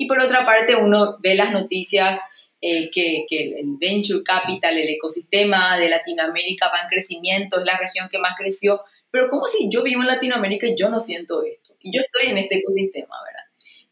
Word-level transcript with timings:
Y 0.00 0.06
por 0.06 0.18
otra 0.18 0.46
parte, 0.46 0.74
uno 0.76 1.18
ve 1.20 1.34
las 1.34 1.52
noticias 1.52 2.18
eh, 2.62 2.90
que, 2.90 3.26
que, 3.28 3.58
el 3.60 3.76
venture 3.78 4.22
capital, 4.24 4.78
el 4.78 4.88
ecosistema 4.88 5.76
de 5.76 5.90
Latinoamérica 5.90 6.68
va 6.68 6.84
en 6.84 6.88
crecimiento, 6.88 7.58
es 7.58 7.66
la 7.66 7.76
región 7.76 8.08
que 8.10 8.18
más 8.18 8.32
creció, 8.34 8.80
pero 9.10 9.28
como 9.28 9.44
si 9.44 9.68
yo 9.70 9.82
vivo 9.82 10.00
en 10.00 10.06
Latinoamérica 10.06 10.66
y 10.66 10.74
yo 10.74 10.88
no 10.88 11.00
siento 11.00 11.42
esto, 11.42 11.74
y 11.82 11.94
yo 11.94 12.00
estoy 12.00 12.30
en 12.30 12.38
este 12.38 12.60
ecosistema, 12.60 13.14
¿verdad? 13.26 13.44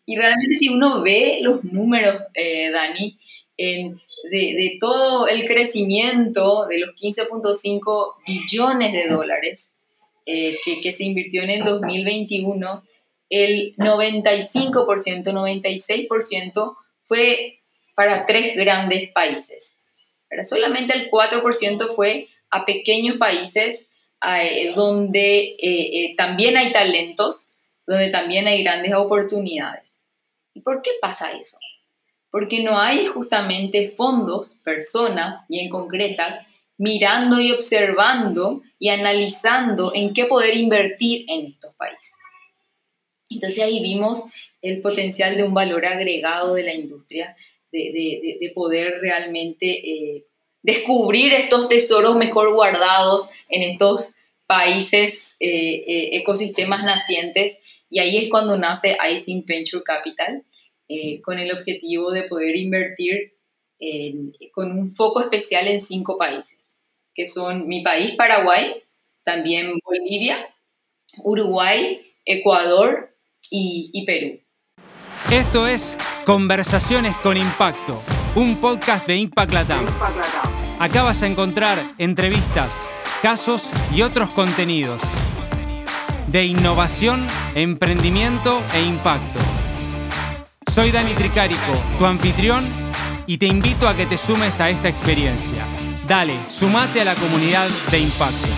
Y 0.07 0.17
realmente 0.17 0.55
si 0.55 0.71
uno 0.71 1.03
ve 1.03 1.41
los 1.43 1.63
números, 1.63 2.23
eh, 2.33 2.71
Dani, 2.71 3.19
en, 3.59 4.01
de, 4.31 4.39
de, 4.39 4.79
todo 4.81 5.29
el 5.29 5.45
crecimiento 5.45 6.65
de 6.71 6.79
los 6.79 6.95
15.5 6.95 8.15
billones 8.27 8.95
de 8.95 9.09
dólares 9.09 9.79
eh, 10.25 10.57
que, 10.65 10.81
que, 10.81 10.91
se 10.91 11.05
invirtió 11.05 11.43
en 11.43 11.51
el 11.51 11.65
2021, 11.65 12.83
el 13.31 13.75
95%, 13.77 15.25
96% 15.25 16.77
fue 17.03 17.63
para 17.95 18.27
tres 18.27 18.57
grandes 18.57 19.11
países. 19.13 19.81
Pero 20.29 20.45
solamente 20.45 20.95
el 20.95 21.11
4% 21.11 21.95
fue 21.95 22.29
a 22.51 22.65
pequeños 22.65 23.17
países 23.17 23.93
eh, 24.27 24.73
donde 24.75 25.39
eh, 25.41 25.57
eh, 25.61 26.15
también 26.17 26.57
hay 26.57 26.73
talentos, 26.73 27.51
donde 27.87 28.09
también 28.09 28.47
hay 28.47 28.63
grandes 28.63 28.95
oportunidades. 28.95 29.99
¿Y 30.55 30.61
por 30.61 30.83
qué 30.83 30.91
pasa 31.01 31.31
eso? 31.31 31.57
Porque 32.31 32.63
no 32.63 32.79
hay 32.79 33.07
justamente 33.07 33.95
fondos, 33.97 34.61
personas 34.65 35.37
bien 35.49 35.71
concretas, 35.71 36.39
mirando 36.77 37.41
y 37.41 37.53
observando 37.53 38.63
y 38.79 38.91
analizando 38.91 39.93
en 39.95 40.13
qué 40.13 40.27
poder 40.27 40.57
invertir 40.57 41.25
en 41.29 41.47
estos 41.47 41.75
países. 41.75 42.18
Entonces 43.31 43.63
ahí 43.63 43.81
vimos 43.81 44.25
el 44.63 44.81
potencial 44.81 45.37
de 45.37 45.45
un 45.45 45.55
valor 45.55 45.87
agregado 45.87 46.55
de 46.55 46.65
la 46.65 46.75
industria, 46.75 47.37
de, 47.71 48.53
poder 48.55 48.99
realmente 49.01 50.25
descubrir 50.63 51.33
estos 51.33 51.69
tesoros 51.69 52.17
mejor 52.17 52.53
guardados 52.53 53.29
en 53.49 53.63
estos 53.63 54.17
países, 54.47 55.37
eh, 55.41 55.49
eh, 55.87 56.17
ecosistemas 56.17 56.83
nacientes, 56.83 57.63
y 57.91 58.01
ahí 58.01 58.17
es 58.17 58.31
cuando 58.31 58.57
nace 58.59 58.97
I 58.99 59.23
Think 59.23 59.47
Venture 59.47 59.83
Capital, 59.83 60.43
eh, 60.89 61.21
con 61.21 61.39
el 61.39 61.53
objetivo 61.53 62.11
de 62.11 62.25
poder 62.25 62.57
invertir 62.57 63.35
con 64.53 64.73
un 64.73 64.91
foco 64.91 65.21
especial 65.21 65.69
en 65.69 65.81
cinco 65.81 66.19
países, 66.19 66.75
que 67.15 67.27
son 67.27 67.69
mi 67.69 67.81
país, 67.81 68.17
Paraguay, 68.17 68.83
también 69.23 69.79
Bolivia, 69.85 70.53
Uruguay, 71.23 71.97
Ecuador 72.25 73.17
y, 73.51 74.05
Perú. 74.07 74.41
Esto 75.31 75.67
es 75.67 75.97
Conversaciones 76.25 77.17
con 77.19 77.37
Impacto, 77.37 78.03
un 78.35 78.57
podcast 78.57 79.07
de 79.07 79.17
Impact 79.17 79.53
Latam. 79.53 79.87
Acá 80.79 81.03
vas 81.03 81.23
a 81.23 81.27
encontrar 81.27 81.79
entrevistas, 81.99 82.77
casos 83.23 83.71
y 83.95 84.03
otros 84.03 84.31
contenidos 84.31 85.03
de 86.29 86.45
innovación, 86.45 87.27
emprendimiento 87.55 88.63
e 88.75 88.83
impacto. 88.83 89.39
Soy 90.71 90.91
Dani 90.91 91.15
Tricarico, 91.15 91.83
tu 91.99 92.05
anfitrión, 92.05 92.69
y 93.27 93.39
te 93.39 93.47
invito 93.47 93.89
a 93.89 93.97
que 93.97 94.07
te 94.07 94.17
sumes 94.17 94.61
a 94.61 94.71
esta 94.71 94.89
experiencia. 94.89 95.67
Dale, 96.07 96.39
sumate 96.49 97.01
a 97.01 97.05
la 97.05 97.15
comunidad 97.15 97.69
de 97.91 97.99
impacto. 97.99 98.49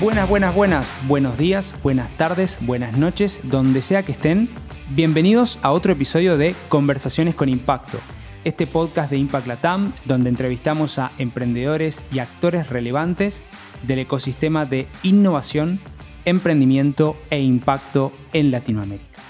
Buenas, 0.00 0.28
buenas, 0.30 0.54
buenas. 0.54 0.98
Buenos 1.06 1.36
días, 1.36 1.76
buenas 1.82 2.10
tardes, 2.16 2.58
buenas 2.62 2.96
noches, 2.96 3.40
donde 3.42 3.82
sea 3.82 4.02
que 4.02 4.12
estén. 4.12 4.48
Bienvenidos 4.88 5.58
a 5.60 5.72
otro 5.72 5.92
episodio 5.92 6.38
de 6.38 6.54
Conversaciones 6.70 7.34
con 7.34 7.50
Impacto 7.50 7.98
este 8.44 8.66
podcast 8.66 9.10
de 9.10 9.18
Impact 9.18 9.46
Latam, 9.46 9.92
donde 10.06 10.30
entrevistamos 10.30 10.98
a 10.98 11.12
emprendedores 11.18 12.02
y 12.10 12.20
actores 12.20 12.70
relevantes 12.70 13.42
del 13.82 13.98
ecosistema 13.98 14.64
de 14.64 14.88
innovación, 15.02 15.78
emprendimiento 16.24 17.16
e 17.28 17.40
impacto 17.42 18.12
en 18.32 18.50
Latinoamérica. 18.50 19.20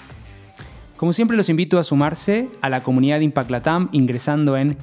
Como 0.95 1.11
siempre 1.13 1.35
los 1.35 1.49
invito 1.49 1.79
a 1.79 1.83
sumarse 1.83 2.47
a 2.61 2.69
la 2.69 2.83
comunidad 2.83 3.17
de 3.17 3.25
Impact 3.25 3.51
Latam 3.51 3.89
ingresando 3.91 4.55
en 4.55 4.77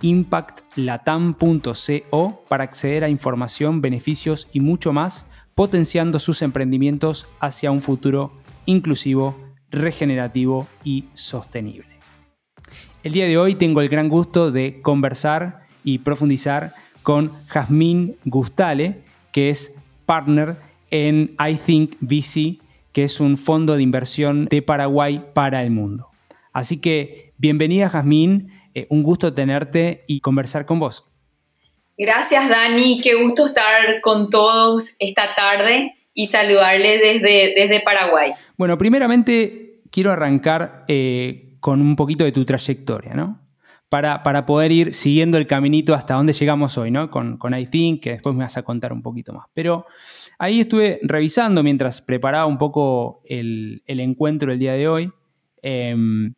www.impactlatam.co 0.00 2.44
para 2.48 2.64
acceder 2.64 3.04
a 3.04 3.08
información, 3.08 3.80
beneficios 3.80 4.48
y 4.52 4.60
mucho 4.60 4.92
más, 4.92 5.26
potenciando 5.54 6.18
sus 6.18 6.42
emprendimientos 6.42 7.28
hacia 7.40 7.70
un 7.70 7.82
futuro 7.82 8.32
inclusivo, 8.66 9.38
regenerativo 9.70 10.66
y 10.84 11.06
sostenible. 11.12 11.86
El 13.02 13.12
día 13.12 13.26
de 13.26 13.38
hoy 13.38 13.54
tengo 13.54 13.80
el 13.80 13.88
gran 13.88 14.08
gusto 14.08 14.50
de 14.50 14.80
conversar 14.82 15.62
y 15.84 15.98
profundizar 15.98 16.74
con 17.02 17.32
Jazmín 17.46 18.16
Gustale, 18.24 19.02
que 19.32 19.50
es 19.50 19.78
partner 20.04 20.56
en 20.90 21.36
I 21.38 21.54
Think 21.54 21.94
VC, 22.00 22.58
que 22.92 23.04
es 23.04 23.20
un 23.20 23.36
fondo 23.36 23.76
de 23.76 23.82
inversión 23.82 24.46
de 24.46 24.62
Paraguay 24.62 25.24
para 25.34 25.62
el 25.62 25.70
mundo. 25.70 26.08
Así 26.52 26.80
que 26.80 27.32
bienvenida 27.38 27.88
Jazmín, 27.88 28.50
eh, 28.78 28.86
un 28.90 29.02
gusto 29.02 29.34
tenerte 29.34 30.04
y 30.06 30.20
conversar 30.20 30.66
con 30.66 30.78
vos. 30.78 31.04
Gracias 31.96 32.48
Dani, 32.48 33.00
qué 33.00 33.14
gusto 33.14 33.46
estar 33.46 34.00
con 34.02 34.30
todos 34.30 34.94
esta 35.00 35.34
tarde 35.34 35.94
y 36.14 36.26
saludarles 36.26 37.00
desde, 37.00 37.54
desde 37.56 37.80
Paraguay. 37.80 38.32
Bueno, 38.56 38.78
primeramente 38.78 39.82
quiero 39.90 40.12
arrancar 40.12 40.84
eh, 40.88 41.56
con 41.60 41.80
un 41.80 41.96
poquito 41.96 42.24
de 42.24 42.32
tu 42.32 42.44
trayectoria, 42.44 43.14
¿no? 43.14 43.40
Para, 43.88 44.22
para, 44.22 44.44
poder 44.44 44.70
ir 44.70 44.94
siguiendo 44.94 45.38
el 45.38 45.46
caminito 45.46 45.94
hasta 45.94 46.14
donde 46.14 46.34
llegamos 46.34 46.76
hoy, 46.76 46.90
¿no? 46.90 47.10
Con, 47.10 47.38
con 47.38 47.58
I 47.58 47.66
Think, 47.66 48.02
que 48.02 48.10
después 48.10 48.34
me 48.34 48.44
vas 48.44 48.56
a 48.58 48.62
contar 48.62 48.92
un 48.92 49.00
poquito 49.00 49.32
más. 49.32 49.46
Pero 49.54 49.86
ahí 50.38 50.60
estuve 50.60 51.00
revisando 51.02 51.62
mientras 51.62 52.02
preparaba 52.02 52.46
un 52.46 52.58
poco 52.58 53.22
el, 53.24 53.82
el 53.86 54.00
encuentro 54.00 54.50
del 54.50 54.58
día 54.58 54.74
de 54.74 54.88
hoy. 54.88 55.12
Em, 55.62 56.34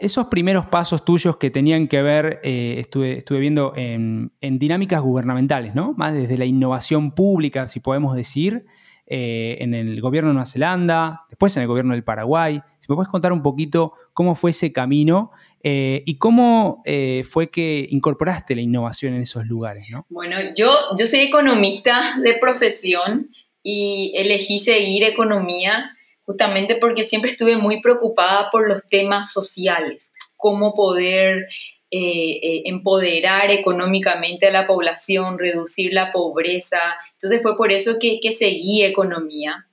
esos 0.00 0.26
primeros 0.26 0.66
pasos 0.66 1.04
tuyos 1.04 1.36
que 1.36 1.50
tenían 1.50 1.86
que 1.88 2.02
ver, 2.02 2.40
eh, 2.42 2.76
estuve, 2.78 3.18
estuve, 3.18 3.38
viendo 3.38 3.72
en, 3.76 4.32
en, 4.40 4.58
dinámicas 4.58 5.00
gubernamentales, 5.00 5.74
¿no? 5.74 5.94
Más 5.96 6.12
desde 6.12 6.36
la 6.36 6.44
innovación 6.44 7.12
pública, 7.12 7.68
si 7.68 7.80
podemos 7.80 8.16
decir, 8.16 8.66
eh, 9.06 9.58
en 9.60 9.74
el 9.74 10.00
gobierno 10.00 10.30
de 10.30 10.34
Nueva 10.34 10.46
Zelanda, 10.46 11.26
después 11.28 11.56
en 11.56 11.62
el 11.62 11.68
gobierno 11.68 11.92
del 11.92 12.02
Paraguay. 12.02 12.60
Si 12.80 12.90
me 12.90 12.96
puedes 12.96 13.10
contar 13.10 13.32
un 13.32 13.42
poquito 13.42 13.92
cómo 14.12 14.34
fue 14.34 14.50
ese 14.50 14.72
camino 14.72 15.30
eh, 15.62 16.02
y 16.06 16.18
cómo 16.18 16.82
fue 17.28 17.50
que 17.50 17.86
incorporaste 17.90 18.54
la 18.54 18.62
innovación 18.62 19.14
en 19.14 19.22
esos 19.22 19.46
lugares, 19.46 19.88
¿no? 19.90 20.06
Bueno, 20.08 20.36
yo, 20.56 20.74
yo 20.98 21.06
soy 21.06 21.20
economista 21.20 22.16
de 22.22 22.34
profesión 22.34 23.30
y 23.62 24.12
elegí 24.16 24.58
seguir 24.58 25.04
economía 25.04 25.93
justamente 26.24 26.76
porque 26.76 27.04
siempre 27.04 27.30
estuve 27.30 27.56
muy 27.56 27.80
preocupada 27.80 28.48
por 28.50 28.68
los 28.68 28.86
temas 28.86 29.32
sociales, 29.32 30.12
cómo 30.36 30.74
poder 30.74 31.46
eh, 31.90 32.40
eh, 32.42 32.62
empoderar 32.64 33.52
económicamente 33.52 34.48
a 34.48 34.52
la 34.52 34.66
población, 34.66 35.38
reducir 35.38 35.92
la 35.92 36.10
pobreza. 36.10 36.80
Entonces 37.12 37.40
fue 37.40 37.56
por 37.56 37.70
eso 37.70 37.98
que, 38.00 38.18
seguí 38.32 38.82
economía. 38.82 39.68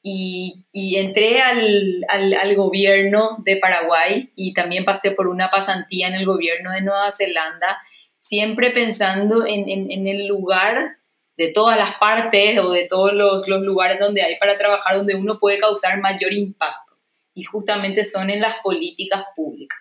Y, 0.00 0.64
entré 0.72 1.40
al, 1.40 2.54
gobierno 2.54 3.38
de 3.44 3.56
Paraguay 3.56 4.30
y 4.36 4.54
también 4.54 4.84
pasé 4.84 5.10
por 5.10 5.26
una 5.26 5.50
pasantía 5.50 6.06
en 6.06 6.14
el 6.14 6.24
gobierno 6.26 6.72
de 6.72 6.82
Nueva 6.82 7.10
Zelanda, 7.10 7.78
siempre 8.20 8.70
pensando 8.70 9.44
en, 9.44 9.68
en, 9.68 9.90
en 9.90 10.06
el 10.06 10.26
lugar 10.26 10.98
de 11.38 11.52
todas 11.52 11.78
las 11.78 11.94
partes 11.94 12.58
o 12.58 12.72
de 12.72 12.84
todos 12.88 13.12
los, 13.14 13.48
lugares 13.48 14.00
donde 14.00 14.22
hay 14.22 14.36
para 14.38 14.58
trabajar, 14.58 14.96
donde 14.96 15.14
uno 15.14 15.38
puede 15.38 15.58
causar 15.58 15.98
mayor 16.00 16.34
impacto. 16.34 16.98
Y 17.32 17.44
justamente 17.44 18.02
son 18.02 18.28
en 18.28 18.40
las 18.40 18.56
políticas 18.56 19.24
públicas. 19.36 19.78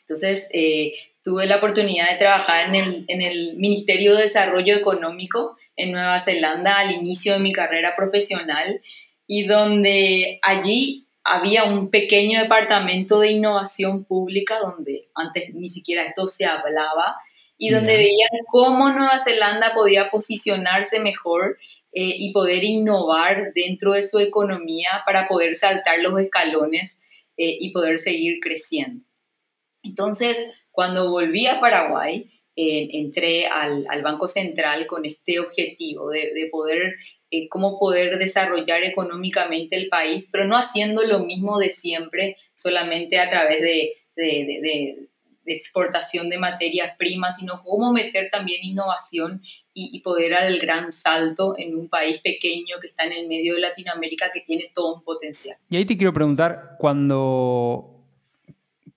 Entonces, 0.00 0.50
eh, 0.52 0.92
tuve 1.22 1.46
la 1.46 1.56
oportunidad 1.56 2.10
de 2.10 2.18
trabajar 2.18 2.66
en 2.68 3.22
el, 3.22 3.56
Ministerio 3.56 4.14
de 4.14 4.22
Desarrollo 4.22 4.76
Económico 4.76 5.56
en 5.76 5.92
Nueva 5.92 6.20
Zelanda 6.20 6.78
al 6.78 6.92
inicio 6.92 7.32
de 7.32 7.40
mi 7.40 7.52
carrera 7.52 7.96
profesional 7.96 8.82
y 9.26 9.46
donde 9.46 10.38
allí 10.42 11.06
había 11.24 11.64
un 11.64 11.88
pequeño 11.88 12.38
departamento 12.38 13.20
de 13.20 13.32
innovación 13.32 14.04
pública 14.04 14.58
donde 14.58 15.08
antes 15.14 15.54
ni 15.54 15.70
siquiera 15.70 16.04
esto 16.04 16.28
se 16.28 16.44
hablaba 16.44 17.16
y 17.56 17.70
donde 17.70 17.96
veían 17.96 18.30
cómo 18.50 18.90
Nueva 18.90 19.18
Zelanda 19.18 19.74
podía 19.74 20.10
posicionarse 20.10 21.00
mejor 21.00 21.58
eh, 21.92 22.14
y 22.18 22.32
poder 22.32 22.64
innovar 22.64 23.52
dentro 23.54 23.92
de 23.92 24.02
su 24.02 24.18
economía 24.18 25.02
para 25.06 25.28
poder 25.28 25.54
saltar 25.54 26.00
los 26.00 26.18
escalones 26.18 27.00
eh, 27.36 27.56
y 27.60 27.70
poder 27.70 27.98
seguir 27.98 28.40
creciendo. 28.40 29.04
Entonces, 29.82 30.50
cuando 30.70 31.10
volví 31.10 31.46
a 31.46 31.60
Paraguay, 31.60 32.30
entré 32.56 33.48
al, 33.48 33.84
Banco 34.02 34.28
Central 34.28 34.86
con 34.86 35.04
este 35.04 35.40
objetivo 35.40 36.10
de, 36.10 36.48
poder, 36.52 36.94
eh, 37.30 37.48
cómo 37.48 37.80
poder 37.80 38.16
desarrollar 38.18 38.84
económicamente 38.84 39.74
el 39.74 39.88
país, 39.88 40.28
pero 40.30 40.44
no 40.44 40.56
haciendo 40.56 41.02
lo 41.02 41.20
mismo 41.20 41.58
de 41.58 41.70
siempre, 41.70 42.36
solamente 42.54 43.18
a 43.18 43.28
través 43.28 43.60
de, 43.60 43.96
de 44.14 45.08
exportación 45.46 46.28
de 46.30 46.38
materias 46.38 46.96
primas, 46.98 47.38
sino 47.38 47.62
cómo 47.62 47.92
meter 47.92 48.28
también 48.30 48.60
innovación 48.62 49.42
y, 49.72 50.00
poder 50.00 50.32
dar 50.32 50.44
el 50.44 50.58
gran 50.58 50.92
salto 50.92 51.54
en 51.58 51.74
un 51.74 51.88
país 51.88 52.20
pequeño 52.22 52.76
que 52.80 52.86
está 52.88 53.04
en 53.04 53.12
el 53.12 53.28
medio 53.28 53.54
de 53.54 53.60
Latinoamérica 53.60 54.30
que 54.32 54.40
tiene 54.40 54.70
todo 54.74 54.96
un 54.96 55.02
potencial. 55.02 55.56
Y 55.68 55.76
ahí 55.76 55.84
te 55.84 55.96
quiero 55.96 56.12
preguntar, 56.12 56.76
cuando 56.78 57.94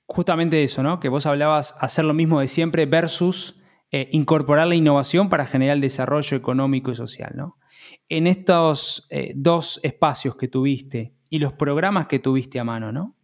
justamente 0.05 0.63
eso, 0.63 0.83
¿no? 0.83 0.99
Que 0.99 1.09
vos 1.09 1.25
hablabas 1.25 1.75
hacer 1.79 2.05
lo 2.05 2.13
mismo 2.13 2.39
de 2.39 2.47
siempre 2.47 2.85
versus 2.85 3.61
eh, 3.91 4.09
incorporar 4.11 4.67
la 4.67 4.75
innovación 4.75 5.29
para 5.29 5.45
generar 5.45 5.75
el 5.75 5.81
desarrollo 5.81 6.35
económico 6.35 6.91
y 6.91 6.95
social, 6.95 7.33
¿no? 7.35 7.57
En 8.09 8.27
estos 8.27 9.07
eh, 9.09 9.31
dos 9.35 9.79
espacios 9.83 10.35
que 10.35 10.47
tuviste 10.47 11.13
y 11.29 11.39
los 11.39 11.53
programas 11.53 12.07
que 12.07 12.19
tuviste 12.19 12.59
a 12.59 12.63
mano, 12.63 12.91
¿no? 12.91 13.15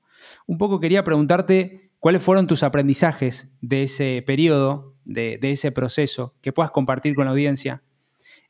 Un 0.47 0.57
poco 0.57 0.79
quería 0.79 1.03
preguntarte 1.03 1.92
cuáles 2.03 2.21
fueron 2.21 2.47
tus 2.47 2.63
aprendizajes 2.63 3.50
de 3.61 3.83
ese 3.83 4.21
periodo, 4.27 4.94
de, 5.05 5.39
ese 5.41 5.71
proceso, 5.71 6.35
que 6.41 6.51
puedas 6.51 6.69
compartir 6.69 7.15
con 7.15 7.23
la 7.23 7.31
audiencia. 7.31 7.81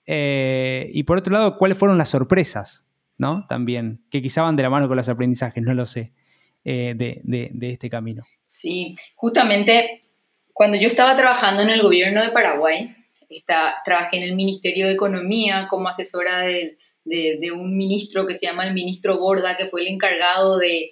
Eh, 0.08 0.90
y 0.92 1.04
por 1.04 1.20
otro 1.20 1.32
lado, 1.32 1.60
cuáles 1.60 1.78
fueron 1.78 2.00
las 2.00 2.10
sorpresas, 2.10 2.88
¿no? 3.16 3.46
También, 3.48 4.04
que 4.10 4.24
quizá 4.24 4.42
van 4.42 4.56
de 4.56 4.64
la 4.64 4.72
mano 4.72 4.88
con 4.88 4.98
los 4.98 5.08
aprendizajes, 5.08 5.64
no 5.64 5.76
lo 5.76 5.86
sé. 5.86 6.14
Eh, 6.66 6.96
de, 6.96 7.52
este 7.62 7.92
camino. 7.92 8.24
Sí, 8.44 8.96
justamente 9.14 10.00
cuando 10.52 10.76
yo 10.78 10.88
estaba 10.88 11.16
trabajando 11.16 11.62
en 11.62 11.70
el 11.70 11.84
gobierno 11.84 12.24
de 12.24 12.30
Paraguay, 12.30 12.96
está, 13.30 13.76
trabajé 13.86 14.18
en 14.18 14.24
el 14.24 14.36
Ministerio 14.36 14.88
de 14.88 14.94
Economía 14.94 15.68
como 15.70 15.90
asesora 15.90 16.40
de, 16.40 16.76
un 17.54 17.78
ministro 17.78 18.26
que 18.26 18.34
se 18.34 18.48
llama 18.48 18.66
el 18.66 18.74
ministro 18.74 19.20
Gorda, 19.20 19.56
que 19.56 19.68
fue 19.68 19.82
el 19.82 19.90
encargado 19.90 20.58
de, 20.58 20.90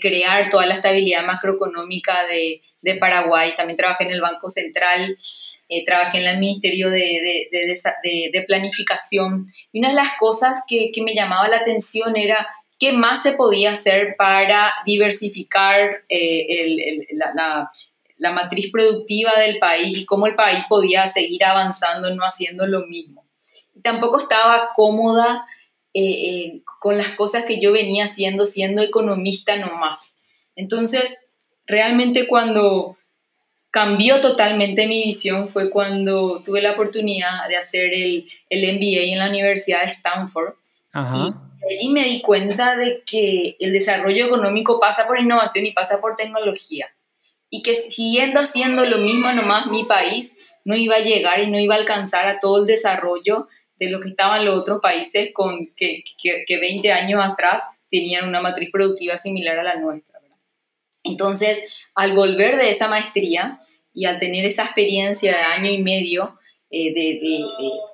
crear 0.00 0.48
toda 0.50 0.66
la 0.66 0.74
estabilidad 0.74 1.24
macroeconómica 1.24 2.26
de, 2.26 2.62
Paraguay. 3.00 3.54
También 3.56 3.78
trabajé 3.78 4.04
en 4.04 4.10
el 4.10 4.20
Banco 4.20 4.50
Central, 4.50 5.16
eh, 5.70 5.84
trabajé 5.86 6.18
en 6.18 6.26
el 6.26 6.38
Ministerio 6.38 6.90
de, 6.90 8.44
Planificación. 8.46 9.46
Y 9.72 9.78
una 9.78 9.88
de 9.88 9.94
las 9.94 10.18
cosas 10.18 10.62
que, 10.68 10.90
que 10.92 11.02
me 11.02 11.14
llamaba 11.14 11.48
la 11.48 11.56
atención 11.56 12.16
era 12.16 12.46
¿Qué 12.78 12.92
más 12.92 13.22
se 13.22 13.32
podía 13.32 13.72
hacer 13.72 14.16
para 14.16 14.72
diversificar 14.84 16.04
eh, 16.08 17.06
la, 17.12 18.32
matriz 18.32 18.70
productiva 18.72 19.32
del 19.38 19.58
país 19.58 19.98
y 19.98 20.06
cómo 20.06 20.26
el 20.26 20.34
país 20.34 20.64
podía 20.68 21.06
seguir 21.06 21.44
avanzando, 21.44 22.14
no 22.14 22.24
haciendo 22.24 22.66
lo 22.66 22.86
mismo? 22.86 23.24
Y 23.74 23.80
tampoco 23.80 24.18
estaba 24.18 24.70
cómoda 24.74 25.46
eh, 25.94 26.02
eh, 26.02 26.62
con 26.80 26.98
las 26.98 27.10
cosas 27.10 27.44
que 27.44 27.60
yo 27.60 27.72
venía 27.72 28.04
haciendo, 28.04 28.46
siendo 28.46 28.82
economista 28.82 29.56
nomás. 29.56 30.18
Entonces, 30.56 31.26
realmente 31.66 32.26
cuando 32.26 32.98
cambió 33.70 34.20
totalmente 34.20 34.86
mi 34.86 35.02
visión 35.02 35.48
fue 35.48 35.70
cuando 35.70 36.42
tuve 36.44 36.60
la 36.60 36.72
oportunidad 36.72 37.48
de 37.48 37.56
hacer 37.56 37.92
el, 37.94 38.28
el 38.50 38.76
MBA 38.76 39.12
en 39.12 39.18
la 39.18 39.28
Universidad 39.28 39.84
de 39.84 39.90
Stanford. 39.90 40.54
Ajá 40.92 41.40
allí 41.70 41.88
me 41.88 42.04
di 42.04 42.20
cuenta 42.20 42.76
de 42.76 43.02
que 43.04 43.56
el 43.60 43.72
desarrollo 43.72 44.26
económico 44.26 44.80
pasa 44.80 45.06
por 45.06 45.18
innovación 45.18 45.66
y 45.66 45.72
pasa 45.72 46.00
por 46.00 46.16
tecnología. 46.16 46.88
Y 47.50 47.62
que 47.62 47.74
siguiendo 47.74 48.40
haciendo 48.40 48.84
lo 48.84 48.98
mismo 48.98 49.32
nomás 49.32 49.66
mi 49.66 49.84
país 49.84 50.38
no 50.64 50.76
iba 50.76 50.96
a 50.96 51.00
llegar 51.00 51.40
y 51.40 51.50
no 51.50 51.58
iba 51.58 51.74
a 51.74 51.78
alcanzar 51.78 52.26
a 52.26 52.38
todo 52.38 52.60
el 52.60 52.66
desarrollo 52.66 53.48
de 53.78 53.90
lo 53.90 54.00
que 54.00 54.08
estaban 54.08 54.44
los 54.44 54.56
otros 54.56 54.80
países 54.80 55.30
con 55.32 55.72
que, 55.74 56.02
que, 56.46 56.58
20 56.58 56.92
años 56.92 57.20
atrás 57.24 57.62
tenían 57.90 58.28
una 58.28 58.40
matriz 58.40 58.70
productiva 58.70 59.16
similar 59.16 59.58
a 59.58 59.64
la 59.64 59.74
nuestra. 59.76 60.20
Entonces, 61.04 61.76
al 61.94 62.12
volver 62.12 62.56
de 62.56 62.70
esa 62.70 62.88
maestría 62.88 63.60
y 63.92 64.06
al 64.06 64.18
tener 64.18 64.44
esa 64.46 64.64
experiencia 64.64 65.36
de 65.36 65.42
año 65.42 65.70
y 65.70 65.82
medio, 65.82 66.34
eh, 66.70 66.92
de, 66.92 67.44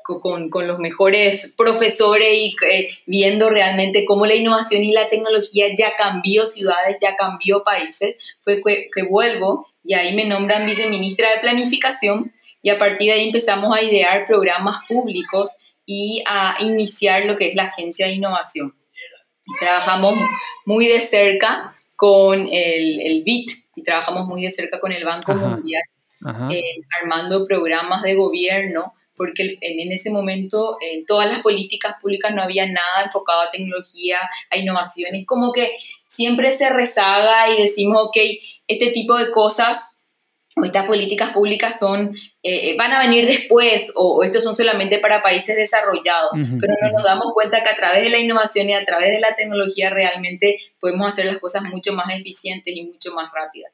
con, 0.02 0.48
con, 0.48 0.66
los 0.66 0.78
mejores 0.78 1.54
profesores 1.58 2.38
y 2.38 2.56
eh, 2.70 2.88
viendo 3.04 3.50
realmente 3.50 4.06
cómo 4.06 4.24
la 4.24 4.34
innovación 4.34 4.82
y 4.82 4.92
la 4.92 5.10
tecnología 5.10 5.66
ya 5.76 5.96
cambió 5.98 6.46
ciudades, 6.46 6.96
ya 6.98 7.14
cambió 7.14 7.62
países, 7.62 8.16
fue 8.42 8.62
que, 8.64 9.02
vuelvo 9.02 9.66
y 9.84 9.94
ahí 9.94 10.14
me 10.14 10.24
nombran 10.24 10.64
viceministra 10.64 11.30
de 11.30 11.40
Planificación 11.40 12.32
y 12.62 12.70
a 12.70 12.78
partir 12.78 13.08
de 13.08 13.18
ahí 13.18 13.26
empezamos 13.26 13.76
a 13.76 13.82
idear 13.82 14.24
programas 14.24 14.76
públicos 14.88 15.56
y 15.92 16.22
a 16.25 16.54
iniciar 16.60 17.26
lo 17.26 17.37
que 17.37 17.48
es 17.48 17.56
la 17.56 17.64
Agencia 17.64 18.06
de 18.06 18.12
Innovación. 18.12 18.76
Trabajamos 19.58 20.14
muy 20.64 20.87
de 20.87 21.00
cerca 21.00 21.72
con 21.96 22.46
el, 22.46 23.00
el 23.00 23.25
BIT 23.25 23.50
y 23.75 23.82
trabajamos 23.82 24.28
muy 24.28 24.42
de 24.42 24.52
cerca 24.52 24.78
con 24.78 24.92
el 24.92 25.04
Banco 25.04 25.34
Mundial 25.34 25.82
eh, 26.52 26.82
armando 27.02 27.44
programas 27.44 28.02
de 28.02 28.14
gobierno, 28.14 28.94
porque 29.16 29.58
en, 29.60 29.92
ese 29.92 30.10
momento 30.10 30.76
en 30.81 31.04
todas 31.06 31.28
las 31.28 31.40
políticas 31.40 31.96
públicas 32.00 32.32
no 32.32 32.42
había 32.42 32.66
nada 32.66 33.02
enfocado 33.06 33.40
a 33.40 33.50
tecnología, 33.50 34.20
a 34.48 34.58
innovación. 34.58 35.16
Es 35.16 35.26
como 35.26 35.50
que 35.50 35.72
siempre 36.06 36.52
se 36.52 36.70
rezaga 36.70 37.52
y 37.52 37.60
decimos, 37.60 38.00
ok, 38.04 38.16
este 38.69 38.92
tipo 38.92 39.16
de 39.16 39.32
cosas 39.32 39.96
o 40.60 40.64
estas 40.64 40.86
políticas 40.86 41.30
públicas 41.30 41.78
son, 41.78 42.14
eh, 42.42 42.76
van 42.76 42.92
a 42.92 43.00
venir 43.00 43.26
después 43.26 43.92
o, 43.96 44.22
estos 44.22 44.44
son 44.44 44.54
solamente 44.54 44.98
para 44.98 45.22
países 45.22 45.56
desarrollados, 45.56 46.32
pero 46.60 46.74
no 46.82 46.90
nos 46.90 47.04
damos 47.04 47.32
cuenta 47.32 47.62
que 47.62 47.70
a 47.70 47.76
través 47.76 48.04
de 48.04 48.10
la 48.10 48.18
innovación 48.18 48.68
y 48.68 48.74
a 48.74 48.84
través 48.84 49.10
de 49.10 49.20
la 49.20 49.34
tecnología 49.34 49.90
realmente 49.90 50.58
podemos 50.78 51.08
hacer 51.08 51.26
las 51.26 51.38
cosas 51.38 51.68
mucho 51.70 51.92
más 51.92 52.10
eficientes 52.14 52.76
y 52.76 52.84
mucho 52.84 53.14
más 53.14 53.30
rápidas. 53.32 53.72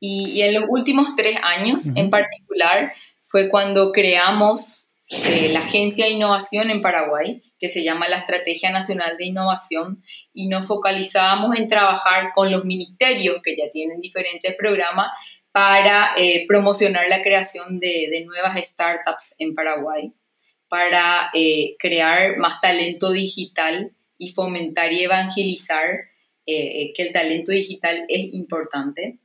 Y, 0.00 0.42
en 0.42 0.54
los 0.54 0.64
últimos 0.68 1.16
tres 1.16 1.38
años 1.42 1.86
en 1.96 2.10
particular 2.10 2.92
fue 3.26 3.48
cuando 3.48 3.92
creamos 3.92 4.90
eh, 5.08 5.48
la 5.48 5.60
Agencia 5.60 6.04
de 6.04 6.12
Innovación 6.12 6.70
en 6.70 6.80
Paraguay, 6.80 7.42
que 7.58 7.68
se 7.68 7.82
llama 7.82 8.08
la 8.08 8.18
Estrategia 8.18 8.70
Nacional 8.70 9.16
de 9.16 9.26
Innovación, 9.26 9.98
y 10.32 10.48
nos 10.48 10.66
focalizábamos 10.66 11.56
en 11.56 11.66
trabajar 11.66 12.30
con 12.34 12.50
los 12.52 12.64
ministerios 12.64 13.38
que 13.42 13.56
ya 13.56 13.70
tienen 13.72 14.00
diferentes 14.00 14.54
programas 14.56 15.08
para 15.58 16.12
eh, 16.16 16.44
promocionar 16.46 17.08
la 17.08 17.20
creación 17.20 17.80
de, 17.80 18.22
nuevas 18.26 18.56
startups 18.64 19.34
en 19.40 19.56
Paraguay, 19.56 20.12
para 20.68 21.30
eh, 21.34 21.74
crear 21.80 22.36
más 22.36 22.60
talento 22.60 23.10
digital 23.10 23.90
y 24.18 24.30
fomentar 24.34 24.92
y 24.92 25.02
evangelizar 25.02 25.88
que 26.46 26.94
el 26.96 27.12
talento 27.12 27.52
digital 27.52 28.06
es 28.08 28.32
importante 28.32 29.18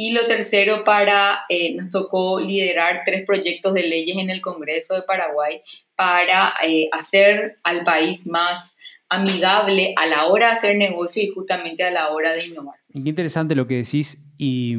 y 0.00 0.12
lo 0.12 0.26
tercero, 0.26 0.84
para, 0.84 1.40
eh, 1.48 1.74
nos 1.74 1.90
tocó 1.90 2.38
liderar 2.38 3.02
tres 3.04 3.24
proyectos 3.26 3.74
de 3.74 3.82
leyes 3.82 4.16
en 4.16 4.30
el 4.30 4.40
Congreso 4.40 4.94
de 4.94 5.02
Paraguay 5.02 5.60
para 5.96 6.54
eh, 6.64 6.88
hacer 6.92 7.56
al 7.64 7.82
país 7.82 8.28
más 8.28 8.76
amigable 9.08 9.94
a 9.96 10.06
la 10.06 10.26
hora 10.26 10.46
de 10.46 10.52
hacer 10.52 10.76
negocio 10.76 11.20
y 11.20 11.30
justamente 11.30 11.82
a 11.82 11.90
la 11.90 12.10
hora 12.10 12.32
de 12.32 12.46
innovar. 12.46 12.76
Qué 12.92 13.08
interesante 13.08 13.56
lo 13.56 13.66
que 13.66 13.74
decís 13.74 14.18
y 14.38 14.76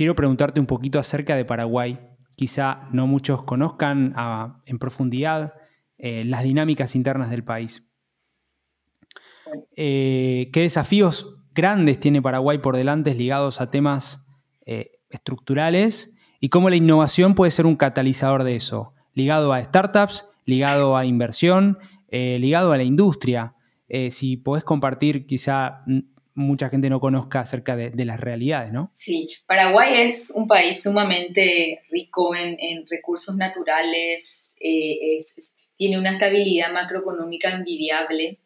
quiero 0.00 0.14
preguntarte 0.14 0.60
un 0.60 0.66
poquito 0.66 0.98
acerca 0.98 1.36
de 1.36 1.44
Paraguay. 1.44 2.00
Quizá 2.34 2.88
no 2.90 3.06
muchos 3.06 3.42
conozcan 3.42 4.14
en 4.64 4.78
profundidad 4.78 5.52
eh, 5.98 6.24
las 6.24 6.42
dinámicas 6.42 6.96
internas 6.96 7.28
del 7.28 7.44
país. 7.44 7.86
¿Qué 9.76 10.50
desafíos 10.54 11.36
grandes 11.52 12.00
tiene 12.00 12.22
Paraguay 12.22 12.56
por 12.56 12.78
delante 12.78 13.14
ligados 13.14 13.60
a 13.60 13.70
temas 13.70 14.26
eh, 14.64 15.02
estructurales 15.10 16.16
y 16.40 16.48
cómo 16.48 16.70
la 16.70 16.76
innovación 16.76 17.34
puede 17.34 17.50
ser 17.50 17.66
un 17.66 17.76
catalizador 17.76 18.42
de 18.42 18.56
eso, 18.56 18.94
ligado 19.12 19.52
a 19.52 19.62
startups, 19.62 20.30
ligado 20.46 20.96
a 20.96 21.04
inversión, 21.04 21.76
eh, 22.08 22.38
ligado 22.40 22.72
a 22.72 22.78
la 22.78 22.84
industria. 22.84 23.54
Eh, 23.86 24.10
si 24.10 24.38
podés 24.38 24.64
compartir, 24.64 25.26
quizá 25.26 25.84
mucha 26.40 26.68
gente 26.68 26.90
no 26.90 27.00
conozca 27.00 27.40
acerca 27.40 27.76
de, 27.76 28.04
las 28.04 28.20
realidades, 28.20 28.72
¿no? 28.72 28.90
Sí, 28.92 29.28
Paraguay 29.46 30.00
es 30.00 30.30
un 30.30 30.46
país 30.46 30.82
sumamente 30.82 31.82
rico 31.90 32.34
en, 32.34 32.86
recursos 32.88 33.36
naturales, 33.36 34.54
tiene 35.76 35.98
una 35.98 36.10
estabilidad 36.10 36.72
macroeconómica 36.72 37.50
envidiable. 37.50 38.40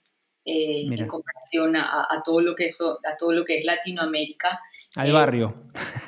en 0.45 1.07
comparación 1.07 1.77
a, 1.77 2.07
todo 2.25 2.41
lo 2.41 2.55
que 2.55 2.67
a 2.67 3.17
todo 3.17 3.33
lo 3.33 3.45
que 3.45 3.59
es 3.59 3.65
Latinoamérica. 3.65 4.61
Al 4.97 5.13
barrio. 5.13 5.55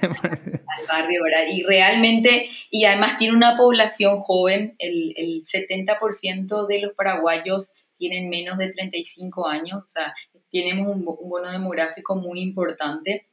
al 0.02 0.86
barrio, 0.86 1.22
¿verdad? 1.24 1.52
Y 1.52 1.62
realmente, 1.62 2.46
y 2.70 2.84
además 2.84 3.18
tiene 3.18 3.34
una 3.34 3.56
población 3.56 4.20
joven, 4.20 4.76
el, 4.78 5.14
el 5.16 5.42
70% 5.42 6.66
de 6.66 6.80
los 6.80 6.92
paraguayos 6.94 7.86
tienen 7.96 8.28
menos 8.28 8.58
de 8.58 8.72
35 8.72 9.48
años, 9.48 9.82
o 9.82 9.86
sea, 9.86 10.14
tenemos 10.60 10.88
un, 10.88 11.04
un 11.06 11.28
bono 11.28 11.50
demográfico 11.50 12.16
muy 12.16 12.40
importante. 12.40 13.26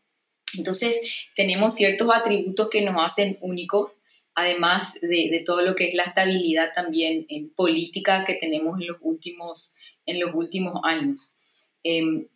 Entonces, 0.57 1.25
tenemos 1.35 1.75
ciertos 1.75 2.09
atributos 2.13 2.69
que 2.69 2.81
nos 2.81 3.03
hacen 3.03 3.37
únicos 3.41 3.95
además 4.35 4.99
de, 5.01 5.43
todo 5.45 5.61
lo 5.61 5.75
que 5.75 5.89
es 5.89 5.93
la 5.93 6.03
estabilidad 6.03 6.71
también 6.73 7.25
en 7.29 7.49
política 7.49 8.23
que 8.23 8.35
tenemos 8.35 8.79
en 8.79 8.87
los 8.87 8.97
últimos, 9.01 9.73
en 10.05 10.19
los 10.19 10.33
últimos 10.33 10.79
años. 10.83 11.37
Em, 11.83 12.27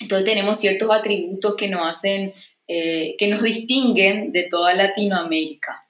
entonces 0.00 0.28
tenemos 0.28 0.58
ciertos 0.58 0.90
atributos 0.90 1.56
que 1.56 1.68
nos 1.68 1.88
hacen, 1.88 2.34
eh, 2.68 3.14
que 3.18 3.28
nos 3.28 3.42
distinguen 3.42 4.32
de 4.32 4.44
toda 4.44 4.74
Latinoamérica. 4.74 5.82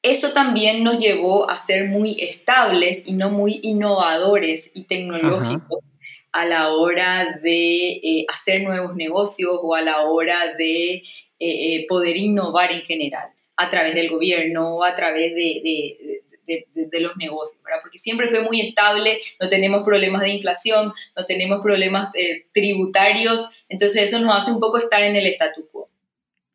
eso 0.00 0.32
también 0.32 0.82
nos 0.84 0.98
llevó 0.98 1.50
a 1.50 1.56
ser 1.56 1.88
muy 1.88 2.16
estables 2.20 3.06
y 3.08 3.12
no 3.12 3.30
muy 3.30 3.60
innovadores 3.62 4.74
y 4.76 4.84
tecnológicos 4.84 5.84
a 6.32 6.44
la 6.44 6.72
hora 6.72 7.38
de 7.42 7.86
eh, 8.02 8.26
hacer 8.28 8.62
nuevos 8.62 8.94
negocios 8.96 9.58
o 9.62 9.74
a 9.74 9.82
la 9.82 10.02
hora 10.02 10.54
de 10.56 11.02
eh, 11.38 11.86
poder 11.88 12.16
innovar 12.16 12.72
en 12.72 12.82
general 12.82 13.30
a 13.56 13.70
través 13.70 13.94
del 13.94 14.10
gobierno 14.10 14.76
o 14.76 14.84
a 14.84 14.94
través 14.94 15.34
de, 15.34 16.22
de, 16.46 17.00
los 17.00 17.16
negocios, 17.16 17.62
¿verdad? 17.62 17.80
Porque 17.82 17.98
siempre 17.98 18.28
fue 18.28 18.40
muy 18.40 18.60
estable, 18.60 19.20
no 19.40 19.48
tenemos 19.48 19.82
problemas 19.82 20.22
de 20.22 20.30
inflación, 20.30 20.92
no 21.16 21.24
tenemos 21.24 21.60
problemas 21.60 22.08
eh, 22.14 22.46
tributarios, 22.52 23.64
entonces 23.68 24.04
eso 24.04 24.20
nos 24.20 24.36
hace 24.36 24.52
un 24.52 24.60
poco 24.60 24.78
estar 24.78 25.02
en 25.02 25.16
el 25.16 25.26
statu 25.26 25.68
quo. 25.70 25.88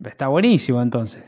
Está 0.04 0.28
buenísimo 0.28 0.82
entonces. 0.82 1.24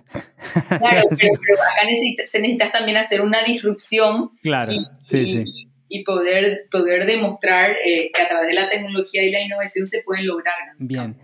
Claro, 0.67 1.03
pero, 1.19 1.33
acá 1.61 2.25
se 2.25 2.39
necesita 2.39 2.71
también 2.71 2.97
hacer 2.97 3.21
una 3.21 3.43
disrupción 3.43 4.31
claro, 4.41 4.71
y, 4.71 4.79
sí, 5.05 5.31
sí. 5.31 5.69
Y, 5.87 6.03
poder, 6.03 6.67
poder 6.71 7.05
demostrar 7.05 7.71
eh, 7.85 8.11
que 8.13 8.21
a 8.21 8.27
través 8.27 8.47
de 8.47 8.53
la 8.53 8.69
tecnología 8.69 9.23
y 9.23 9.31
la 9.31 9.41
innovación 9.41 9.87
se 9.87 10.01
pueden 10.03 10.27
lograr. 10.27 10.55
Bien. 10.79 11.17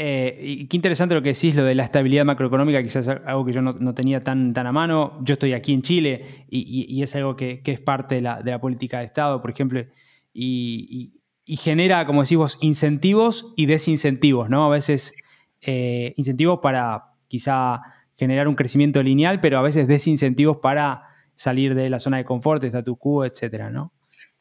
Eh, 0.00 0.38
y 0.40 0.66
qué 0.68 0.76
interesante 0.76 1.16
lo 1.16 1.22
que 1.22 1.32
decís, 1.32 1.56
lo 1.56 1.64
de 1.64 1.74
la 1.74 1.82
estabilidad 1.82 2.24
macroeconómica, 2.24 2.80
quizás 2.84 3.08
algo 3.08 3.44
que 3.44 3.52
yo 3.52 3.62
no, 3.62 3.94
tenía 3.94 4.22
tan, 4.22 4.54
tan 4.54 4.68
a 4.68 4.72
mano. 4.72 5.18
Yo 5.24 5.32
estoy 5.32 5.54
aquí 5.54 5.74
en 5.74 5.82
Chile 5.82 6.46
y, 6.48 7.02
es 7.02 7.16
algo 7.16 7.34
que, 7.34 7.60
es 7.64 7.80
parte 7.80 8.14
de 8.14 8.20
la, 8.20 8.60
política 8.60 9.00
de 9.00 9.06
Estado, 9.06 9.42
por 9.42 9.50
ejemplo, 9.50 9.84
y, 10.32 11.14
genera, 11.46 12.06
como 12.06 12.22
decís 12.22 12.38
vos, 12.38 12.58
incentivos 12.60 13.54
y 13.56 13.66
desincentivos, 13.66 14.48
¿no? 14.48 14.64
A 14.66 14.68
veces 14.68 15.14
eh, 15.62 16.14
incentivos 16.16 16.60
para 16.62 17.14
quizá 17.26 17.80
generar 18.16 18.46
un 18.46 18.54
crecimiento 18.54 19.02
lineal, 19.02 19.40
pero 19.40 19.58
a 19.58 19.62
veces 19.62 19.88
desincentivos 19.88 20.58
para 20.58 21.02
salir 21.34 21.74
de 21.74 21.90
la 21.90 21.98
zona 21.98 22.18
de 22.18 22.24
confort, 22.24 22.62
de 22.62 22.68
status 22.68 22.96
quo, 23.00 23.24
etcétera, 23.24 23.70
¿no? 23.70 23.92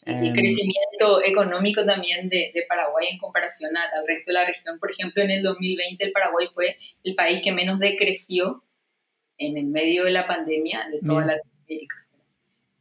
El 0.08 0.28
em, 0.28 0.34
crecimiento 0.34 1.24
económico 1.24 1.86
también 1.86 2.30
de, 2.30 2.54
Paraguay 2.68 3.08
en 3.12 3.18
comparación 3.18 3.76
al, 3.76 4.08
resto 4.08 4.32
de 4.32 4.34
la 4.34 4.46
región. 4.46 4.80
Por 4.80 4.92
ejemplo, 4.92 5.22
en 5.22 5.32
el 5.32 5.44
2020 5.44 6.04
el 6.04 6.12
Paraguay 6.12 6.48
fue 6.54 6.78
el 7.04 7.16
país 7.16 7.42
que 7.42 7.52
menos 7.52 7.80
decreció 7.80 8.64
en 9.38 9.58
el 9.58 9.66
medio 9.66 10.06
de 10.06 10.12
la 10.12 10.28
pandemia 10.28 10.88
de 10.92 11.00
toda 11.00 11.26
Latinoamérica. 11.26 11.96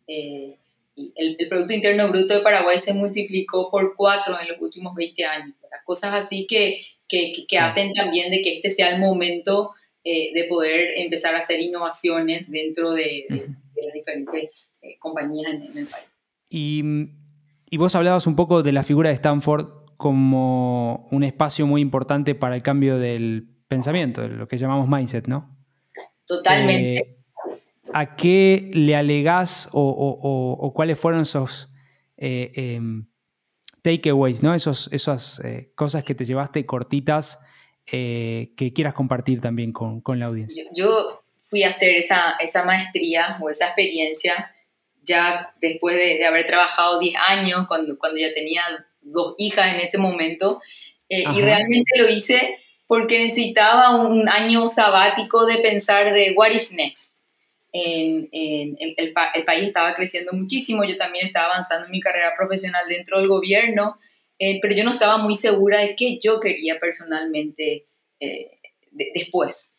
Eh, 0.06 0.50
y 0.94 1.12
el, 1.16 1.36
Producto 1.48 1.74
Interno 1.74 2.08
Bruto 2.08 2.34
de 2.34 2.40
Paraguay 2.40 2.78
se 2.78 2.94
multiplicó 2.94 3.70
por 3.70 3.96
cuatro 3.96 4.40
en 4.40 4.48
los 4.48 4.60
últimos 4.60 4.94
20 4.94 5.24
años. 5.24 5.56
Cosas 5.84 6.14
así 6.14 6.46
que, 6.46 6.80
que, 7.06 7.32
que, 7.46 7.58
hacen 7.58 7.92
también 7.92 8.30
de 8.30 8.40
que 8.40 8.56
este 8.56 8.70
sea 8.70 8.88
el 8.88 8.98
momento 8.98 9.72
eh, 10.02 10.32
de 10.32 10.44
poder 10.44 10.90
empezar 10.96 11.34
a 11.34 11.38
hacer 11.38 11.60
innovaciones 11.60 12.50
dentro 12.50 12.92
de, 12.92 13.26
las 13.28 13.92
diferentes 13.92 14.78
eh, 14.82 14.96
compañías 14.98 15.52
en 15.52 15.78
el 15.78 15.86
país. 15.86 16.06
Y, 16.48 16.82
vos 17.76 17.94
hablabas 17.94 18.26
un 18.26 18.36
poco 18.36 18.62
de 18.62 18.72
la 18.72 18.82
figura 18.82 19.10
de 19.10 19.14
Stanford 19.14 19.68
como 19.96 21.08
un 21.10 21.24
espacio 21.24 21.66
muy 21.66 21.80
importante 21.80 22.34
para 22.34 22.54
el 22.54 22.62
cambio 22.62 22.98
del 22.98 23.48
pensamiento, 23.68 24.26
lo 24.28 24.46
que 24.48 24.58
llamamos 24.58 24.88
mindset, 24.88 25.26
¿no? 25.26 25.56
Totalmente. 26.26 26.98
Eh, 26.98 27.16
¿A 27.92 28.16
qué 28.16 28.70
le 28.74 28.96
alegás 28.96 29.68
o, 29.72 30.72
cuáles 30.74 30.98
fueron 30.98 31.22
esos 31.22 31.72
eh, 32.16 32.52
em, 32.54 33.06
takeaways, 33.82 34.42
¿no? 34.42 34.54
Esos, 34.54 34.92
esas 34.92 35.40
eh, 35.44 35.72
cosas 35.74 36.04
que 36.04 36.14
te 36.14 36.24
llevaste 36.24 36.66
cortitas 36.66 37.42
que 37.84 38.72
quieras 38.74 38.94
compartir 38.94 39.40
también 39.40 39.72
con, 39.72 40.02
la 40.18 40.26
audiencia? 40.26 40.64
Yo, 40.74 41.22
fui 41.48 41.62
a 41.62 41.68
hacer 41.68 41.94
esa, 41.94 42.32
esa 42.40 42.64
maestría 42.64 43.38
o 43.40 43.48
esa 43.48 43.66
experiencia 43.66 44.55
ya 45.06 45.54
después 45.60 45.96
de, 45.96 46.24
haber 46.26 46.46
trabajado 46.46 46.98
10 46.98 47.14
años, 47.28 47.66
cuando, 47.68 47.98
cuando 47.98 48.18
ya 48.18 48.32
tenía 48.34 48.62
dos 49.00 49.34
hijas 49.38 49.74
en 49.74 49.80
ese 49.80 49.98
momento, 49.98 50.60
eh, 51.08 51.24
y 51.34 51.40
realmente 51.40 51.98
lo 51.98 52.08
hice 52.08 52.58
porque 52.86 53.18
necesitaba 53.18 53.96
un 53.96 54.28
año 54.28 54.68
sabático 54.68 55.46
de 55.46 55.58
pensar 55.58 56.12
de 56.12 56.32
what 56.36 56.50
is 56.50 56.72
next. 56.72 57.16
En, 57.72 58.28
el, 58.32 58.96
el, 59.34 59.44
país 59.44 59.68
estaba 59.68 59.94
creciendo 59.94 60.32
muchísimo, 60.32 60.84
yo 60.84 60.96
también 60.96 61.26
estaba 61.26 61.52
avanzando 61.52 61.86
en 61.86 61.92
mi 61.92 62.00
carrera 62.00 62.32
profesional 62.36 62.88
dentro 62.88 63.18
del 63.18 63.28
gobierno, 63.28 63.98
eh, 64.38 64.60
pero 64.62 64.74
yo 64.74 64.82
no 64.82 64.92
estaba 64.92 65.18
muy 65.18 65.36
segura 65.36 65.80
de 65.80 65.94
qué 65.94 66.18
yo 66.18 66.40
quería 66.40 66.80
personalmente 66.80 67.86
eh, 68.20 68.58
después. 68.90 69.75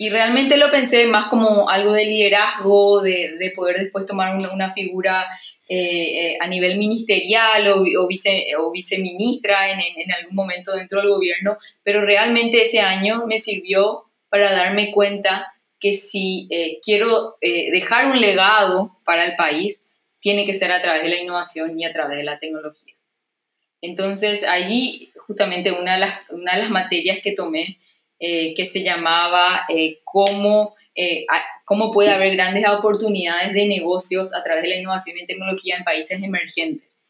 Y 0.00 0.10
realmente 0.10 0.56
lo 0.56 0.70
pensé 0.70 1.06
más 1.06 1.26
como 1.26 1.68
algo 1.68 1.92
de 1.92 2.04
liderazgo, 2.04 3.02
de, 3.02 3.36
de 3.36 3.50
poder 3.50 3.78
después 3.78 4.06
tomar 4.06 4.36
una, 4.36 4.52
una 4.52 4.72
figura 4.72 5.26
eh, 5.68 6.28
eh, 6.28 6.38
a 6.40 6.46
nivel 6.46 6.78
ministerial 6.78 7.66
o, 7.68 7.82
o, 7.82 8.06
vice, 8.06 8.46
o 8.58 8.70
viceministra 8.70 9.70
en, 9.70 9.80
en, 9.80 10.12
algún 10.12 10.34
momento 10.34 10.72
dentro 10.74 11.00
del 11.00 11.10
gobierno, 11.10 11.58
pero 11.82 12.00
realmente 12.00 12.62
ese 12.62 12.80
año 12.80 13.26
me 13.26 13.38
sirvió 13.38 14.04
para 14.30 14.52
darme 14.52 14.92
cuenta 14.92 15.52
que 15.78 15.92
si 15.92 16.48
eh, 16.50 16.78
quiero 16.82 17.36
dejar 17.40 18.06
un 18.06 18.20
legado 18.20 18.98
para 19.04 19.24
el 19.24 19.36
país, 19.36 19.84
tiene 20.20 20.46
que 20.46 20.54
ser 20.54 20.72
a 20.72 20.80
través 20.80 21.02
de 21.02 21.10
la 21.10 21.20
innovación 21.20 21.78
y 21.78 21.84
a 21.84 21.92
través 21.92 22.16
de 22.16 22.24
la 22.24 22.38
tecnología. 22.38 22.94
Entonces, 23.82 24.44
allí 24.44 25.12
justamente 25.26 25.72
una 25.72 25.94
de 25.94 26.00
las, 26.00 26.20
una 26.30 26.54
de 26.54 26.62
las 26.62 26.70
materias 26.70 27.18
que 27.22 27.32
tomé 27.32 27.78
eh, 28.20 28.54
que 28.54 28.66
se 28.66 28.82
llamaba 28.82 29.62
eh, 29.68 30.00
cómo, 30.04 30.74
eh, 30.94 31.24
cómo 31.64 31.92
puede 31.92 32.10
haber 32.10 32.34
grandes 32.34 32.68
oportunidades 32.68 33.52
de 33.52 33.68
negocios 33.68 34.34
a 34.34 34.42
través 34.42 34.64
de 34.64 34.70
la 34.70 34.76
innovación 34.76 35.18
y 35.18 35.26
tecnología 35.26 35.76
en 35.76 35.84
países 35.84 36.20
emergentes. 36.20 37.00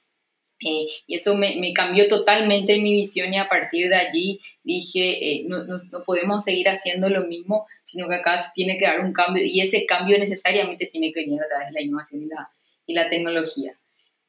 y 0.61 1.15
eso 1.15 1.37
me, 1.37 1.57
me, 1.57 1.73
cambió 1.73 2.09
totalmente 2.09 2.79
mi 2.79 2.93
visión 2.93 3.33
y 3.33 3.39
a 3.39 3.49
partir 3.49 3.89
de 3.89 3.95
allí 3.97 4.41
dije, 4.65 5.45
no, 5.47 5.65
no, 5.65 5.77
no, 5.93 6.05
podemos 6.05 6.45
seguir 6.45 6.69
haciendo 6.69 7.09
lo 7.09 7.27
mismo, 7.27 7.67
sino 7.85 8.09
que 8.09 8.17
acá 8.17 8.37
se 8.39 8.51
tiene 8.55 8.77
que 8.77 8.87
dar 8.87 9.01
un 9.01 9.13
cambio 9.13 9.45
y 9.45 9.61
ese 9.61 9.87
cambio 9.87 10.19
necesariamente 10.19 10.87
tiene 10.87 11.13
que 11.13 11.21
venir 11.21 11.41
a 11.41 11.49
través 11.49 11.69
de 11.69 11.75
la 11.75 11.83
innovación 11.83 12.23
y 12.25 12.27
la, 12.27 12.51
y 12.87 12.95
la 12.95 13.09
tecnología. 13.09 13.79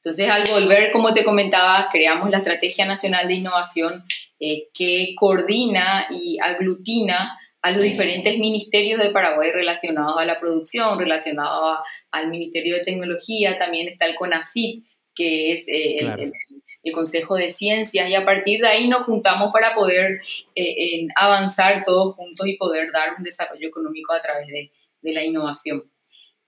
Entonces, 0.02 0.30
al 0.30 0.46
volver, 0.50 0.92
como 0.92 1.14
te 1.14 1.26
comentaba, 1.26 1.90
creamos 1.92 2.30
la 2.30 2.38
Estrategia 2.38 2.86
Nacional 2.86 3.28
de 3.28 3.34
Innovación 3.34 4.06
eh, 4.40 4.70
que 4.74 5.14
coordina 5.18 6.08
y 6.10 6.38
aglutina 6.40 7.38
a 7.62 7.72
los 7.72 7.82
diferentes 7.82 8.38
ministerios 8.38 9.02
de 9.04 9.10
Paraguay 9.10 9.52
relacionados 9.52 10.18
a 10.18 10.24
la 10.24 10.40
producción, 10.40 10.98
relacionados 10.98 11.80
al 12.12 12.30
Ministerio 12.30 12.76
de 12.76 12.86
Tecnología, 12.86 13.58
también 13.58 13.90
está 13.90 14.06
el 14.06 14.16
CONACYT, 14.16 14.86
que 15.14 15.52
es 15.52 15.68
eh, 15.68 15.98
el, 15.98 16.94
Consejo 16.94 17.36
de 17.36 17.50
Ciencias, 17.50 18.10
y 18.10 18.16
a 18.16 18.26
partir 18.26 18.62
de 18.62 18.70
ahí 18.70 18.88
nos 18.88 19.04
juntamos 19.04 19.52
para 19.52 19.76
poder 19.76 20.22
eh, 20.56 21.08
avanzar 21.16 21.84
todos 21.84 22.16
juntos 22.16 22.48
y 22.48 22.56
poder 22.56 22.92
dar 22.94 23.16
un 23.18 23.24
desarrollo 23.24 23.68
económico 23.68 24.14
a 24.14 24.22
través 24.22 24.48
de, 24.48 24.72
de 25.02 25.14
la 25.14 25.24
innovación. 25.26 25.84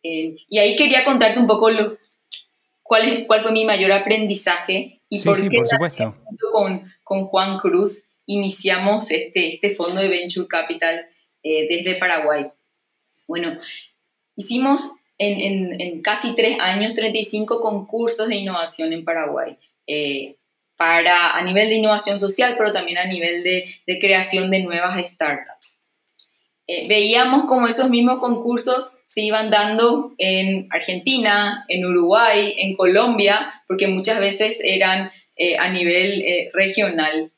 y 0.01 0.57
ahí 0.57 0.77
quería 0.77 1.03
contarte 1.03 1.39
un 1.39 1.47
poco 1.47 1.69
lo, 1.69 1.97
cuál, 2.91 3.07
es, 3.07 3.25
cuál 3.25 3.41
fue 3.41 3.53
mi 3.53 3.63
mayor 3.63 3.93
aprendizaje 3.93 4.99
y 5.07 5.21
por 5.21 5.41
qué 5.41 5.49
por 5.49 5.65
supuesto. 5.65 6.13
Con, 6.51 6.91
con 7.05 7.25
Juan 7.27 7.57
Cruz 7.57 8.17
iniciamos 8.25 9.09
este, 9.11 9.53
este 9.53 9.69
fondo 9.69 10.01
de 10.01 10.09
Venture 10.09 10.45
Capital 10.49 11.05
eh, 11.41 11.67
desde 11.69 11.95
Paraguay. 11.95 12.51
Bueno, 13.29 13.57
hicimos 14.35 14.91
en, 15.17 15.39
en, 15.39 15.79
en, 15.79 16.01
casi 16.01 16.35
tres 16.35 16.59
años 16.59 16.93
35 16.93 17.61
concursos 17.61 18.27
de 18.27 18.35
innovación 18.35 18.91
en 18.91 19.05
Paraguay. 19.05 19.55
Eh, 19.87 20.35
para, 20.75 21.37
a 21.37 21.43
nivel 21.45 21.69
de 21.69 21.75
innovación 21.75 22.19
social, 22.19 22.55
pero 22.57 22.73
también 22.73 22.97
a 22.97 23.05
nivel 23.05 23.41
de, 23.43 23.73
de 23.87 23.99
creación 23.99 24.51
de 24.51 24.63
nuevas 24.63 25.01
startups. 25.09 25.87
Eh, 26.67 26.89
veíamos 26.89 27.45
como 27.45 27.69
esos 27.69 27.89
mismos 27.89 28.19
concursos 28.19 28.97
se 29.11 29.19
iban 29.19 29.51
dando 29.51 30.13
en 30.17 30.69
Argentina, 30.71 31.65
en 31.67 31.85
Uruguay, 31.85 32.55
en 32.59 32.77
Colombia, 32.77 33.61
porque 33.67 33.89
muchas 33.89 34.21
veces 34.21 34.61
eran 34.63 35.11
eh, 35.35 35.57
a 35.57 35.67
nivel 35.67 36.21
eh, 36.21 36.49
regional. 36.53 37.29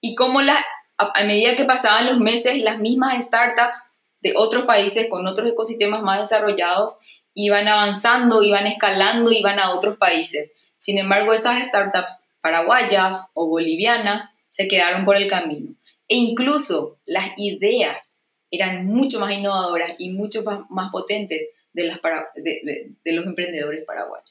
Y 0.00 0.14
como 0.14 0.40
la, 0.40 0.56
a, 0.96 1.24
medida 1.24 1.56
que 1.56 1.66
pasaban 1.66 2.06
los 2.06 2.20
meses, 2.20 2.62
las 2.62 2.78
mismas 2.78 3.22
startups 3.22 3.84
de 4.22 4.32
otros 4.34 4.64
países 4.64 5.08
con 5.10 5.26
otros 5.26 5.46
ecosistemas 5.46 6.02
más 6.02 6.20
desarrollados 6.20 6.96
iban 7.34 7.68
avanzando, 7.68 8.42
iban 8.42 8.66
escalando, 8.66 9.30
iban 9.30 9.58
a 9.58 9.74
otros 9.74 9.98
países. 9.98 10.52
Sin 10.78 10.96
embargo, 10.96 11.34
esas 11.34 11.66
startups 11.66 12.22
paraguayas 12.40 13.26
o 13.34 13.50
bolivianas 13.50 14.30
se 14.48 14.68
quedaron 14.68 15.04
por 15.04 15.18
el 15.18 15.28
camino. 15.28 15.74
E 16.08 16.16
incluso 16.16 16.96
las 17.04 17.26
ideas 17.36 18.13
eran 18.54 18.86
mucho 18.86 19.20
más 19.20 19.32
innovadoras 19.32 19.94
y 19.98 20.10
mucho 20.10 20.42
más, 20.70 20.90
potentes 20.90 21.48
de, 21.72 21.84
las 21.84 22.00
de, 22.34 23.12
los 23.12 23.26
emprendedores 23.26 23.84
paraguayos. 23.84 24.30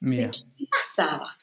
¿qué 0.00 0.64
pasaba? 0.70 1.36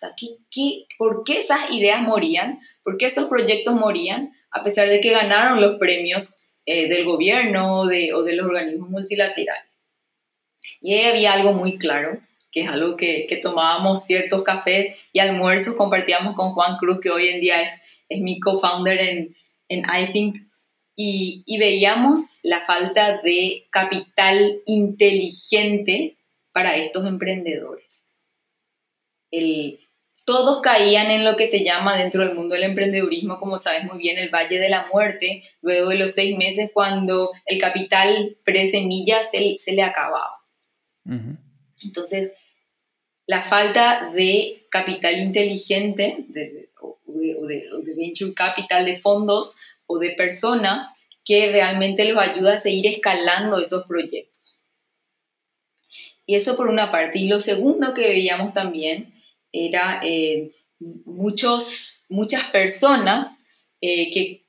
por 0.97 1.23
qué 1.23 1.39
esas 1.39 1.71
ideas 1.71 2.01
morían? 2.01 2.59
¿Por 2.83 2.97
qué 2.97 3.05
esos 3.05 3.29
proyectos 3.29 3.75
morían? 3.75 4.33
A 4.51 4.63
pesar 4.63 4.89
de 4.89 4.99
que 4.99 5.11
ganaron 5.11 5.61
los 5.61 5.77
premios 5.77 6.43
eh, 6.65 6.89
del 6.89 7.05
gobierno 7.05 7.79
o 7.79 7.85
de, 7.85 8.13
o 8.13 8.23
de 8.23 8.35
los 8.35 8.45
organismos 8.45 8.89
multilaterales. 8.89 9.79
Y 10.81 10.93
ahí 10.93 11.05
había 11.05 11.33
algo 11.33 11.53
muy 11.53 11.77
claro, 11.77 12.19
que 12.51 12.61
es 12.61 12.69
algo 12.69 12.97
que, 12.97 13.25
que, 13.27 13.37
tomábamos 13.37 14.05
ciertos 14.05 14.43
cafés 14.43 14.95
y 15.13 15.19
almuerzos, 15.19 15.75
compartíamos 15.75 16.35
con 16.35 16.51
Juan 16.51 16.77
Cruz, 16.77 16.99
que 17.01 17.09
hoy 17.09 17.29
en 17.29 17.39
día 17.39 17.61
es, 17.61 17.81
es 18.09 18.21
mi 18.21 18.39
co-founder 18.39 18.99
en, 18.99 19.35
en 19.69 19.83
iThink, 20.01 20.37
y, 20.97 21.43
y, 21.45 21.57
veíamos 21.59 22.39
la 22.41 22.65
falta 22.65 23.21
de 23.21 23.67
capital 23.69 24.61
inteligente 24.65 26.17
para 26.51 26.75
estos 26.75 27.05
emprendedores. 27.05 28.15
El, 29.31 29.79
todos 30.27 30.59
caían 30.61 31.09
en 31.09 31.23
lo 31.23 31.37
que 31.37 31.45
se 31.45 31.63
llama 31.63 31.97
dentro 31.97 32.21
del 32.21 32.35
mundo 32.35 32.55
del 32.55 32.65
emprendedurismo, 32.65 33.39
como 33.39 33.59
sabes 33.59 33.85
muy 33.85 33.97
bien, 33.97 34.17
el 34.17 34.29
Valle 34.29 34.59
de 34.59 34.67
la 34.67 34.85
Muerte, 34.91 35.43
luego 35.61 35.91
de 35.91 35.95
los 35.95 36.11
seis 36.11 36.37
meses 36.37 36.71
cuando 36.73 37.31
el 37.45 37.61
capital 37.61 38.35
pre-semilla 38.43 39.23
se, 39.23 39.57
se 39.57 39.71
le 39.71 39.83
acababa. 39.83 40.41
Entonces, 41.81 42.33
la 43.25 43.41
falta 43.41 44.11
de 44.13 44.67
capital 44.69 45.17
inteligente 45.17 46.25
de, 46.27 46.71
o, 46.81 46.99
de, 47.05 47.93
venture 47.95 48.33
capital, 48.33 48.83
de 48.83 48.99
fondos 48.99 49.55
o 49.87 49.97
de 49.97 50.11
personas 50.11 50.93
que 51.25 51.51
realmente 51.51 52.05
los 52.05 52.21
ayuda 52.21 52.53
a 52.53 52.57
seguir 52.57 52.87
escalando 52.87 53.59
esos 53.59 53.85
proyectos. 53.85 54.63
Y 56.25 56.35
eso 56.35 56.55
por 56.55 56.69
una 56.69 56.91
parte. 56.91 57.19
Y 57.19 57.27
lo 57.27 57.41
segundo 57.41 57.93
que 57.93 58.01
veíamos 58.01 58.53
también 58.53 59.13
era 59.51 59.99
eh, 60.03 60.51
muchos, 60.79 62.05
muchas 62.09 62.49
personas 62.51 63.39
eh, 63.81 64.11
que 64.11 64.45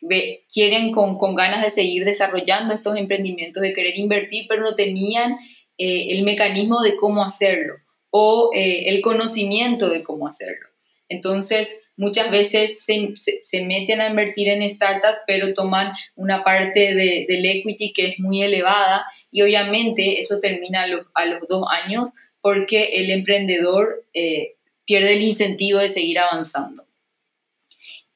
quieren 0.52 0.92
con, 0.92 1.18
con, 1.18 1.34
ganas 1.34 1.62
de 1.62 1.70
seguir 1.70 2.04
desarrollando 2.04 2.74
estos 2.74 2.96
emprendimientos, 2.96 3.62
de 3.62 3.72
querer 3.72 3.98
invertir, 3.98 4.46
pero 4.48 4.62
no 4.62 4.74
tenían 4.74 5.38
eh, 5.76 6.08
el 6.10 6.24
mecanismo 6.24 6.80
de 6.82 6.96
cómo 6.96 7.22
hacerlo 7.22 7.74
o 8.10 8.50
eh, 8.52 8.88
el 8.88 9.00
conocimiento 9.00 9.88
de 9.90 10.02
cómo 10.02 10.26
hacerlo. 10.26 10.66
Entonces, 11.08 11.84
muchas 11.98 12.30
veces 12.30 12.84
se, 12.84 13.12
se, 13.42 13.64
meten 13.64 14.00
a 14.00 14.08
invertir 14.08 14.48
en 14.48 14.68
startups, 14.70 15.18
pero 15.26 15.52
toman 15.52 15.92
una 16.14 16.44
parte 16.44 16.94
de, 16.94 17.26
del 17.28 17.44
equity 17.44 17.92
que 17.92 18.06
es 18.06 18.20
muy 18.20 18.42
elevada 18.42 19.04
y 19.30 19.42
obviamente 19.42 20.20
eso 20.20 20.40
termina 20.40 20.86
a, 21.14 21.26
los 21.26 21.48
dos 21.48 21.66
años 21.70 22.14
porque 22.40 22.84
el 22.94 23.10
emprendedor 23.10 24.06
eh, 24.14 24.54
pierde 24.86 25.14
el 25.14 25.22
incentivo 25.22 25.80
de 25.80 25.88
seguir 25.88 26.20
avanzando. 26.20 26.86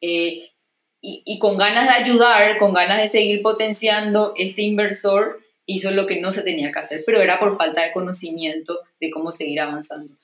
y, 0.01 0.49
y, 1.01 1.39
con 1.41 1.59
ganas 1.59 1.89
de 1.89 2.05
ayudar, 2.05 2.59
con 2.59 2.73
ganas 2.73 3.03
de 3.03 3.09
seguir 3.09 3.43
potenciando, 3.43 4.33
este 4.37 4.63
inversor 4.63 5.41
hizo 5.67 5.91
lo 5.91 6.07
que 6.07 6.21
no 6.21 6.31
se 6.31 6.43
tenía 6.43 6.71
que 6.71 6.79
hacer, 6.79 7.03
pero 7.05 7.21
era 7.21 7.41
por 7.41 7.59
falta 7.59 7.83
de 7.83 7.93
conocimiento 7.93 8.79
de 9.01 9.11
cómo 9.11 9.33
seguir 9.33 9.61
avanzando. 9.61 10.15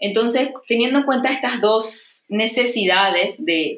Entonces, 0.00 0.50
teniendo 0.66 1.00
en 1.00 1.04
cuenta 1.04 1.30
estas 1.30 1.60
dos 1.60 2.24
necesidades 2.28 3.36
de, 3.44 3.76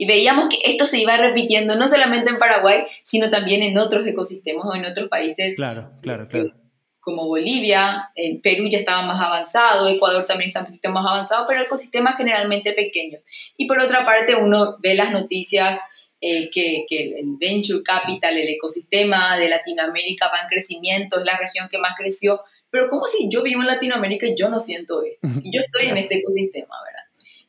y 0.00 0.06
veíamos 0.06 0.48
que 0.48 0.58
esto 0.64 0.86
se 0.86 1.00
iba 1.00 1.16
repitiendo 1.16 1.74
no 1.74 1.88
solamente 1.88 2.30
en 2.30 2.38
Paraguay, 2.38 2.84
sino 3.02 3.28
también 3.30 3.62
en 3.64 3.76
otros 3.76 4.06
ecosistemas 4.06 4.64
o 4.64 4.74
en 4.76 4.86
otros 4.86 5.08
países. 5.08 5.56
Claro, 5.56 5.90
claro, 6.00 6.28
claro. 6.28 6.54
Como 7.00 7.26
Bolivia, 7.26 8.10
en 8.14 8.40
Perú 8.40 8.68
ya 8.70 8.78
estaba 8.78 9.02
más 9.02 9.20
avanzado, 9.20 9.88
Ecuador 9.88 10.24
también 10.24 10.50
está 10.50 10.60
un 10.60 10.66
poquito 10.66 10.90
más 10.90 11.04
avanzado, 11.04 11.44
pero 11.48 11.62
ecosistemas 11.62 12.16
generalmente 12.16 12.72
pequeños. 12.74 13.22
Y 13.56 13.66
por 13.66 13.80
otra 13.80 14.06
parte, 14.06 14.36
uno 14.36 14.76
ve 14.78 14.94
las 14.94 15.10
noticias 15.10 15.80
eh, 16.20 16.48
que, 16.50 16.84
que, 16.88 17.14
el 17.18 17.36
venture 17.40 17.82
capital, 17.82 18.36
el 18.36 18.48
ecosistema 18.48 19.36
de 19.36 19.48
Latinoamérica 19.48 20.28
va 20.28 20.42
en 20.42 20.48
crecimiento, 20.48 21.18
es 21.18 21.24
la 21.24 21.38
región 21.38 21.68
que 21.68 21.78
más 21.78 21.94
creció, 21.96 22.42
pero 22.70 22.88
como 22.88 23.06
si 23.06 23.28
yo 23.30 23.42
vivo 23.42 23.60
en 23.60 23.66
Latinoamérica 23.66 24.26
y 24.26 24.34
yo 24.34 24.48
no 24.48 24.58
siento 24.58 25.02
esto, 25.02 25.28
y 25.42 25.50
yo 25.50 25.60
estoy 25.60 25.86
en 25.86 25.96
este 25.96 26.18
ecosistema, 26.18 26.76
¿verdad? 26.84 26.98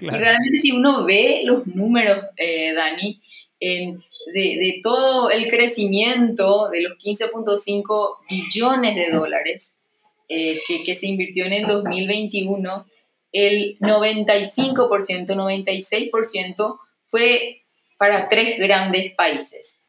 Y 0.02 0.18
realmente 0.18 0.58
si 0.58 0.72
uno 0.72 1.06
ve 1.06 1.42
los 1.44 1.68
números, 1.68 2.24
eh, 2.38 2.74
Dani, 2.74 3.22
en, 3.60 4.02
de, 4.34 4.42
de, 4.42 4.80
todo 4.82 5.30
el 5.30 5.50
crecimiento 5.50 6.70
de 6.70 6.82
los 6.82 6.94
15.5 6.94 8.18
billones 8.30 8.96
de 8.96 9.10
dólares 9.10 9.82
eh, 10.30 10.62
que, 10.66 10.84
que 10.84 10.96
se 10.96 11.08
invirtió 11.08 11.46
en 11.46 11.54
el 11.54 11.68
2021, 11.68 12.86
el 13.32 13.78
95%, 13.80 15.26
96% 15.28 16.80
fue 17.06 17.64
para 17.98 18.30
tres 18.30 18.58
grandes 18.58 19.14
países. 19.16 19.82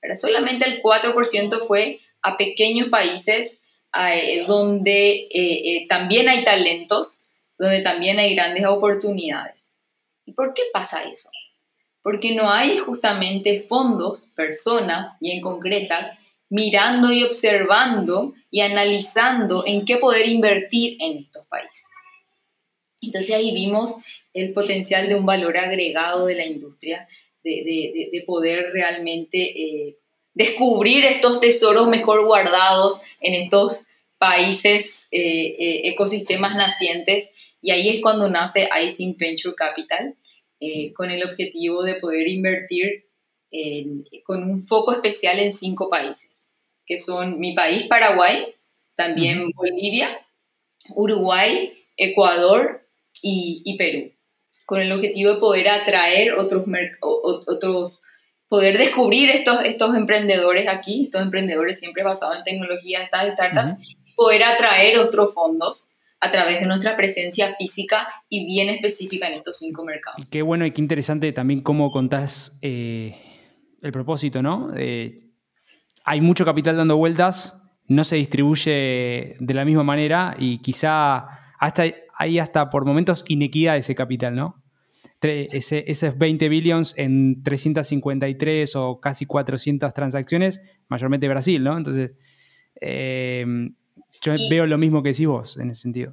Pero 0.00 0.16
solamente 0.16 0.66
el 0.66 0.80
4% 0.80 1.66
fue 1.66 2.00
a 2.22 2.36
pequeños 2.36 2.88
países 2.88 3.64
eh, 3.94 4.44
donde 4.46 5.10
eh, 5.10 5.28
eh, 5.32 5.86
también 5.88 6.28
hay 6.28 6.44
talentos, 6.44 7.22
donde 7.58 7.80
también 7.80 8.18
hay 8.18 8.34
grandes 8.34 8.66
oportunidades. 8.66 9.70
¿Y 10.24 10.32
por 10.32 10.52
qué 10.54 10.62
pasa 10.72 11.02
eso? 11.02 11.30
Porque 12.02 12.34
no 12.34 12.50
hay 12.50 12.78
justamente 12.78 13.64
fondos, 13.66 14.32
personas 14.36 15.08
bien 15.20 15.40
concretas, 15.40 16.10
mirando 16.50 17.12
y 17.12 17.24
observando 17.24 18.34
y 18.50 18.60
analizando 18.60 19.64
en 19.66 19.84
qué 19.84 19.96
poder 19.96 20.28
invertir 20.28 20.96
en 21.00 21.18
estos 21.18 21.46
países. 21.46 21.86
Entonces 23.00 23.34
ahí 23.34 23.52
vimos 23.52 23.96
el 24.34 24.52
potencial 24.52 25.08
de 25.08 25.14
un 25.14 25.26
valor 25.26 25.56
agregado 25.56 26.26
de 26.26 26.36
la 26.36 26.46
industria 26.46 27.08
de, 27.42 28.24
poder 28.26 28.70
realmente 28.72 29.96
descubrir 30.38 31.04
estos 31.04 31.40
tesoros 31.40 31.88
mejor 31.88 32.24
guardados 32.24 33.02
en 33.20 33.34
estos 33.34 33.88
países, 34.16 35.08
eh, 35.12 35.20
eh, 35.20 35.80
ecosistemas 35.88 36.54
nacientes. 36.54 37.34
Y 37.60 37.72
ahí 37.72 37.88
es 37.88 38.00
cuando 38.00 38.30
nace 38.30 38.68
I 38.72 38.94
Think 38.94 39.18
Venture 39.18 39.54
Capital, 39.54 40.14
con 40.94 41.10
el 41.10 41.22
objetivo 41.22 41.84
de 41.84 41.94
poder 41.94 42.26
invertir 42.26 43.04
con 44.24 44.42
un 44.42 44.60
foco 44.60 44.92
especial 44.92 45.38
en 45.38 45.52
cinco 45.52 45.88
países, 45.88 46.48
que 46.84 46.98
son 46.98 47.38
mi 47.38 47.52
país, 47.52 47.84
Paraguay, 47.84 48.54
también 48.96 49.50
Bolivia, 49.54 50.26
Uruguay, 50.96 51.68
Ecuador 51.96 52.88
y 53.22 53.76
Perú 53.76 54.10
con 54.68 54.82
el 54.82 54.92
objetivo 54.92 55.32
de 55.32 55.40
poder 55.40 55.70
atraer 55.70 56.32
otros, 56.32 56.62
otros 57.00 58.02
poder 58.48 58.78
descubrir 58.78 59.30
estos, 59.30 59.62
estos 59.64 59.94
emprendedores 59.94 60.68
aquí, 60.68 61.04
estos 61.04 61.22
emprendedores 61.22 61.78
siempre 61.78 62.02
basados 62.02 62.38
en 62.38 62.44
tecnología, 62.44 63.02
estas 63.02 63.32
startups, 63.32 63.96
poder 64.16 64.42
atraer 64.44 64.98
otros 64.98 65.34
fondos 65.34 65.92
a 66.20 66.32
través 66.32 66.58
de 66.60 66.66
nuestra 66.66 66.96
presencia 66.96 67.54
física 67.56 68.08
y 68.28 68.46
bien 68.46 68.68
específica 68.70 69.28
en 69.28 69.34
estos 69.34 69.58
cinco 69.58 69.84
mercados. 69.84 70.28
Qué 70.30 70.42
bueno 70.42 70.66
y 70.66 70.72
qué 70.72 70.80
interesante 70.80 71.32
también 71.32 71.60
cómo 71.60 71.90
contás 71.90 72.58
eh, 72.62 73.14
el 73.82 73.92
propósito, 73.92 74.42
¿no? 74.42 74.72
hay 76.08 76.22
mucho 76.22 76.46
capital 76.46 76.78
dando 76.78 76.96
vueltas, 76.96 77.60
no 77.86 78.02
se 78.02 78.16
distribuye 78.16 79.36
de 79.38 79.54
la 79.54 79.66
misma 79.66 79.82
manera 79.82 80.34
y 80.38 80.58
quizá 80.58 81.28
hasta 81.58 81.84
hay 82.14 82.38
hasta 82.38 82.70
por 82.70 82.86
momentos 82.86 83.24
inequidad 83.28 83.76
ese 83.76 83.94
capital, 83.94 84.34
¿no? 84.34 84.62
Ese, 85.20 85.84
esos 85.88 86.16
20 86.16 86.48
billions 86.48 86.96
en 86.96 87.42
353 87.42 88.76
o 88.76 89.00
casi 89.00 89.26
400 89.26 89.92
transacciones, 89.92 90.60
mayormente 90.88 91.28
Brasil, 91.28 91.62
¿no? 91.64 91.76
Entonces, 91.76 92.14
em, 92.80 93.74
yo 94.22 94.34
veo 94.48 94.66
lo 94.66 94.78
mismo 94.78 95.02
que 95.02 95.10
decís 95.10 95.26
vos 95.26 95.56
en 95.58 95.70
ese 95.70 95.82
sentido. 95.82 96.12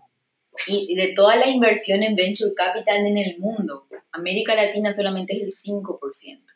Y 0.68 0.96
de 0.96 1.14
toda 1.14 1.36
la 1.36 1.48
inversión 1.48 2.02
en 2.02 2.16
venture 2.16 2.54
capital 2.56 3.06
en 3.06 3.18
el 3.18 3.40
mundo, 3.40 3.88
América 4.12 4.56
Latina 4.56 4.92
solamente 4.92 5.36
es 5.36 5.44
el 5.44 5.52
5%. 5.52 6.54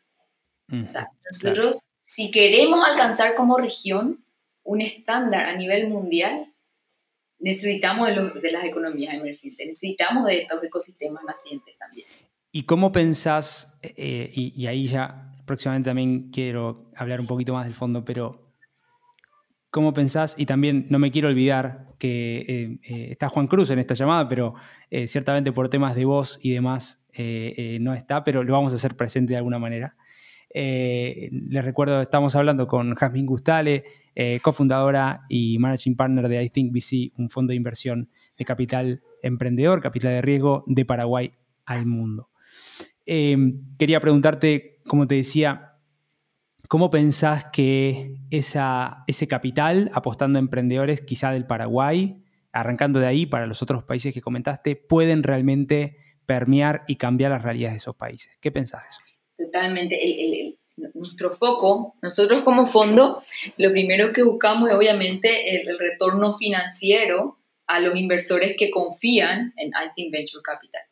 Mm, 0.67 0.83
o 0.83 0.87
sea, 0.87 1.11
nosotros, 1.29 1.91
si 2.05 2.31
queremos 2.31 2.83
alcanzar 2.87 3.35
como 3.35 3.57
región 3.57 4.25
un 4.63 4.81
estándar 4.81 5.45
a 5.45 5.55
nivel 5.55 5.89
mundial, 5.89 6.45
necesitamos 7.39 8.07
de, 8.07 8.39
de 8.41 8.51
las 8.51 8.65
economías 8.65 9.13
emergentes, 9.13 9.67
necesitamos 9.67 10.25
de 10.25 10.41
estos 10.41 10.63
ecosistemas 10.63 11.23
nacientes 11.23 11.77
también. 11.77 12.07
¿Y 12.51 12.63
cómo 12.63 12.91
pensás, 12.91 13.79
eh, 13.83 14.31
y, 14.33 14.65
ahí 14.65 14.87
ya 14.87 15.31
próximamente 15.45 15.89
también 15.91 16.31
quiero 16.31 16.89
hablar 16.95 17.19
un 17.19 17.27
poquito 17.27 17.53
más 17.53 17.65
del 17.65 17.75
fondo, 17.75 18.03
pero 18.03 18.51
¿cómo 19.69 19.93
pensás? 19.93 20.33
Y 20.35 20.47
también 20.47 20.87
no 20.89 20.97
me 20.97 21.11
quiero 21.11 21.27
olvidar 21.27 21.93
que 21.99 22.39
eh, 22.39 22.79
eh, 22.83 23.07
está 23.11 23.29
Juan 23.29 23.45
Cruz 23.45 23.69
en 23.69 23.77
esta 23.77 23.93
llamada, 23.93 24.27
pero 24.27 24.55
ciertamente 25.07 25.51
por 25.51 25.69
temas 25.69 25.95
de 25.95 26.05
voz 26.05 26.39
y 26.41 26.51
demás 26.51 27.05
no 27.79 27.93
está, 27.93 28.23
pero 28.23 28.43
lo 28.43 28.53
vamos 28.53 28.73
a 28.73 28.77
hacer 28.77 28.95
presente 28.95 29.33
de 29.33 29.37
alguna 29.37 29.59
manera. 29.59 29.95
les 30.51 31.65
recuerdo, 31.65 32.01
estamos 32.01 32.35
hablando 32.35 32.65
con 32.65 32.95
Jasmine 32.95 33.27
Gustale, 33.27 33.83
cofundadora 34.41 35.21
y 35.29 35.59
managing 35.59 35.95
partner 35.95 36.27
de 36.29 36.43
I 36.43 36.49
Think 36.49 36.73
VC, 36.73 37.11
un 37.17 37.29
fondo 37.29 37.51
de 37.51 37.57
inversión 37.57 38.09
de 38.37 38.45
capital 38.45 39.03
emprendedor, 39.21 39.81
capital 39.81 40.13
de 40.13 40.21
riesgo 40.21 40.63
de 40.65 40.85
Paraguay 40.85 41.33
al 41.65 41.85
mundo. 41.85 42.29
Quería 43.77 43.99
preguntarte, 43.99 44.81
como 44.85 45.07
te 45.07 45.15
decía, 45.15 45.69
¿Cómo 46.69 46.91
pensás 46.91 47.45
que 47.51 48.17
ese 48.29 49.27
capital, 49.27 49.89
apostando 49.95 50.37
a 50.37 50.39
emprendedores 50.39 51.01
quizá 51.01 51.31
del 51.31 51.47
Paraguay, 51.47 52.21
arrancando 52.51 52.99
de 52.99 53.07
ahí 53.07 53.25
para 53.25 53.47
los 53.47 53.63
otros 53.63 53.83
países 53.83 54.13
que 54.13 54.21
comentaste, 54.21 54.75
pueden 54.75 55.23
realmente 55.23 55.97
permear 56.27 56.83
y 56.87 56.97
cambiar 56.97 57.31
las 57.31 57.41
realidades 57.41 57.73
de 57.73 57.77
esos 57.77 57.95
países? 57.95 58.37
¿Qué 58.39 58.51
pensás 58.51 58.83
de 58.83 58.87
eso? 58.87 58.99
Totalmente. 59.35 60.59
nuestro 60.93 61.31
foco, 61.31 61.95
nosotros 62.03 62.43
como 62.43 62.67
fondo, 62.67 63.19
lo 63.57 63.71
primero 63.71 64.13
que 64.13 64.21
buscamos 64.21 64.69
es 64.69 64.75
obviamente 64.75 65.59
el, 65.63 65.79
retorno 65.79 66.37
financiero 66.37 67.39
a 67.65 67.79
los 67.79 67.95
inversores 67.95 68.55
que 68.55 68.69
confían 68.69 69.55
en 69.57 69.71
I 69.97 70.11
Venture 70.11 70.43
Capital. 70.43 70.83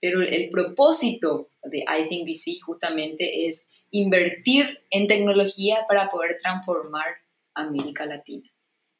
Pero 0.00 0.22
el 0.22 0.48
propósito 0.50 1.50
de 1.62 1.80
I 1.80 2.06
Think 2.08 2.26
VC 2.26 2.60
justamente 2.64 3.46
es 3.46 3.70
invertir 3.90 4.80
en 4.90 5.06
tecnología 5.06 5.84
para 5.88 6.08
poder 6.08 6.38
transformar 6.38 7.06
América 7.54 8.06
Latina. 8.06 8.50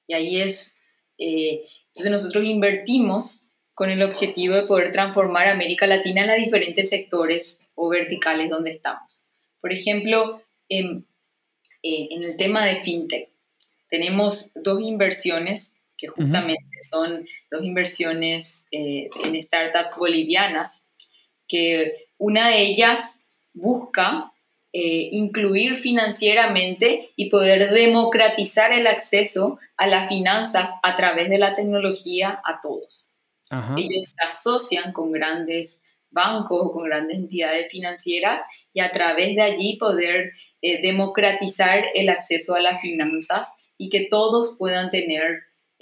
Y 0.06 0.14
ahí 0.14 0.40
es, 0.40 0.76
eh, 1.18 1.64
entonces 1.88 2.10
nosotros 2.10 2.44
invertimos 2.44 3.46
con 3.74 3.88
el 3.88 4.02
objetivo 4.02 4.56
de 4.56 4.64
poder 4.64 4.92
transformar 4.92 5.48
América 5.48 5.86
Latina 5.86 6.22
en 6.22 6.26
los 6.26 6.36
diferentes 6.36 6.90
sectores 6.90 7.70
o 7.74 7.88
verticales 7.88 8.50
donde 8.50 8.72
estamos. 8.72 9.24
Por 9.60 9.72
ejemplo, 9.72 10.42
en, 10.68 11.06
eh, 11.82 12.08
en 12.10 12.24
el 12.24 12.36
tema 12.36 12.66
de 12.66 12.76
fintech, 12.76 13.30
tenemos 13.88 14.52
dos 14.54 14.82
inversiones 14.82 15.76
que 15.96 16.08
justamente 16.08 16.64
son 16.90 17.26
dos 17.50 17.62
inversiones 17.62 18.66
eh, 18.70 19.08
en 19.24 19.40
startups 19.40 19.96
bolivianas, 19.96 20.86
que 21.50 21.90
una 22.16 22.48
de 22.48 22.60
ellas 22.62 23.22
busca 23.52 24.32
eh, 24.72 25.08
incluir 25.10 25.78
financieramente 25.78 27.10
y 27.16 27.28
poder 27.28 27.72
democratizar 27.72 28.72
el 28.72 28.86
acceso 28.86 29.58
a 29.76 29.88
las 29.88 30.08
finanzas 30.08 30.70
a 30.84 30.96
través 30.96 31.28
de 31.28 31.38
la 31.38 31.56
tecnología 31.56 32.40
a 32.44 32.60
todos. 32.60 33.08
Ellos 33.76 34.14
se 34.16 34.24
asocian 34.28 34.92
con 34.92 35.10
grandes 35.10 35.82
bancos 36.08 36.60
o 36.62 36.72
con 36.72 36.84
grandes 36.84 37.16
entidades 37.16 37.66
financieras 37.68 38.40
y 38.72 38.78
a 38.78 38.92
través 38.92 39.34
de 39.34 39.42
allí 39.42 39.76
poder 39.76 40.30
eh, 40.62 40.80
democratizar 40.82 41.84
el 41.94 42.08
acceso 42.10 42.54
a 42.54 42.60
las 42.60 42.80
finanzas 42.80 43.52
y 43.76 43.90
que 43.90 44.06
todos 44.08 44.54
puedan 44.56 44.92
tener 44.92 45.40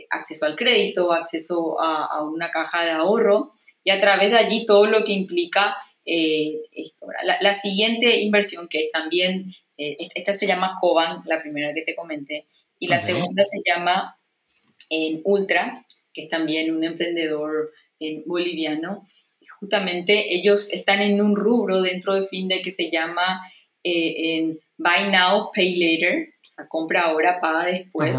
acceso 0.09 0.47
al 0.47 0.57
crédito, 0.57 1.13
acceso 1.13 1.79
a, 1.79 2.07
a 2.07 2.23
una 2.23 2.51
caja 2.51 2.85
de 2.85 2.93
ahorro 2.93 3.53
y 3.89 3.91
a 3.91 4.03
través 4.03 4.31
de 4.31 4.37
allí 4.37 4.67
todo 4.67 4.85
lo 4.85 5.03
que 5.03 5.13
implica 5.13 5.75
eh, 6.05 6.61
la, 7.41 7.55
siguiente 7.55 8.21
inversión 8.21 8.69
que 8.69 8.91
también, 8.93 9.55
eh, 9.79 9.97
esta 10.15 10.37
se 10.37 10.47
llama 10.47 10.77
Coban, 10.79 11.23
la 11.25 11.41
primera 11.41 11.73
que 11.73 11.81
te 11.81 11.97
comenté, 11.97 12.45
y 12.79 12.89
la 12.89 13.01
segunda 13.01 13.47
se 13.47 13.63
llama 13.65 14.21
en 14.91 15.23
Ultra, 15.25 15.87
que 16.13 16.25
es 16.25 16.29
también 16.29 16.77
un 16.77 16.85
emprendedor 16.85 17.73
eh, 17.99 18.23
boliviano. 18.27 19.07
Justamente 19.59 20.35
ellos 20.35 20.71
están 20.71 21.01
en 21.01 21.23
un 21.23 21.35
rubro 21.35 21.81
dentro 21.81 22.13
de 22.13 22.29
FinDe 22.29 22.61
que 22.61 22.71
se 22.71 22.91
llama 22.91 23.41
en 23.83 24.61
Buy 24.77 25.11
Now, 25.11 25.51
Pay 25.55 25.77
Later, 25.77 26.29
o 26.45 26.49
sea, 26.51 26.69
compra 26.69 27.05
ahora, 27.05 27.41
paga 27.41 27.65
después, 27.65 28.19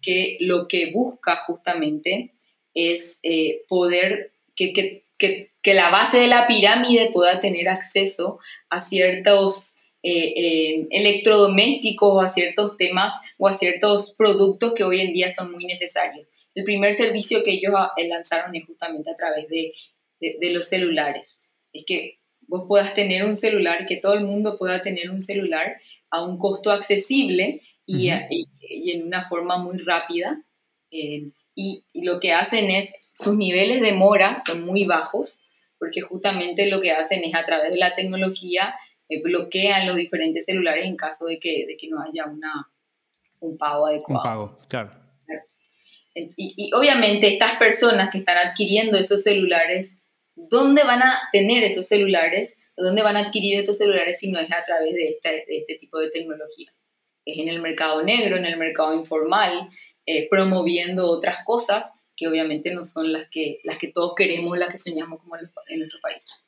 que 0.00 0.38
lo 0.40 0.66
que 0.68 0.90
busca 0.90 1.36
justamente 1.36 2.32
es 2.72 3.20
poder 3.68 4.31
que, 4.54 4.72
que 4.72 5.02
que, 5.62 5.74
la 5.74 5.90
base 5.90 6.18
de 6.18 6.26
la 6.26 6.46
pirámide 6.46 7.10
pueda 7.12 7.40
tener 7.40 7.68
acceso 7.68 8.40
a 8.68 8.80
ciertos 8.80 9.76
eh, 10.02 10.32
eh, 10.36 10.86
electrodomésticos 10.90 12.12
o 12.12 12.20
a 12.20 12.28
ciertos 12.28 12.76
temas 12.76 13.14
o 13.38 13.46
a 13.46 13.52
ciertos 13.52 14.14
productos 14.14 14.74
que 14.74 14.84
hoy 14.84 15.00
en 15.00 15.12
día 15.12 15.28
son 15.28 15.52
muy 15.52 15.64
necesarios. 15.64 16.30
El 16.54 16.64
primer 16.64 16.94
servicio 16.94 17.44
que 17.44 17.52
ellos 17.52 17.72
ah, 17.76 17.92
lanzaron 18.08 18.54
es 18.54 18.66
justamente 18.66 19.10
a 19.10 19.16
través 19.16 19.48
de, 19.48 19.72
los 20.52 20.68
celulares. 20.68 21.42
Es 21.72 21.84
que 21.84 22.20
vos 22.42 22.64
puedas 22.68 22.94
tener 22.94 23.24
un 23.24 23.36
celular, 23.36 23.86
que 23.86 23.96
todo 23.96 24.14
el 24.14 24.24
mundo 24.24 24.58
pueda 24.58 24.82
tener 24.82 25.10
un 25.10 25.20
celular 25.20 25.76
a 26.10 26.22
un 26.22 26.38
costo 26.38 26.70
accesible 26.70 27.60
y, 27.86 28.08
en 28.08 29.06
una 29.06 29.22
forma 29.28 29.56
muy 29.56 29.78
rápida. 29.78 30.44
Eh, 30.90 31.30
y, 31.54 31.84
lo 31.94 32.20
que 32.20 32.32
hacen 32.32 32.70
es, 32.70 32.94
sus 33.10 33.36
niveles 33.36 33.80
de 33.80 33.92
mora 33.92 34.36
son 34.36 34.64
muy 34.64 34.84
bajos, 34.84 35.48
porque 35.78 36.00
justamente 36.00 36.66
lo 36.70 36.80
que 36.80 36.92
hacen 36.92 37.24
es 37.24 37.34
a 37.34 37.44
través 37.44 37.72
de 37.72 37.78
la 37.78 37.94
tecnología 37.94 38.74
eh, 39.08 39.20
bloquean 39.22 39.86
los 39.86 39.96
diferentes 39.96 40.44
celulares 40.44 40.86
en 40.86 40.96
caso 40.96 41.26
de 41.26 41.38
que, 41.38 41.66
de 41.66 41.76
que 41.76 41.88
no 41.88 42.00
haya 42.00 42.26
una, 42.26 42.64
un 43.40 43.58
pago 43.58 43.86
adecuado. 43.86 44.22
Un 44.22 44.24
pago, 44.24 44.58
claro. 44.68 45.02
Y, 46.14 46.30
y, 46.36 46.74
obviamente 46.74 47.26
estas 47.26 47.56
personas 47.56 48.10
que 48.10 48.18
están 48.18 48.36
adquiriendo 48.36 48.98
esos 48.98 49.22
celulares, 49.22 50.04
¿dónde 50.34 50.84
van 50.84 51.02
a 51.02 51.20
tener 51.32 51.64
esos 51.64 51.86
celulares? 51.86 52.62
¿Dónde 52.76 53.02
van 53.02 53.16
a 53.16 53.20
adquirir 53.20 53.58
estos 53.58 53.78
celulares 53.78 54.18
si 54.18 54.30
no 54.30 54.38
es 54.38 54.50
a 54.52 54.62
través 54.64 54.92
de 54.92 55.08
este, 55.08 55.28
de 55.30 55.58
este 55.58 55.76
tipo 55.76 55.98
de 55.98 56.10
tecnología? 56.10 56.72
Es 57.24 57.38
en 57.38 57.48
el 57.48 57.60
mercado 57.60 58.02
negro, 58.02 58.36
en 58.36 58.44
el 58.44 58.56
mercado 58.56 58.94
informal, 58.94 59.66
eh, 60.06 60.28
promoviendo 60.28 61.08
otras 61.08 61.38
cosas 61.44 61.92
que 62.16 62.28
obviamente 62.28 62.74
no 62.74 62.84
son 62.84 63.12
las 63.12 63.28
que, 63.28 63.58
las 63.64 63.78
que 63.78 63.88
todos 63.88 64.14
queremos, 64.16 64.58
las 64.58 64.70
que 64.70 64.78
soñamos 64.78 65.20
como 65.20 65.36
en, 65.36 65.78
nuestro 65.78 66.00
país. 66.00 66.44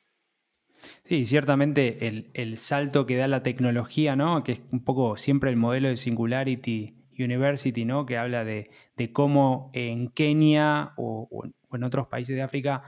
Sí, 1.03 1.25
ciertamente 1.25 2.07
el, 2.07 2.29
el, 2.33 2.57
salto 2.57 3.05
que 3.05 3.15
da 3.15 3.27
la 3.27 3.43
tecnología, 3.43 4.15
¿no? 4.15 4.43
que 4.43 4.53
es 4.53 4.61
un 4.71 4.83
poco 4.83 5.17
siempre 5.17 5.49
el 5.49 5.55
modelo 5.55 5.87
de 5.87 5.97
Singularity 5.97 6.95
University, 7.17 7.85
¿no? 7.85 8.05
que 8.05 8.17
habla 8.17 8.43
de, 8.43 8.69
de 8.97 9.11
cómo 9.11 9.71
en 9.73 10.09
Kenia 10.09 10.93
o, 10.97 11.47
en 11.71 11.83
otros 11.83 12.07
países 12.07 12.35
de 12.35 12.41
África, 12.41 12.83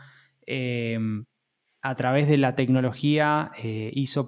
eh, 0.46 1.00
a 1.82 1.96
través 1.96 2.28
de 2.28 2.38
la 2.38 2.56
tecnología 2.56 3.52
eh, 3.64 3.92
hizo, 3.94 4.28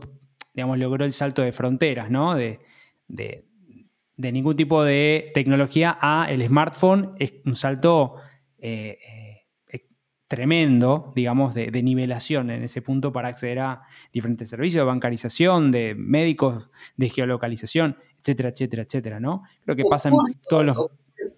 digamos, 0.53 0.77
logró 0.77 1.05
el 1.05 1.13
salto 1.13 1.41
de 1.41 1.51
fronteras, 1.51 2.09
¿no? 2.09 2.35
de, 2.35 2.59
de, 3.07 3.48
de 4.19 4.33
ningún 4.33 4.57
tipo 4.57 4.83
de 4.83 5.31
tecnología 5.33 5.97
a 6.01 6.27
el 6.29 6.45
smartphone 6.45 7.15
es 7.19 7.35
un 7.45 7.55
salto 7.55 8.15
eh, 8.57 8.97
eh, 9.71 9.85
tremendo, 10.27 11.13
digamos, 11.15 11.53
de, 11.53 11.71
nivelación 11.71 12.51
en 12.51 12.63
ese 12.63 12.81
punto 12.81 13.13
para 13.13 13.29
acceder 13.29 13.59
a 13.59 13.83
diferentes 14.11 14.49
servicios 14.49 14.81
de 14.81 14.85
bancarización, 14.85 15.71
de 15.71 15.95
médicos, 15.95 16.69
de 16.97 17.07
geolocalización, 17.07 17.97
etcétera, 18.19 18.49
etcétera, 18.49 18.83
etcétera, 18.83 19.19
¿no? 19.21 19.43
Creo 19.63 19.77
que 19.77 19.85
pasa 19.89 20.09
en 20.09 20.15
todos 20.49 20.65
los... 20.65 20.77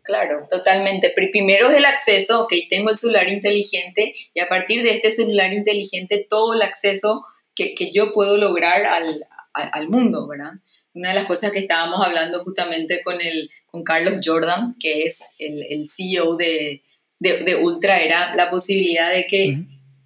Claro, 0.04 0.48
totalmente. 0.50 1.12
Primero 1.16 1.70
es 1.70 1.78
el 1.78 1.86
acceso, 1.86 2.46
ok, 2.46 2.54
tengo 2.68 2.90
el 2.90 2.98
celular 2.98 3.30
inteligente 3.30 4.16
y 4.34 4.40
a 4.40 4.50
partir 4.50 4.82
de 4.82 4.96
este 4.96 5.12
celular 5.12 5.54
inteligente 5.54 6.26
todo 6.28 6.56
el 6.56 6.64
acceso 6.64 7.26
que, 7.54 7.76
que 7.76 7.92
yo 7.92 8.12
puedo 8.12 8.38
lograr 8.38 8.86
al, 8.86 9.06
al, 9.54 9.90
mundo, 9.90 10.28
¿verdad? 10.28 10.54
Una 10.94 11.10
de 11.10 11.16
las 11.16 11.26
cosas 11.26 11.52
que 11.52 11.60
estábamos 11.60 12.00
hablando 12.06 12.44
justamente 12.44 13.02
con, 13.04 13.22
el, 13.22 13.50
con 13.66 13.84
Carlos 13.84 14.22
Jordan, 14.24 14.76
que 14.80 15.04
es 15.04 15.22
el, 15.40 15.66
el 15.70 15.90
CEO 15.90 16.36
de, 16.38 16.84
de, 17.20 17.56
Ultra, 17.56 18.00
era 18.00 18.36
la 18.36 18.50
posibilidad 18.50 19.12
de 19.12 19.28
que 19.28 19.58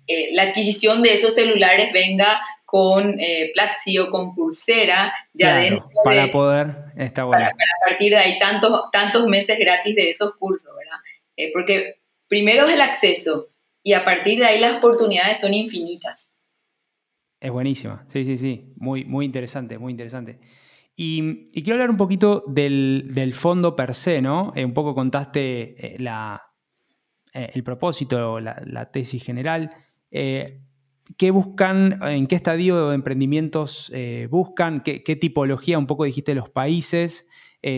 eh, 0.08 0.30
la 0.34 0.44
adquisición 0.44 1.02
de 1.02 1.14
esos 1.14 1.34
celulares 1.34 1.92
venga 1.94 2.42
con 2.66 3.20
eh, 3.20 3.52
Platzi 3.54 3.98
o 4.00 4.10
con 4.10 4.34
Coursera, 4.34 5.14
ya 5.34 5.58
dentro 5.58 5.90
para 6.04 6.30
poder, 6.30 6.76
está 6.98 7.24
bueno. 7.24 7.46
Para, 7.46 7.56
partir 7.88 8.12
de 8.12 8.18
ahí 8.18 8.38
tantos, 8.38 8.82
tantos 8.92 9.28
meses 9.28 9.58
gratis 9.58 9.96
de 9.96 10.10
esos 10.10 10.36
cursos, 10.36 10.74
¿verdad? 10.78 11.00
Eh, 11.38 11.52
porque 11.54 12.02
primero 12.28 12.68
es 12.68 12.74
el 12.74 12.82
acceso 12.82 13.50
y 13.82 13.94
a 13.94 14.04
partir 14.04 14.40
de 14.40 14.46
ahí 14.46 14.60
las 14.60 14.76
oportunidades 14.76 15.40
son 15.40 15.54
infinitas. 15.54 16.35
Es 17.46 17.52
buenísima, 17.52 18.04
sí, 18.08 18.26
sí, 18.26 18.40
sí, 18.40 18.74
muy, 18.76 19.06
muy 19.06 19.24
interesante, 19.24 19.78
muy 19.78 19.92
interesante. 19.92 20.40
Y, 20.96 21.46
quiero 21.54 21.74
hablar 21.74 21.92
un 21.92 21.98
poquito 21.98 22.44
del, 22.48 23.34
fondo 23.36 23.76
per 23.76 23.94
se, 23.94 24.20
¿no? 24.20 24.52
Eh, 24.56 24.66
un 24.66 24.74
poco 24.74 24.96
contaste 24.96 25.94
eh, 25.94 25.98
eh, 27.34 27.52
el 27.54 27.64
propósito, 27.64 28.40
la, 28.40 28.90
tesis 28.92 29.24
general. 29.24 29.70
¿Qué 30.10 31.30
buscan, 31.32 32.00
en 32.02 32.26
qué 32.26 32.34
estadio 32.34 32.90
de 32.90 32.96
emprendimientos 32.96 33.92
buscan? 34.32 34.82
¿Qué, 34.82 35.16
tipología, 35.16 35.78
un 35.78 35.86
poco 35.86 36.06
dijiste, 36.06 36.34
los 36.34 36.50
países? 36.50 37.30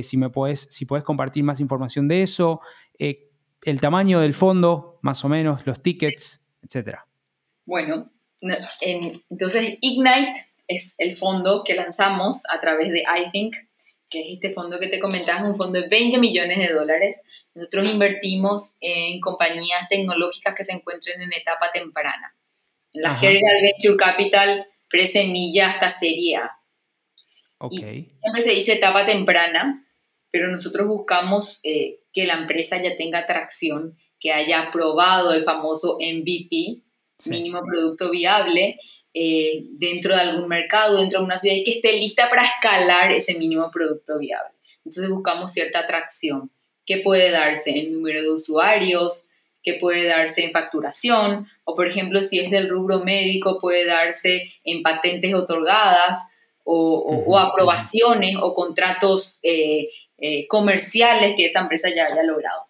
si 0.01 0.15
me 0.15 0.30
puedes 0.30 0.62
si 0.62 0.86
podés 0.86 1.03
compartir 1.03 1.43
más 1.43 1.60
información 1.60 2.08
de 2.08 2.21
eso. 2.21 2.62
el 2.97 3.82
tamaño 3.82 4.21
del 4.21 4.34
fondo, 4.34 4.97
más 5.01 5.25
o 5.25 5.27
menos, 5.27 5.67
los 5.67 5.84
tickets, 5.84 6.47
etcétera. 6.62 7.06
Bueno, 7.65 8.13
entonces, 8.41 9.78
Ignite 9.82 10.47
es 10.67 10.95
el 10.97 11.15
fondo 11.15 11.63
que 11.63 11.76
lanzamos 11.76 12.43
a 12.54 12.60
través 12.60 12.91
de 12.91 13.04
iThink, 13.26 13.56
que 14.10 14.21
es 14.21 14.34
este 14.36 14.54
fondo 14.54 14.80
que 14.80 14.88
te 14.88 15.00
comentaba, 15.00 15.39
es 15.39 15.45
un 15.45 15.56
fondo 15.56 15.82
de 15.82 15.88
20 15.88 16.19
millones 16.19 16.58
de 16.60 16.73
dólares. 16.73 17.21
Nosotros 17.56 17.89
invertimos 17.89 18.78
en 18.80 19.19
compañías 19.19 19.88
tecnológicas 19.89 20.56
que 20.56 20.63
se 20.63 20.73
encuentren 20.73 21.21
en 21.21 21.34
etapa 21.34 21.71
temprana. 21.71 22.36
La 22.93 23.15
General 23.15 23.62
Venture 23.62 23.97
Capital 23.97 24.67
pre-semilla 24.89 25.69
hasta 25.69 25.91
serie 25.91 26.38
A. 26.38 26.52
siempre 27.69 28.41
se 28.41 28.52
dice 28.52 28.73
etapa 28.73 29.06
temprana, 29.06 29.86
pero 30.32 30.47
nosotros 30.50 30.88
buscamos 30.88 31.60
eh, 31.63 32.00
que 32.13 32.26
la 32.26 32.36
empresa 32.36 32.82
ya 32.82 32.95
tenga 32.95 33.26
tracción, 33.26 33.97
que 34.19 34.32
haya 34.32 34.62
aprobado 34.62 35.34
el 35.34 35.43
famoso 35.43 35.97
MVP, 36.00 36.84
mínimo 37.25 37.62
producto 37.65 38.12
viable, 38.12 38.80
eh, 39.19 39.65
dentro 39.71 40.13
de 40.13 40.21
algún 40.21 40.47
mercado, 40.47 40.99
dentro 40.99 41.19
de 41.19 41.25
una 41.25 41.39
ciudad 41.39 41.56
y 41.56 41.63
que 41.63 41.71
esté 41.71 41.93
lista 41.93 42.30
para 42.30 42.43
escalar 42.43 43.12
ese 43.12 43.39
mínimo 43.39 43.71
producto 43.71 44.19
viable. 44.19 44.53
Entonces 44.86 45.10
buscamos 45.10 45.51
cierta 45.51 45.80
atracción 45.80 46.51
que 46.86 46.99
puede 46.99 47.32
darse 47.32 47.71
en 47.71 47.93
número 47.93 48.21
de 48.21 48.30
usuarios, 48.30 49.25
que 49.63 49.73
puede 49.73 50.06
darse 50.06 50.45
en 50.45 50.51
facturación, 50.51 51.47
o 51.63 51.73
por 51.73 51.88
ejemplo, 51.88 52.21
si 52.21 52.39
es 52.39 52.51
del 52.51 52.69
rubro 52.69 52.99
médico, 52.99 53.58
puede 53.60 53.86
darse 53.86 54.43
en 54.63 54.84
patentes 54.84 55.34
otorgadas 55.34 56.19
o, 56.63 57.39
aprobaciones 57.39 58.36
o 58.39 58.53
contratos 58.53 59.39
eh, 59.41 59.89
eh, 60.19 60.47
comerciales 60.47 61.34
que 61.36 61.45
esa 61.45 61.62
empresa 61.62 61.89
ya 61.89 62.06
haya 62.06 62.21
logrado. 62.21 62.67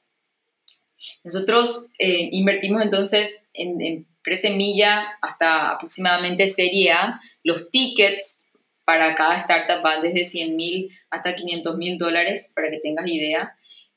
Nosotros 1.26 1.88
invertimos 2.00 2.84
entonces 2.84 3.50
en, 3.54 3.82
en 3.82 4.07
pre-semilla 4.28 5.18
hasta 5.22 5.72
aproximadamente 5.72 6.50
serie 6.50 6.92
A. 6.92 7.18
Los 7.44 7.72
tickets 7.72 8.40
para 8.84 9.16
cada 9.16 9.38
startup 9.38 9.82
van 9.82 10.02
desde 10.02 10.26
100 10.26 10.56
mil 10.58 10.90
hasta 11.10 11.34
500 11.34 11.78
mil 11.78 11.98
dólares, 11.98 12.52
para 12.54 12.70
que 12.70 12.80
tengas 12.80 13.08
idea. 13.08 13.56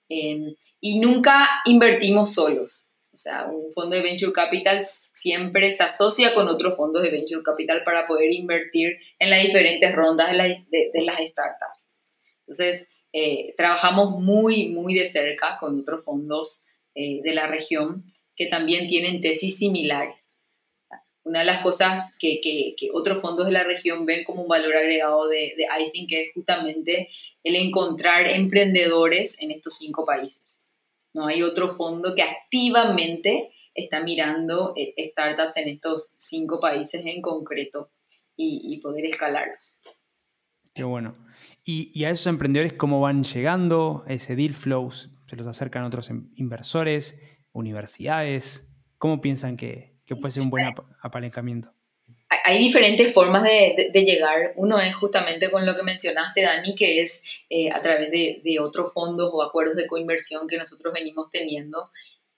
Em, 0.09 0.55
y 0.81 1.01
nunca 1.01 1.49
invertimos 1.65 2.33
solos. 2.33 2.91
O 3.13 3.17
sea, 3.17 3.47
un 3.47 3.73
fondo 3.73 3.97
de 3.97 4.03
venture 4.03 4.33
capital 4.33 4.85
siempre 4.85 5.73
se 5.73 5.83
asocia 5.83 6.33
con 6.33 6.47
otros 6.47 6.77
fondos 6.77 7.03
de 7.03 7.11
venture 7.11 7.43
capital 7.43 7.83
para 7.85 8.07
poder 8.07 8.33
invertir 8.33 8.99
en 9.19 9.31
las 9.31 9.43
diferentes 9.43 9.93
rondas 9.93 10.31
de, 10.31 10.91
las 11.03 11.19
startups. 11.19 11.97
Entonces, 12.39 12.89
eh, 13.13 13.53
trabajamos 13.57 14.21
muy, 14.21 14.69
muy 14.69 14.95
de 14.95 15.07
cerca 15.07 15.57
con 15.59 15.81
otros 15.81 16.05
fondos 16.05 16.65
eh, 16.95 17.21
de 17.23 17.35
la 17.35 17.49
región 17.49 18.10
que 18.41 18.47
también 18.47 18.89
tienen 18.89 19.21
tesis 19.21 19.59
similares. 19.59 20.41
Una 21.25 21.41
de 21.41 21.45
las 21.45 21.63
cosas 21.63 22.15
que, 22.19 22.41
que, 22.41 22.75
otros 22.95 23.21
fondos 23.21 23.45
de 23.45 23.53
la 23.53 23.65
región 23.65 24.07
ven 24.07 24.25
como 24.25 24.41
un 24.41 24.49
valor 24.49 24.75
agregado 24.75 25.29
de, 25.29 25.53
de 25.59 25.67
iThink 25.79 26.11
es 26.13 26.33
justamente 26.33 27.11
el 27.43 27.55
encontrar 27.55 28.31
emprendedores 28.31 29.43
en 29.43 29.51
estos 29.51 29.77
cinco 29.77 30.07
países. 30.07 30.65
No 31.13 31.27
hay 31.27 31.43
otro 31.43 31.69
fondo 31.69 32.15
que 32.15 32.23
activamente 32.23 33.51
está 33.75 34.03
mirando 34.03 34.73
eh, 34.75 34.95
startups 34.97 35.59
en 35.59 35.69
estos 35.69 36.15
cinco 36.17 36.61
países 36.61 37.05
en 37.05 37.21
concreto 37.21 37.93
y, 38.37 38.81
poder 38.81 39.05
escalarlos. 39.05 39.79
Qué 40.73 40.83
bueno. 40.83 41.15
¿Y, 41.63 41.93
¿Y, 41.93 42.05
a 42.05 42.11
esos 42.11 42.29
emprendedores 42.29 42.73
cómo 42.73 43.03
van 43.03 43.23
llegando? 43.23 44.03
¿Ese 44.09 44.35
deal 44.35 44.55
flows? 44.55 45.11
¿Se 45.27 45.37
los 45.37 45.47
acercan 45.47 45.85
otros 45.85 46.09
inversores? 46.37 47.21
Universidades? 47.53 48.71
¿Cómo 48.99 49.21
piensan 49.21 49.57
que, 49.57 49.93
puede 50.21 50.33
ser 50.33 50.43
un 50.43 50.51
buen 50.51 50.67
apalancamiento? 51.03 51.73
Hay 52.45 52.59
diferentes 52.59 53.13
formas 53.13 53.43
de, 53.43 53.91
llegar. 53.93 54.53
Uno 54.57 54.79
es 54.79 54.95
justamente 54.95 55.51
con 55.51 55.67
lo 55.67 55.75
que 55.75 55.83
mencionaste, 55.83 56.43
Dani, 56.43 56.75
que 56.77 57.01
es 57.01 57.25
eh, 57.49 57.71
a 57.71 57.81
través 57.81 58.11
de, 58.11 58.59
otros 58.61 58.93
fondos 58.93 59.31
o 59.33 59.43
acuerdos 59.43 59.77
de 59.77 59.89
coinversión 59.89 60.47
que 60.47 60.57
nosotros 60.57 60.93
venimos 60.95 61.29
teniendo. 61.31 61.83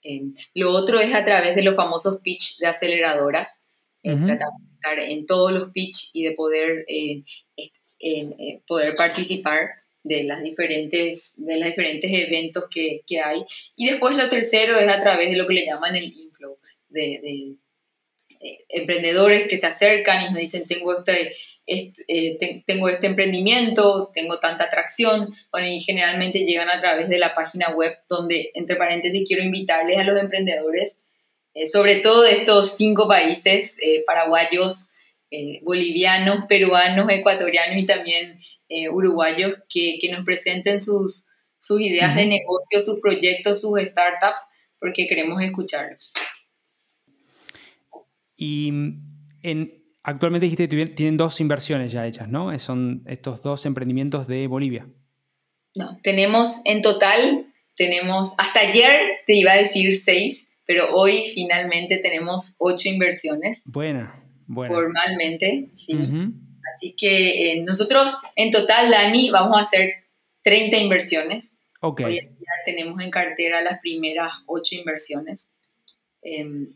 Eh, 0.02 0.22
lo 0.54 0.70
otro 0.70 0.98
es 0.98 1.14
a 1.14 1.24
través 1.24 1.54
de 1.54 1.62
los 1.62 1.76
famosos 1.76 2.20
pitch 2.22 2.58
de 2.58 2.68
aceleradoras. 2.68 3.66
Eh, 4.02 4.16
tratar 4.16 4.48
de 4.58 4.74
estar 4.74 4.98
en 4.98 5.26
todos 5.26 5.52
los 5.52 5.70
pitch 5.72 6.10
y 6.14 6.24
de 6.24 6.32
poder, 6.32 6.86
poder 8.66 8.96
participar 8.96 9.81
de 10.04 10.24
las 10.24 10.42
diferentes, 10.42 11.34
de 11.36 11.58
los 11.58 11.68
diferentes 11.68 12.10
eventos 12.12 12.64
que, 12.70 13.02
que, 13.06 13.20
hay. 13.20 13.42
Y 13.76 13.86
después 13.86 14.16
lo 14.16 14.28
tercero 14.28 14.78
es 14.78 14.88
a 14.88 15.00
través 15.00 15.30
de 15.30 15.36
lo 15.36 15.46
que 15.46 15.54
le 15.54 15.66
llaman 15.66 15.96
el 15.96 16.12
inflow, 16.12 16.58
de, 16.88 17.20
de, 17.22 17.56
emprendedores 18.68 19.46
que 19.48 19.56
se 19.56 19.66
acercan 19.66 20.22
y 20.22 20.30
nos 20.30 20.38
dicen, 20.38 20.66
tengo 20.66 20.98
este, 20.98 21.34
este 21.66 22.02
eh, 22.08 22.62
tengo 22.66 22.88
este 22.88 23.06
emprendimiento, 23.06 24.10
tengo 24.12 24.38
tanta 24.38 24.64
atracción, 24.64 25.32
bueno, 25.50 25.66
y 25.66 25.80
generalmente 25.80 26.40
llegan 26.40 26.70
a 26.70 26.80
través 26.80 27.08
de 27.08 27.18
la 27.18 27.34
página 27.34 27.70
web 27.70 27.92
donde, 28.08 28.50
entre 28.54 28.76
paréntesis, 28.76 29.24
quiero 29.26 29.42
invitarles 29.42 29.98
a 29.98 30.04
los 30.04 30.18
emprendedores, 30.18 31.04
eh, 31.54 31.66
sobre 31.66 31.96
todo 31.96 32.22
de 32.22 32.32
estos 32.32 32.76
cinco 32.76 33.06
países, 33.06 33.76
eh, 33.80 34.02
paraguayos, 34.06 34.88
bolivianos, 35.62 36.44
peruanos, 36.46 37.08
ecuatorianos 37.08 37.78
y 37.78 37.86
también 37.86 38.38
eh, 38.74 38.88
uruguayos 38.88 39.58
que, 39.68 39.98
que, 40.00 40.10
nos 40.10 40.24
presenten 40.24 40.80
sus, 40.80 41.26
sus 41.58 41.80
ideas 41.80 42.16
de 42.16 42.24
negocio, 42.26 42.80
sus 42.80 43.00
proyectos, 43.00 43.60
sus 43.60 43.78
startups, 43.80 44.40
porque 44.78 45.06
queremos 45.06 45.42
escucharlos. 45.42 46.10
Y 48.34 48.72
en, 49.42 49.84
actualmente 50.02 50.46
dijiste 50.46 50.68
que 50.68 50.86
tienen 50.86 51.16
dos 51.18 51.40
inversiones 51.40 51.92
ya 51.92 52.06
hechas, 52.06 52.28
¿no? 52.28 52.58
Son 52.58 53.02
estos 53.06 53.42
dos 53.42 53.66
emprendimientos 53.66 54.26
de 54.26 54.46
Bolivia. 54.46 54.88
No, 55.74 55.98
tenemos 56.02 56.60
en 56.64 56.80
total, 56.80 57.46
tenemos, 57.76 58.34
hasta 58.38 58.60
ayer 58.60 59.18
te 59.26 59.34
iba 59.34 59.52
a 59.52 59.56
decir 59.56 59.94
seis, 59.94 60.48
pero 60.66 60.94
hoy 60.94 61.24
finalmente 61.34 61.98
tenemos 61.98 62.56
ocho 62.58 62.88
inversiones. 62.88 63.64
Buena, 63.66 64.24
buena. 64.46 64.74
Formalmente, 64.74 65.68
sí. 65.74 65.94
Así 66.74 66.92
que 66.92 67.52
eh, 67.52 67.62
nosotros 67.62 68.16
en 68.36 68.50
total, 68.50 68.90
Dani, 68.90 69.30
vamos 69.30 69.56
a 69.56 69.60
hacer 69.60 70.04
30 70.42 70.76
inversiones. 70.78 71.56
Okay. 71.80 72.06
Hoy 72.06 72.18
en 72.18 72.38
día 72.38 72.48
tenemos 72.64 73.00
en 73.00 73.10
cartera 73.10 73.62
las 73.62 73.80
primeras 73.80 74.32
8 74.46 74.76
inversiones. 74.76 75.54
Em, 76.22 76.68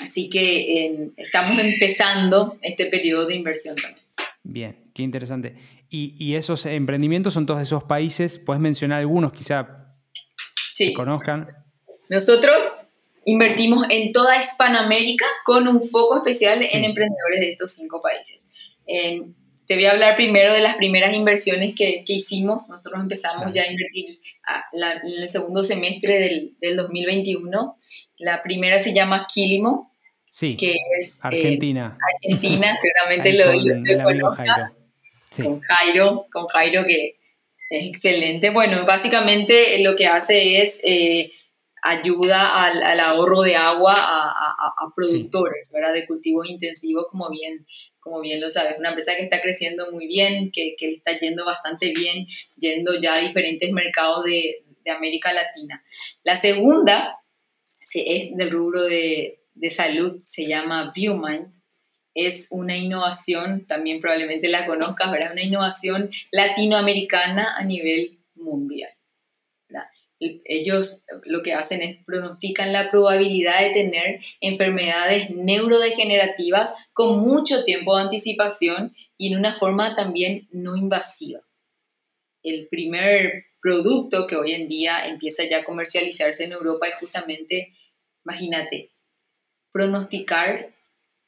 así 0.00 0.30
que 0.30 0.86
em, 0.86 1.12
estamos 1.16 1.58
empezando 1.58 2.58
este 2.62 2.86
periodo 2.86 3.26
de 3.26 3.34
inversión 3.34 3.76
también. 3.76 4.04
Bien, 4.42 4.90
qué 4.94 5.02
interesante. 5.02 5.56
¿Y, 5.88 6.34
esos 6.34 6.66
emprendimientos 6.66 7.34
son 7.34 7.46
todos 7.46 7.62
esos 7.62 7.84
países? 7.84 8.38
¿Puedes 8.38 8.60
mencionar 8.60 8.98
algunos 8.98 9.32
quizá 9.32 9.96
sí. 10.74 10.88
que 10.88 10.94
conozcan? 10.94 11.48
Nosotros 12.08 12.82
invertimos 13.24 13.86
en 13.88 14.12
toda 14.12 14.38
Hispanoamérica 14.38 15.24
con 15.44 15.66
un 15.68 15.80
foco 15.80 16.16
especial 16.16 16.58
en 16.60 16.84
emprendedores 16.84 17.40
de 17.40 17.52
estos 17.52 17.72
cinco 17.72 18.02
países 18.02 18.46
te 19.66 19.74
voy 19.74 19.84
a 19.86 19.92
hablar 19.92 20.16
primero 20.16 20.52
de 20.52 20.60
las 20.60 20.76
primeras 20.76 21.14
inversiones 21.14 21.74
que, 21.74 22.04
que 22.06 22.12
hicimos. 22.14 22.68
Nosotros 22.68 23.02
empezamos 23.02 23.52
ya 23.52 23.62
a 23.62 23.70
invertir 23.70 24.20
en 24.72 25.22
el 25.22 25.28
segundo 25.28 25.62
semestre 25.62 26.18
del, 26.18 26.56
del, 26.60 26.76
2021. 26.76 27.76
La 28.18 28.42
primera 28.42 28.78
se 28.78 28.94
llama 28.94 29.24
Kilimo, 29.32 29.92
sí, 30.24 30.56
que 30.56 30.74
es 30.98 31.16
eh, 31.16 31.20
Argentina. 31.22 31.98
Argentina, 32.14 32.74
seguramente 32.80 33.32
lo, 33.32 33.52
lo, 34.14 34.28
Con 35.36 35.60
Jairo, 35.60 36.26
con 36.32 36.46
Jairo 36.46 36.84
que 36.84 37.18
es 37.70 37.88
excelente. 37.88 38.50
Bueno, 38.50 38.86
básicamente 38.86 39.80
lo 39.80 39.96
que 39.96 40.06
hace 40.06 40.62
es 40.62 40.80
eh, 40.84 41.30
ayuda 41.82 42.64
al, 42.64 42.82
al, 42.82 43.00
ahorro 43.00 43.42
de 43.42 43.56
agua 43.56 43.94
a, 43.96 44.28
a, 44.28 44.94
productores, 44.94 45.70
¿verdad? 45.72 45.92
De 45.92 46.06
cultivos 46.06 46.48
intensivos, 46.48 47.06
como 47.10 47.28
bien 47.30 47.66
como 48.06 48.20
bien 48.20 48.40
lo 48.40 48.48
sabes, 48.48 48.78
una 48.78 48.90
empresa 48.90 49.16
que 49.16 49.24
está 49.24 49.42
creciendo 49.42 49.90
muy 49.90 50.06
bien, 50.06 50.52
que, 50.52 50.76
que 50.78 50.92
está 50.92 51.18
yendo 51.18 51.44
bastante 51.44 51.92
bien, 51.92 52.28
yendo 52.56 52.94
ya 53.00 53.14
a 53.14 53.18
diferentes 53.18 53.72
mercados 53.72 54.22
de, 54.24 54.64
de 54.84 54.90
América 54.92 55.32
Latina. 55.32 55.84
La 56.22 56.36
segunda 56.36 57.18
es 57.92 58.36
del 58.36 58.50
rubro 58.52 58.84
de, 58.84 59.40
de 59.54 59.70
salud, 59.70 60.22
se 60.24 60.44
llama 60.44 60.92
ViewMind. 60.94 61.52
Es 62.14 62.46
una 62.50 62.76
innovación, 62.76 63.66
también 63.66 64.00
probablemente 64.00 64.46
la 64.46 64.66
conozcas, 64.66 65.10
¿verdad? 65.10 65.32
Una 65.32 65.42
innovación 65.42 66.12
latinoamericana 66.30 67.56
a 67.58 67.64
nivel 67.64 68.20
mundial. 68.36 68.90
Ellos 70.18 71.04
lo 71.24 71.42
que 71.42 71.52
hacen 71.52 71.82
es 71.82 72.04
pronostican 72.04 72.72
la 72.72 72.90
probabilidad 72.90 73.60
de 73.60 73.70
tener 73.70 74.20
enfermedades 74.40 75.30
neurodegenerativas 75.30 76.74
con 76.94 77.18
mucho 77.18 77.64
tiempo 77.64 77.96
de 77.96 78.04
anticipación 78.04 78.94
y 79.18 79.32
en 79.32 79.38
una 79.38 79.58
forma 79.58 79.94
también 79.94 80.48
no 80.52 80.76
invasiva. 80.76 81.40
El 82.42 82.68
primer 82.68 83.46
producto 83.60 84.26
que 84.26 84.36
hoy 84.36 84.52
en 84.52 84.68
día 84.68 85.06
empieza 85.06 85.44
ya 85.44 85.58
a 85.58 85.64
comercializarse 85.64 86.44
en 86.44 86.52
Europa 86.52 86.86
es 86.86 86.94
justamente, 86.94 87.74
imagínate, 88.24 88.92
pronosticar 89.72 90.72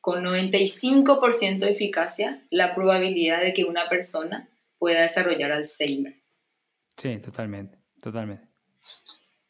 con 0.01 0.25
95% 0.25 1.59
de 1.59 1.71
eficacia 1.71 2.47
la 2.51 2.75
probabilidad 2.75 3.43
de 3.43 3.53
que 3.53 3.65
una 3.65 3.89
persona 3.89 4.49
pueda 4.79 5.03
desarrollar 5.03 5.53
Alzheimer. 5.53 6.23
Sí, 6.97 7.19
totalmente, 7.19 7.79
totalmente. 8.01 8.48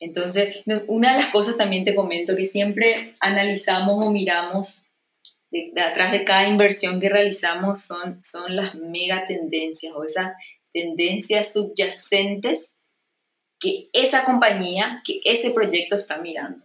Entonces, 0.01 0.63
una 0.87 1.13
de 1.13 1.21
las 1.21 1.31
cosas 1.31 1.57
también 1.57 1.85
te 1.85 1.95
comento 1.95 2.37
que 2.37 2.47
siempre 2.47 3.15
analizamos 3.21 4.05
o 4.05 4.11
miramos 4.11 4.81
de, 5.51 5.73
atrás 5.81 6.13
de 6.13 6.25
cada 6.25 6.47
inversión 6.49 7.01
que 7.01 7.09
realizamos 7.09 7.83
son, 7.83 8.23
son 8.23 8.55
las 8.55 8.75
mega 8.75 9.27
tendencias 9.27 9.93
o 9.95 10.05
esas 10.05 10.35
tendencias 10.73 11.53
subyacentes 11.53 12.79
que 13.59 13.89
esa 13.93 14.25
compañía, 14.25 15.03
que 15.05 15.21
ese 15.25 15.51
proyecto 15.51 15.97
está 15.97 16.19
mirando. 16.19 16.65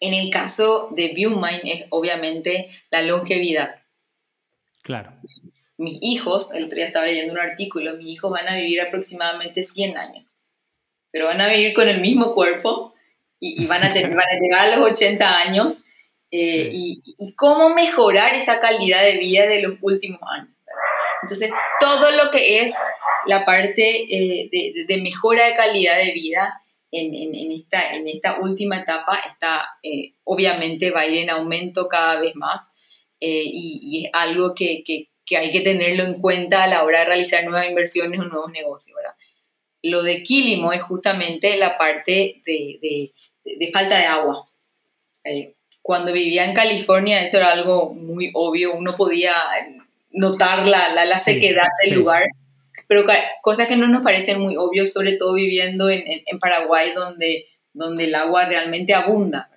En 0.00 0.14
el 0.14 0.30
caso 0.30 0.88
de 0.96 1.08
ViewMind 1.08 1.60
es 1.64 1.84
obviamente 1.90 2.70
la 2.90 3.02
longevidad. 3.02 3.82
Claro. 4.82 5.12
Mis 5.76 5.98
hijos, 6.00 6.52
el 6.54 6.64
otro 6.64 6.76
día 6.76 6.86
estaba 6.86 7.06
leyendo 7.06 7.34
un 7.34 7.38
artículo, 7.38 7.96
mis 7.96 8.12
hijos 8.12 8.30
van 8.30 8.48
a 8.48 8.56
vivir 8.56 8.80
aproximadamente 8.80 9.62
100 9.62 9.96
años, 9.96 10.39
pero 11.10 11.26
van 11.26 11.40
a 11.40 11.48
vivir 11.48 11.74
con 11.74 11.88
el 11.88 12.00
mismo 12.00 12.34
cuerpo 12.34 12.94
y, 13.40 13.66
van, 13.66 13.82
a 13.82 13.88
van 13.94 13.94
a 13.94 14.38
llegar 14.40 14.60
a 14.60 14.76
los 14.76 14.90
80 14.90 15.38
años 15.38 15.84
eh, 16.30 16.70
y, 16.72 17.00
cómo 17.36 17.70
mejorar 17.70 18.34
esa 18.34 18.60
calidad 18.60 19.02
de 19.02 19.18
vida 19.18 19.46
de 19.46 19.62
los 19.62 19.78
últimos 19.80 20.20
años. 20.30 20.54
Entonces, 21.22 21.52
todo 21.80 22.12
lo 22.12 22.30
que 22.30 22.60
es 22.60 22.74
la 23.26 23.44
parte 23.44 24.06
eh, 24.08 24.48
de, 24.86 24.96
mejora 25.02 25.46
de 25.46 25.54
calidad 25.54 25.98
de 25.98 26.12
vida 26.12 26.62
en, 26.92 27.14
en, 27.14 27.52
esta, 27.52 27.94
en 27.94 28.08
esta 28.08 28.38
última 28.40 28.80
etapa 28.80 29.20
está, 29.26 29.64
eh, 29.82 30.14
obviamente 30.24 30.90
va 30.90 31.00
a 31.00 31.06
ir 31.06 31.18
en 31.18 31.30
aumento 31.30 31.88
cada 31.88 32.20
vez 32.20 32.34
más 32.36 32.70
y, 33.20 34.04
es 34.04 34.10
algo 34.14 34.54
que, 34.54 34.82
que, 34.84 35.10
que, 35.26 35.36
hay 35.36 35.52
que 35.52 35.60
tenerlo 35.60 36.04
en 36.04 36.20
cuenta 36.20 36.62
a 36.62 36.66
la 36.66 36.84
hora 36.84 37.00
de 37.00 37.04
realizar 37.06 37.44
nuevas 37.44 37.68
inversiones 37.68 38.18
o 38.18 38.24
nuevos 38.24 38.50
negocios. 38.50 38.96
¿verdad? 38.96 39.14
Lo 39.82 40.02
de 40.02 40.22
Quilimo 40.22 40.72
es 40.72 40.82
justamente 40.82 41.56
la 41.56 41.78
parte 41.78 42.42
de, 42.44 43.12
de 43.44 43.72
falta 43.72 43.98
de 43.98 44.04
agua 44.04 44.46
cuando 45.82 46.12
vivía 46.12 46.44
en 46.44 46.54
California 46.54 47.22
eso 47.22 47.38
era 47.38 47.52
algo 47.52 47.94
muy 47.94 48.30
obvio, 48.34 48.74
uno 48.74 48.92
podía 48.92 49.32
notar 50.10 50.66
la, 50.66 50.92
la, 50.92 51.18
sequedad 51.18 51.68
del 51.84 51.98
lugar, 51.98 52.24
pero 52.88 53.04
cosas 53.42 53.66
que 53.66 53.76
no 53.76 53.88
nos 53.88 54.02
parecen 54.02 54.40
muy 54.40 54.56
obvios, 54.56 54.92
sobre 54.92 55.12
todo 55.12 55.34
viviendo 55.34 55.88
en, 55.88 56.02
en, 56.06 56.38
Paraguay 56.38 56.92
donde, 56.94 57.46
donde 57.72 58.04
el 58.04 58.14
agua 58.14 58.46
realmente 58.46 58.94
abunda. 58.94 59.50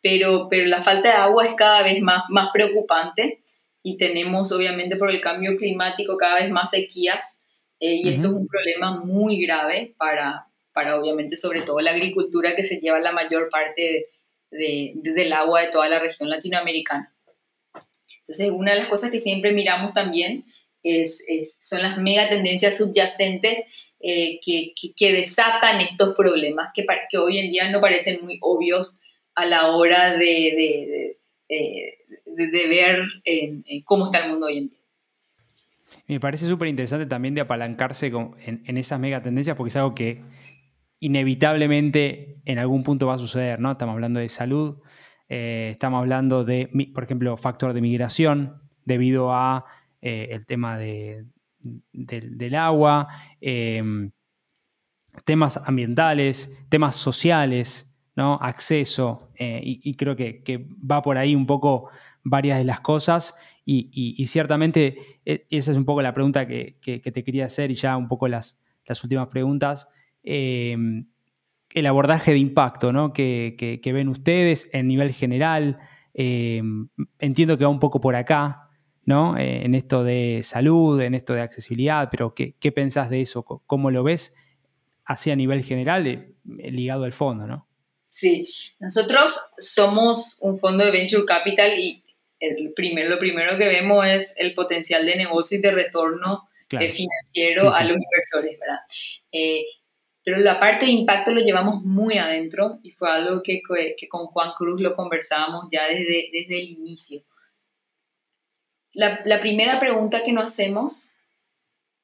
Pero, 0.00 0.48
pero 0.48 0.66
la 0.66 0.82
falta 0.82 1.08
de 1.10 1.14
agua 1.14 1.46
es 1.46 1.54
cada 1.54 1.82
vez 1.82 2.00
más, 2.00 2.24
más 2.28 2.50
preocupante 2.52 3.42
y 3.82 3.96
tenemos 3.96 4.50
obviamente 4.50 4.96
por 4.96 5.10
el 5.10 5.20
cambio 5.20 5.56
climático 5.56 6.16
cada 6.16 6.36
vez 6.36 6.50
más 6.50 6.70
sequías 6.70 7.38
eh, 7.82 8.00
y 8.02 8.08
esto 8.08 8.28
es 8.28 8.32
un 8.34 8.46
problema 8.46 9.00
muy 9.04 9.42
grave 9.44 9.94
para, 9.98 10.46
para 10.72 10.98
obviamente 10.98 11.36
sobre 11.36 11.62
todo 11.62 11.80
la 11.80 11.90
agricultura 11.90 12.54
que 12.54 12.62
se 12.62 12.78
lleva 12.80 13.00
la 13.00 13.12
mayor 13.12 13.48
parte 13.50 13.82
de 13.82 14.08
de, 14.52 14.92
del 14.94 15.32
agua 15.32 15.62
de 15.62 15.68
toda 15.68 15.88
la 15.88 15.98
región 15.98 16.28
latinoamericana. 16.28 17.12
Entonces, 18.20 18.50
una 18.50 18.72
de 18.72 18.78
las 18.78 18.88
cosas 18.88 19.10
que 19.10 19.18
siempre 19.18 19.52
miramos 19.52 19.92
también 19.92 20.44
es, 20.82 21.24
son 21.60 21.82
las 21.82 21.98
mega 21.98 22.28
tendencias 22.28 22.76
subyacentes 22.76 23.64
eh, 24.00 24.40
que, 24.44 24.74
que, 24.96 25.12
desatan 25.12 25.80
estos 25.80 26.14
problemas 26.14 26.70
que, 26.74 26.84
que 27.08 27.18
hoy 27.18 27.38
en 27.38 27.50
día 27.50 27.70
no 27.70 27.80
parecen 27.80 28.20
muy 28.22 28.38
obvios 28.40 28.98
a 29.34 29.46
la 29.46 29.76
hora 29.76 30.16
de, 30.16 31.16
de, 31.48 31.98
de 32.26 32.66
ver 32.68 33.02
cómo 33.84 34.06
está 34.06 34.24
el 34.24 34.30
mundo 34.30 34.46
hoy 34.46 34.58
en 34.58 34.70
día. 34.70 34.81
Me 36.12 36.20
parece 36.20 36.46
súper 36.46 36.68
interesante 36.68 37.06
también 37.06 37.34
de 37.34 37.40
apalancarse 37.40 38.08
en, 38.08 38.62
en, 38.66 38.76
esas 38.76 39.00
mega 39.00 39.22
tendencias 39.22 39.56
porque 39.56 39.68
es 39.68 39.76
algo 39.76 39.94
que 39.94 40.22
inevitablemente 41.00 42.40
en 42.44 42.58
algún 42.58 42.82
punto 42.82 43.06
va 43.06 43.14
a 43.14 43.18
suceder, 43.18 43.60
¿no? 43.60 43.72
Estamos 43.72 43.94
hablando 43.94 44.20
de 44.20 44.28
salud, 44.28 44.76
eh, 45.30 45.68
estamos 45.70 46.00
hablando 46.00 46.44
de, 46.44 46.68
por 46.92 47.04
ejemplo, 47.04 47.36
factor 47.38 47.72
de 47.72 47.80
migración 47.80 48.60
debido 48.84 49.32
a 49.32 49.64
eh, 50.02 50.28
el 50.32 50.44
tema 50.44 50.76
de, 50.76 51.24
del 51.92 52.54
agua, 52.54 53.08
em, 53.40 54.10
temas 55.24 55.56
ambientales, 55.66 56.58
temas 56.68 56.94
sociales, 56.96 57.98
¿no? 58.14 58.38
acceso, 58.42 59.32
eh, 59.38 59.60
y, 59.64 59.94
creo 59.94 60.14
que, 60.14 60.68
va 60.88 61.00
por 61.00 61.16
ahí 61.16 61.34
un 61.34 61.46
poco 61.46 61.88
varias 62.22 62.58
de 62.58 62.64
las 62.64 62.80
cosas. 62.80 63.34
Y, 63.64 64.26
ciertamente 64.26 65.20
esa 65.24 65.70
es 65.70 65.76
un 65.76 65.84
poco 65.84 66.02
la 66.02 66.14
pregunta 66.14 66.46
que, 66.46 66.78
te 66.82 67.24
quería 67.24 67.46
hacer 67.46 67.70
y 67.70 67.74
ya 67.74 67.96
un 67.96 68.08
poco 68.08 68.28
las, 68.28 68.60
las 68.86 69.02
últimas 69.04 69.28
preguntas. 69.28 69.88
Em, 70.22 71.06
el 71.70 71.86
abordaje 71.86 72.32
de 72.32 72.38
impacto 72.38 72.92
¿no? 72.92 73.12
que, 73.12 73.80
ven 73.84 74.08
ustedes 74.08 74.68
en 74.72 74.88
nivel 74.88 75.12
general. 75.12 75.78
Em, 76.14 76.88
entiendo 77.18 77.56
que 77.56 77.64
va 77.64 77.70
un 77.70 77.80
poco 77.80 78.00
por 78.00 78.16
acá, 78.16 78.68
¿no? 79.04 79.36
Eh, 79.38 79.64
en 79.64 79.74
esto 79.74 80.04
de 80.04 80.40
salud, 80.42 81.00
en 81.00 81.14
esto 81.14 81.32
de 81.32 81.40
accesibilidad, 81.40 82.08
pero 82.10 82.34
¿qué, 82.34 82.54
qué 82.60 82.70
pensás 82.70 83.08
de 83.08 83.22
eso? 83.22 83.42
¿Cómo 83.44 83.90
lo 83.90 84.02
ves 84.02 84.36
así 85.04 85.30
a 85.30 85.36
nivel 85.36 85.62
general 85.62 86.06
eh, 86.06 86.34
ligado 86.44 87.04
al 87.04 87.12
fondo? 87.12 87.46
¿no? 87.46 87.68
Sí, 88.08 88.46
nosotros 88.78 89.34
somos 89.56 90.36
un 90.40 90.58
fondo 90.58 90.84
de 90.84 90.90
Venture 90.90 91.24
Capital 91.24 91.72
y 91.78 92.04
el 92.42 92.72
primero, 92.74 93.08
lo 93.08 93.18
primero 93.18 93.56
que 93.56 93.68
vemos 93.68 94.06
es 94.06 94.34
el 94.36 94.54
potencial 94.54 95.06
de 95.06 95.16
negocio 95.16 95.58
y 95.58 95.60
de 95.60 95.70
retorno 95.70 96.48
eh, 96.70 96.90
financiero 96.90 97.72
a 97.72 97.84
los 97.84 97.96
inversores, 97.96 98.58
¿verdad? 98.58 98.80
pero 100.24 100.38
la 100.38 100.60
parte 100.60 100.86
de 100.86 100.92
impacto 100.92 101.32
lo 101.32 101.40
llevamos 101.40 101.82
muy 101.84 102.18
adentro 102.18 102.78
y 102.82 102.92
fue 102.92 103.10
algo 103.10 103.42
que, 103.42 103.60
que 103.96 104.08
con 104.08 104.26
Juan 104.26 104.52
Cruz 104.56 104.80
lo 104.80 104.94
conversábamos 104.94 105.66
ya 105.70 105.88
desde, 105.88 106.30
desde 106.32 106.60
el 106.60 106.70
inicio. 106.70 107.20
La, 108.92 109.22
la 109.24 109.40
primera 109.40 109.80
pregunta 109.80 110.22
que 110.22 110.32
nos 110.32 110.46
hacemos 110.46 111.10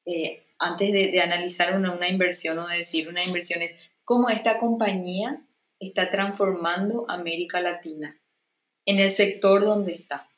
eh, 0.05 0.43
antes 0.57 0.91
de, 0.91 1.11
de 1.11 1.21
analizar 1.21 1.75
una, 1.75 1.91
una, 1.91 2.09
inversión 2.09 2.57
o 2.59 2.67
de 2.67 2.79
decir 2.79 3.07
una 3.07 3.23
inversión 3.23 3.61
es 3.61 3.89
cómo 4.03 4.29
esta 4.29 4.59
compañía 4.59 5.41
está 5.79 6.11
transformando 6.11 7.05
América 7.09 7.61
Latina 7.61 8.19
en 8.85 8.99
el 8.99 9.11
sector 9.11 9.63
donde 9.63 9.93
está. 9.93 10.28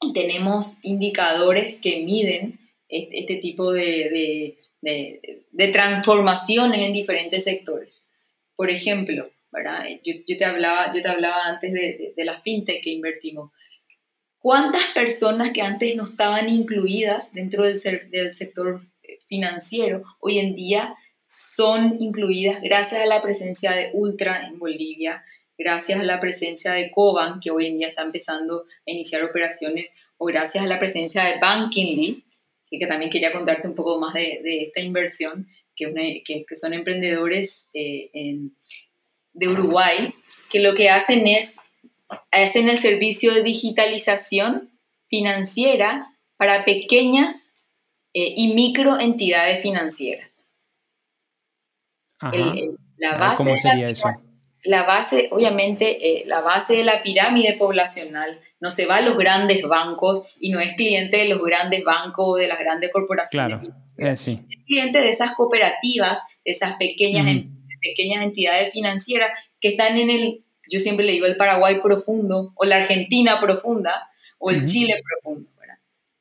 Y 0.00 0.12
tenemos 0.12 0.78
indicadores 0.82 1.76
que 1.80 2.02
miden 2.04 2.58
este, 2.88 3.20
este 3.20 3.36
tipo 3.36 3.72
de, 3.72 4.56
de, 4.82 5.46
de, 5.52 5.68
transformaciones 5.68 6.80
en 6.80 6.92
diferentes 6.92 7.44
sectores. 7.44 8.08
Por 8.56 8.70
ejemplo, 8.70 9.30
¿verdad? 9.52 9.84
Yo, 10.04 10.14
yo, 10.26 10.36
te, 10.36 10.44
hablaba, 10.44 10.92
yo 10.94 11.02
te 11.02 11.08
hablaba 11.08 11.42
antes 11.44 11.72
de, 11.72 12.14
de, 12.16 12.24
la 12.24 12.40
fintech 12.40 12.82
que 12.82 12.90
invertimos. 12.90 13.52
¿Cuántas 14.38 14.86
personas 14.94 15.52
que 15.52 15.62
antes 15.62 15.94
no 15.96 16.04
estaban 16.04 16.48
incluidas 16.48 17.34
dentro 17.34 17.64
del, 17.64 17.78
del 18.10 18.34
sector 18.34 18.82
financiero 19.28 20.02
hoy 20.20 20.38
en 20.38 20.54
día 20.54 20.92
son 21.24 21.96
incluidas 22.00 22.60
gracias 22.60 23.02
a 23.02 23.06
la 23.06 23.20
presencia 23.20 23.72
de 23.72 23.90
Ultra 23.92 24.46
en 24.46 24.58
Bolivia, 24.58 25.24
gracias 25.60 26.00
a 26.00 26.04
la 26.04 26.20
presencia 26.20 26.72
de 26.72 26.90
Coban, 26.90 27.38
que 27.38 27.50
hoy 27.50 27.66
en 27.66 27.76
día 27.76 27.88
está 27.88 28.00
empezando 28.02 28.62
a 28.62 28.90
iniciar 28.90 29.22
operaciones, 29.22 29.88
o 30.16 30.24
gracias 30.24 30.64
a 30.64 30.66
la 30.66 30.78
presencia 30.78 31.24
de 31.24 31.38
Bankingly, 31.38 32.24
y 32.70 32.78
que 32.78 32.86
también 32.86 33.10
quería 33.10 33.30
contarte 33.30 33.68
un 33.68 33.74
poco 33.74 34.00
más 34.00 34.14
de, 34.14 34.40
de 34.42 34.62
esta 34.62 34.80
inversión, 34.80 35.48
que, 35.76 36.22
que, 36.24 36.44
que 36.46 36.56
son 36.56 36.72
emprendedores 36.72 37.68
eh, 37.74 38.10
de 39.34 39.48
Uruguay, 39.48 40.14
que 40.48 40.60
lo 40.60 40.74
que 40.74 40.88
hacen 40.88 41.26
es, 41.26 41.58
hacen 42.30 42.70
el 42.70 42.78
servicio 42.78 43.34
de 43.34 43.42
digitalización 43.42 44.70
financiera 45.08 46.16
para 46.38 46.64
pequeñas 46.64 47.52
eh, 48.14 48.32
y 48.34 48.54
micro 48.54 48.98
entidades 48.98 49.60
financieras. 49.60 50.42
la 52.96 53.16
base 53.18 53.44
¿Cómo 53.44 53.56
sería 53.58 53.90
eso? 53.90 54.08
La 54.62 54.82
base, 54.82 55.28
obviamente, 55.30 56.20
eh, 56.20 56.24
la 56.26 56.40
base 56.40 56.76
de 56.76 56.84
la 56.84 57.02
pirámide 57.02 57.54
poblacional 57.54 58.40
no 58.60 58.70
se 58.70 58.86
va 58.86 58.96
a 58.96 59.00
los 59.00 59.16
grandes 59.16 59.62
bancos 59.62 60.36
y 60.38 60.50
no 60.50 60.60
es 60.60 60.74
cliente 60.74 61.18
de 61.18 61.24
los 61.26 61.42
grandes 61.42 61.82
bancos 61.82 62.26
o 62.28 62.36
de 62.36 62.48
las 62.48 62.58
grandes 62.58 62.92
corporaciones. 62.92 63.58
Claro, 63.58 63.74
eh, 63.98 64.16
Es 64.50 64.64
cliente 64.66 65.00
de 65.00 65.10
esas 65.10 65.34
cooperativas, 65.34 66.20
de 66.44 66.52
esas 66.52 66.74
pequeñas, 66.74 67.26
pequeñas 67.80 68.22
entidades 68.22 68.72
financieras 68.72 69.30
que 69.60 69.68
están 69.68 69.96
en 69.96 70.10
el, 70.10 70.44
yo 70.68 70.78
siempre 70.78 71.06
le 71.06 71.12
digo, 71.12 71.26
el 71.26 71.36
Paraguay 71.36 71.80
profundo 71.80 72.46
o 72.54 72.64
la 72.64 72.76
Argentina 72.76 73.40
profunda 73.40 74.10
o 74.38 74.50
el 74.50 74.64
Chile 74.66 75.02
profundo. 75.02 75.48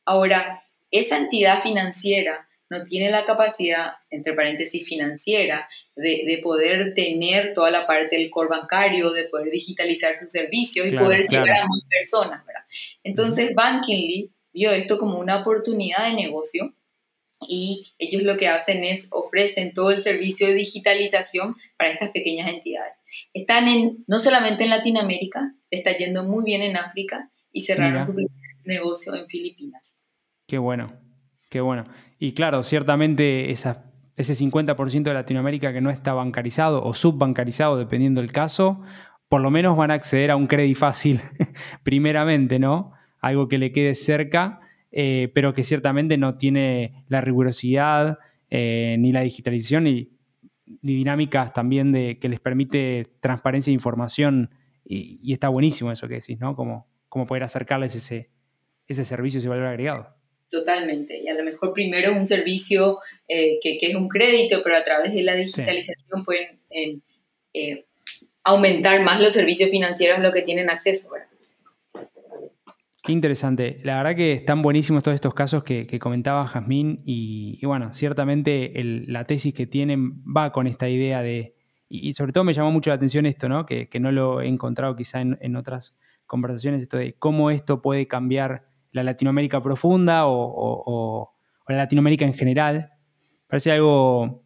Ahora, 0.05 0.63
esa 0.89 1.17
entidad 1.17 1.61
financiera 1.61 2.48
no 2.70 2.84
tiene 2.84 3.09
la 3.09 3.26
capacidad, 3.26 3.93
entre 4.09 4.34
paréntesis, 4.34 4.88
financiera, 4.88 5.67
de, 5.95 6.39
poder 6.43 6.93
tener 6.93 7.53
toda 7.53 7.72
la 7.72 7.88
parte 7.88 8.17
del 8.17 8.30
core 8.30 8.49
bancario, 8.49 9.11
de 9.11 9.26
poder 9.26 9.49
digitalizar 9.51 10.15
sus 10.15 10.32
servicios 10.32 10.88
y 10.88 10.95
poder 10.95 11.26
llegar 11.28 11.49
a 11.49 11.67
más 11.67 11.82
personas, 11.89 12.45
¿verdad? 12.45 12.63
Entonces, 13.03 13.53
Bankingly 13.53 14.32
vio 14.53 14.72
esto 14.72 14.97
como 14.97 15.20
una 15.20 15.38
oportunidad 15.38 16.07
de 16.07 16.13
negocio 16.13 16.76
y 17.47 17.93
ellos 17.97 18.24
lo 18.24 18.38
que 18.38 18.47
hacen 18.47 18.84
es 18.84 19.09
ofrecen 19.11 19.74
todo 19.74 19.91
el 19.91 20.01
servicio 20.01 20.47
de 20.47 20.53
digitalización 20.53 21.55
para 21.78 21.91
estas 21.91 22.09
pequeñas 22.09 22.49
entidades. 22.49 22.99
Están 23.34 23.67
en, 23.67 24.03
no 24.07 24.20
solamente 24.20 24.63
en 24.63 24.70
Latinoamérica, 24.70 25.55
está 25.70 25.95
yendo 25.97 26.24
muy 26.24 26.43
bien 26.43 26.61
en 26.61 26.78
África 26.78 27.32
y 27.51 27.61
cerraron 27.61 28.05
su 28.05 28.13
primer 28.13 28.32
negocio 28.65 29.15
en 29.15 29.28
Filipinas. 29.28 30.03
Qué 30.47 30.57
bueno, 30.57 30.99
qué 31.49 31.61
bueno. 31.61 31.85
Y 32.17 32.33
claro, 32.33 32.63
ciertamente 32.63 33.51
ese 33.51 33.75
50% 34.17 35.03
de 35.03 35.13
Latinoamérica 35.13 35.73
que 35.73 35.81
no 35.81 35.89
está 35.89 36.13
bancarizado 36.13 36.83
o 36.83 36.93
subbancarizado, 36.93 37.77
dependiendo 37.77 38.21
del 38.21 38.31
caso, 38.31 38.81
por 39.27 39.41
lo 39.41 39.51
menos 39.51 39.77
van 39.77 39.91
a 39.91 39.95
acceder 39.95 40.31
a 40.31 40.35
un 40.35 40.47
crédito 40.47 40.79
fácil, 40.79 41.19
primeramente, 41.83 42.59
¿no? 42.59 42.93
Algo 43.19 43.47
que 43.47 43.57
le 43.57 43.71
quede 43.71 43.95
cerca 43.95 44.59
eh, 44.91 45.31
pero 45.35 45.53
que 45.53 45.63
ciertamente 45.63 46.17
no 46.17 46.33
tiene 46.33 47.05
la 47.07 47.21
rigurosidad 47.21 48.17
eh, 48.49 48.95
ni 48.99 49.11
la 49.11 49.21
digitalización 49.21 49.83
ni, 49.83 50.09
dinámicas 50.81 51.53
también 51.53 51.91
de, 51.91 52.19
que 52.19 52.29
les 52.29 52.39
permite 52.39 53.15
transparencia 53.19 53.71
de 53.71 53.75
información 53.75 54.51
y, 54.85 55.31
está 55.31 55.49
buenísimo 55.49 55.91
eso 55.91 56.07
que 56.07 56.15
decís, 56.15 56.39
¿no? 56.39 56.55
Como, 56.55 56.87
como 57.07 57.27
poder 57.27 57.43
acercarles 57.43 57.95
ese, 57.95 58.31
ese 58.87 59.05
servicio, 59.05 59.37
ese 59.37 59.49
valor 59.49 59.67
agregado. 59.67 60.15
Totalmente. 60.49 61.19
Y 61.19 61.27
a 61.27 61.33
lo 61.35 61.43
mejor 61.43 61.73
primero 61.73 62.11
un 62.11 62.25
servicio 62.25 62.99
eh, 63.27 63.59
que, 63.61 63.77
que, 63.77 63.87
es 63.87 63.95
un 63.95 64.07
crédito, 64.07 64.61
pero 64.63 64.75
a 64.77 64.83
través 64.83 65.13
de 65.13 65.21
la 65.23 65.35
digitalización 65.35 66.23
pueden 66.23 66.59
aumentar 68.43 69.01
más 69.03 69.21
los 69.21 69.33
servicios 69.33 69.69
financieros 69.69 70.19
a 70.19 70.21
los 70.21 70.33
que 70.33 70.41
tienen 70.41 70.69
acceso. 70.69 71.09
¿verdad? 71.11 71.29
Qué 73.09 73.13
interesante. 73.13 73.79
La 73.83 73.97
verdad 73.97 74.15
que 74.15 74.33
están 74.33 74.61
buenísimos 74.61 75.01
todos 75.01 75.15
estos 75.15 75.33
casos 75.33 75.63
que, 75.63 75.99
comentaba 75.99 76.45
Jazmín 76.45 77.01
y, 77.05 77.59
bueno, 77.65 77.93
ciertamente 77.93 78.71
la 78.83 79.25
tesis 79.25 79.53
que 79.53 79.65
tienen 79.65 80.21
va 80.25 80.51
con 80.51 80.67
esta 80.67 80.89
idea 80.89 81.23
de, 81.23 81.55
y, 81.87 82.13
sobre 82.13 82.33
todo 82.33 82.43
me 82.43 82.53
llamó 82.53 82.71
mucho 82.71 82.91
la 82.91 82.97
atención 82.97 83.25
esto, 83.25 83.49
¿no? 83.49 83.65
Que, 83.65 83.89
no 83.99 84.11
lo 84.11 84.41
he 84.41 84.47
encontrado 84.47 84.95
quizá 84.95 85.21
en, 85.21 85.55
otras 85.55 85.97
conversaciones, 86.27 86.83
esto 86.83 86.97
de 86.97 87.15
cómo 87.17 87.49
esto 87.49 87.81
puede 87.81 88.07
cambiar 88.07 88.68
la 88.91 89.03
Latinoamérica 89.03 89.61
profunda 89.61 90.23
o, 90.25 91.33
la 91.67 91.77
Latinoamérica 91.77 92.25
en 92.25 92.33
general. 92.33 92.91
Parece 93.47 93.71
algo 93.71 94.43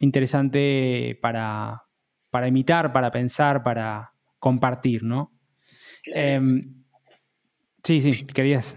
interesante 0.00 1.18
para, 1.20 1.82
para 2.30 2.48
imitar, 2.48 2.92
para 2.92 3.10
pensar, 3.10 3.62
para 3.62 4.12
compartir, 4.38 5.02
¿no? 5.02 5.32
Em, 6.06 6.60
Sí, 7.84 8.00
sí, 8.00 8.24
querías. 8.24 8.76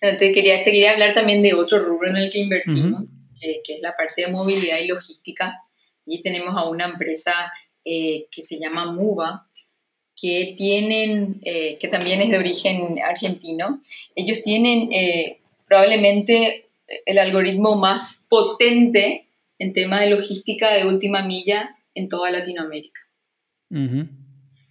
Te 0.00 0.32
quería, 0.32 0.62
te 0.64 0.72
quería 0.72 0.92
hablar 0.92 1.14
también 1.14 1.42
de 1.42 1.54
otro 1.54 1.78
rubro 1.78 2.08
en 2.10 2.16
el 2.16 2.30
que 2.30 2.38
invertimos, 2.38 3.26
que, 3.40 3.74
es 3.74 3.80
la 3.80 3.96
parte 3.96 4.22
de 4.22 4.32
movilidad 4.32 4.78
y 4.78 4.88
logística. 4.88 5.56
Allí 6.06 6.22
tenemos 6.22 6.56
a 6.56 6.68
una 6.68 6.86
empresa 6.86 7.52
eh, 7.84 8.26
que 8.30 8.42
se 8.42 8.58
llama 8.58 8.92
MUVA, 8.92 9.47
que 10.20 10.54
tienen, 10.56 11.40
eh, 11.42 11.78
que 11.78 11.88
también 11.88 12.20
es 12.22 12.30
de 12.30 12.38
origen 12.38 12.98
argentino. 13.00 13.80
Ellos 14.14 14.42
tienen 14.42 14.92
eh, 14.92 15.40
probablemente 15.66 16.68
el 17.06 17.18
algoritmo 17.18 17.76
más 17.76 18.26
potente 18.28 19.28
en 19.58 19.72
tema 19.72 20.00
de 20.00 20.10
logística 20.10 20.72
de 20.72 20.86
última 20.86 21.22
milla 21.22 21.76
en 21.94 22.08
toda 22.08 22.30
Latinoamérica. 22.30 23.00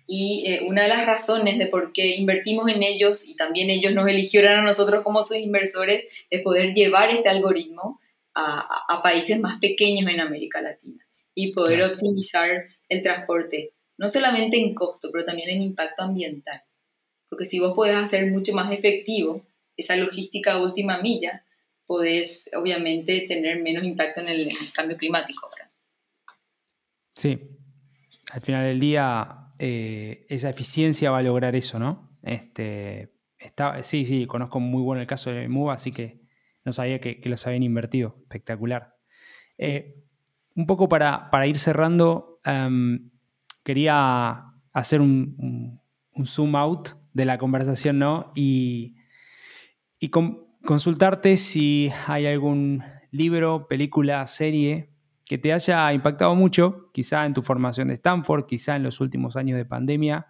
Y 0.08 0.44
eh, 0.48 0.62
una 0.66 0.84
de 0.84 0.88
las 0.88 1.06
razones 1.06 1.60
de 1.60 1.68
por 1.68 1.92
qué 1.92 2.16
invertimos 2.16 2.70
en 2.70 2.82
ellos 2.82 3.28
y 3.28 3.36
también 3.36 3.70
ellos 3.70 3.94
nos 3.94 4.08
eligieron 4.08 4.54
a 4.54 4.62
nosotros 4.64 5.04
como 5.04 5.22
sus 5.22 5.38
inversores 5.38 6.08
es 6.30 6.42
poder 6.42 6.74
llevar 6.74 7.12
este 7.12 7.30
algoritmo 7.30 8.00
a, 8.34 8.66
a, 8.88 9.02
países 9.02 9.40
más 9.40 9.60
pequeños 9.60 10.10
en 10.10 10.20
América 10.20 10.62
Latina 10.62 11.04
y 11.36 11.52
poder 11.52 11.84
optimizar 11.84 12.64
el 12.90 13.04
transporte, 13.04 13.70
no 13.98 14.10
solamente 14.10 14.58
en 14.58 14.74
costo, 14.74 15.10
pero 15.12 15.26
también 15.26 15.50
en 15.50 15.62
impacto 15.62 16.04
ambiental. 16.04 16.64
Porque 17.30 17.46
si 17.46 17.60
vos 17.60 17.74
podés 17.74 17.98
hacer 17.98 18.32
mucho 18.32 18.54
más 18.54 18.72
efectivo 18.72 19.46
esa 19.76 19.96
logística 19.96 20.58
última 20.58 21.02
milla, 21.02 21.46
podés 21.86 22.50
obviamente 22.56 23.26
tener 23.28 23.62
menos 23.62 23.84
impacto 23.84 24.22
en 24.22 24.28
el, 24.28 24.50
cambio 24.76 24.98
climático. 24.98 25.50
Sí, 27.16 27.40
al 28.32 28.42
final 28.42 28.66
del 28.66 28.80
día 28.80 29.54
eh, 29.60 30.26
esa 30.30 30.50
eficiencia 30.50 31.12
va 31.12 31.20
a 31.20 31.24
lograr 31.24 31.56
eso, 31.56 31.80
¿no? 31.80 32.18
Este, 32.22 33.14
está, 33.40 33.82
sí, 33.84 34.06
sí, 34.06 34.26
conozco 34.28 34.60
muy 34.60 34.84
bueno 34.84 35.02
el 35.02 35.08
caso 35.08 35.32
de 35.32 35.48
MUVA, 35.48 35.74
así 35.74 35.92
que 35.92 36.22
no 36.64 36.74
sabía 36.74 37.00
que, 37.00 37.22
los 37.24 37.48
habían 37.48 37.64
invertido. 37.64 38.18
Espectacular. 38.24 38.96
Eh, 39.58 40.04
un 40.56 40.66
poco 40.68 40.90
para, 40.90 41.48
ir 41.48 41.58
cerrando, 41.58 42.42
quería 43.68 44.46
hacer 44.72 45.02
un, 45.02 45.82
zoom 46.24 46.56
out 46.56 46.92
de 47.12 47.26
la 47.26 47.38
conversación, 47.38 48.00
¿no? 48.00 48.32
Y, 48.34 48.96
consultarte 50.64 51.36
si 51.36 51.92
hay 52.08 52.28
algún 52.28 52.82
libro, 53.12 53.68
película, 53.68 54.26
serie 54.26 54.94
que 55.26 55.38
te 55.38 55.52
haya 55.52 55.92
impactado 55.92 56.34
mucho, 56.34 56.92
quizá 56.94 57.26
en 57.26 57.34
tu 57.34 57.42
formación 57.42 57.90
de 57.90 57.96
Stanford, 57.96 58.46
quizá 58.46 58.78
en 58.78 58.84
los 58.84 59.02
últimos 59.02 59.36
años 59.36 59.58
de 59.58 59.66
pandemia, 59.66 60.28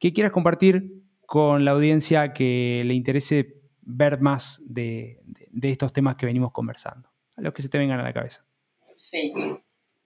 que 0.00 0.12
quieras 0.12 0.32
compartir 0.32 1.04
con 1.26 1.64
la 1.64 1.70
audiencia 1.70 2.32
que 2.32 2.82
le 2.84 2.94
interese 2.94 3.62
ver 3.82 4.20
más 4.20 4.60
de, 4.66 5.22
estos 5.62 5.92
temas 5.92 6.16
que 6.16 6.26
venimos 6.26 6.50
conversando, 6.50 7.08
a 7.36 7.40
los 7.40 7.52
que 7.52 7.62
se 7.62 7.68
te 7.68 7.78
vengan 7.78 8.00
a 8.00 8.02
la 8.02 8.12
cabeza. 8.12 8.44
Sí. 8.96 9.32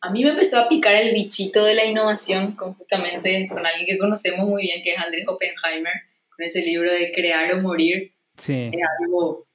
A 0.01 0.11
mí 0.11 0.23
me 0.23 0.31
empezó 0.31 0.61
a 0.61 0.69
picar 0.69 0.95
el 0.95 1.13
bichito 1.13 1.65
de 1.65 1.75
la 1.75 1.85
innovación 1.85 2.53
con 2.53 2.75
justamente 2.75 3.49
con 3.49 3.67
alguien 3.67 3.87
que 3.87 3.99
conocemos 3.99 4.47
muy 4.47 4.63
bien, 4.63 4.83
que 4.83 4.93
es 4.93 4.99
Andrés 4.99 5.27
Oppenheimer, 5.27 5.95
con 6.35 6.47
ese 6.47 6.63
libro 6.63 6.93
de 6.93 7.13
Crear 7.13 7.53
o 7.55 7.61
Morir. 7.61 8.13
Sí. 8.37 8.71
Es 8.73 8.81
algo, 9.03 9.47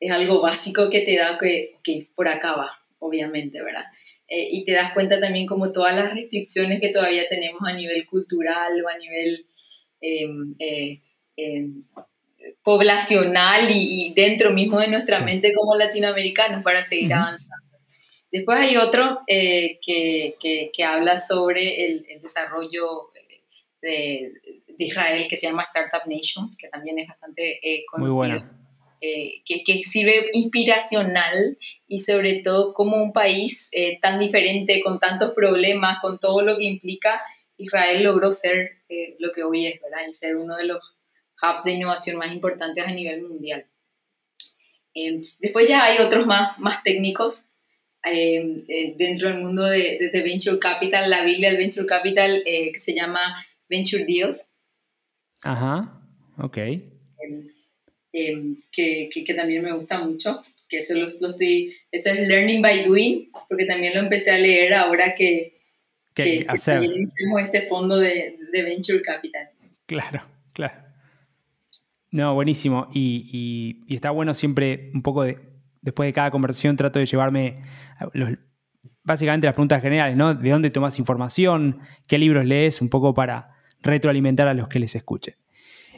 es 0.00 0.10
algo 0.10 0.40
básico 0.40 0.90
que 0.90 1.02
te 1.02 1.16
da 1.16 1.38
que, 1.38 1.76
que 1.84 2.08
por 2.14 2.26
acá 2.26 2.54
va, 2.54 2.70
obviamente, 2.98 3.62
¿verdad? 3.62 3.84
Eh, 4.34 4.48
y 4.50 4.64
te 4.64 4.72
das 4.72 4.94
cuenta 4.94 5.20
también 5.20 5.46
como 5.46 5.72
todas 5.72 5.94
las 5.94 6.14
restricciones 6.14 6.80
que 6.80 6.88
todavía 6.88 7.28
tenemos 7.28 7.60
a 7.66 7.74
nivel 7.74 8.06
cultural 8.06 8.82
o 8.82 8.88
a 8.88 8.96
nivel 8.96 9.46
em, 10.00 10.54
eh, 10.58 10.96
em, 11.36 11.84
poblacional 12.62 13.68
y, 13.70 14.14
dentro 14.14 14.50
mismo 14.52 14.80
de 14.80 14.88
nuestra 14.88 15.20
mente 15.20 15.52
como 15.52 15.76
latinoamericanos 15.76 16.62
para 16.62 16.82
seguir 16.82 17.12
avanzando. 17.12 17.61
Después 18.32 18.58
hay 18.58 18.76
otro 18.78 19.20
eh, 19.26 19.78
que, 19.84 20.36
que, 20.72 20.84
habla 20.84 21.18
sobre 21.18 21.84
el, 21.84 22.06
el 22.08 22.18
desarrollo 22.18 23.10
de, 23.82 24.32
de, 24.66 24.84
Israel 24.84 25.28
que 25.28 25.36
se 25.36 25.46
llama 25.46 25.62
Startup 25.62 26.02
Nation, 26.06 26.56
que 26.56 26.68
también 26.68 26.98
es 26.98 27.08
bastante 27.08 27.60
conocido. 27.90 28.16
Muy 28.16 28.28
bueno 28.28 28.62
eh, 29.04 29.42
que, 29.44 29.64
que, 29.64 29.82
sirve 29.82 30.30
inspiracional 30.32 31.58
y 31.88 31.98
sobre 31.98 32.34
todo 32.34 32.72
como 32.72 33.02
un 33.02 33.12
país 33.12 33.68
eh, 33.72 33.98
tan 34.00 34.20
diferente, 34.20 34.80
con 34.80 35.00
tantos 35.00 35.32
problemas, 35.32 35.98
con 36.00 36.20
todo 36.20 36.40
lo 36.42 36.56
que 36.56 36.62
implica, 36.62 37.20
Israel 37.56 38.04
logró 38.04 38.30
ser 38.30 38.78
eh, 38.88 39.16
lo 39.18 39.32
que 39.32 39.42
hoy 39.42 39.66
es, 39.66 39.80
¿verdad? 39.82 40.06
Y 40.08 40.12
ser 40.12 40.36
uno 40.36 40.54
de 40.54 40.66
los 40.66 40.78
hubs 41.42 41.64
de 41.64 41.72
innovación 41.72 42.16
más 42.16 42.32
importantes 42.32 42.86
a 42.86 42.92
nivel 42.92 43.22
mundial. 43.22 43.66
después 45.40 45.66
ya 45.66 45.82
hay 45.82 45.98
otros 45.98 46.24
más, 46.24 46.60
más 46.60 46.84
técnicos. 46.84 47.51
Dentro 48.02 49.28
del 49.28 49.40
mundo 49.40 49.64
de, 49.64 50.10
de, 50.12 50.22
Venture 50.22 50.58
Capital, 50.58 51.08
la 51.08 51.24
Biblia 51.24 51.50
del 51.50 51.58
Venture 51.58 51.86
Capital 51.86 52.42
que 52.44 52.78
se 52.78 52.94
llama 52.94 53.20
Venture 53.68 54.04
Deals. 54.04 54.46
Ajá, 55.42 56.02
ok. 56.38 56.58
Em, 58.12 58.56
que, 58.70 59.08
que, 59.08 59.34
también 59.34 59.62
me 59.62 59.72
gusta 59.72 59.98
mucho, 59.98 60.42
que 60.68 60.78
eso, 60.78 60.94
lo, 60.94 61.30
estoy, 61.30 61.74
eso 61.90 62.10
es 62.10 62.28
Learning 62.28 62.60
by 62.60 62.84
Doing, 62.84 63.30
porque 63.48 63.64
también 63.64 63.94
lo 63.94 64.00
empecé 64.00 64.32
a 64.32 64.38
leer 64.38 64.74
ahora 64.74 65.14
que, 65.14 65.58
que, 66.14 66.46
este 66.46 67.62
fondo 67.68 67.96
de, 67.96 68.38
de, 68.52 68.62
Venture 68.62 69.00
Capital. 69.00 69.48
Claro, 69.86 70.22
claro. 70.52 70.74
No, 72.10 72.34
buenísimo. 72.34 72.88
Y, 72.92 73.82
y, 73.88 73.94
está 73.94 74.10
bueno 74.10 74.34
siempre 74.34 74.90
un 74.92 75.00
poco 75.00 75.22
de, 75.22 75.38
después 75.82 76.08
de 76.08 76.12
cada 76.12 76.30
conversación 76.30 76.76
trato 76.76 76.98
de 76.98 77.06
llevarme 77.06 77.56
los, 78.14 78.30
básicamente 79.02 79.46
las 79.46 79.54
preguntas 79.54 79.82
generales, 79.82 80.16
¿no? 80.16 80.34
¿De 80.34 80.50
dónde 80.50 80.70
tomas 80.70 80.98
información? 80.98 81.80
¿Qué 82.06 82.18
libros 82.18 82.46
lees? 82.46 82.80
Un 82.80 82.88
poco 82.88 83.12
para 83.12 83.50
retroalimentar 83.82 84.48
a 84.48 84.54
los 84.54 84.68
que 84.68 84.78
les 84.78 84.94
escuchen 84.94 85.34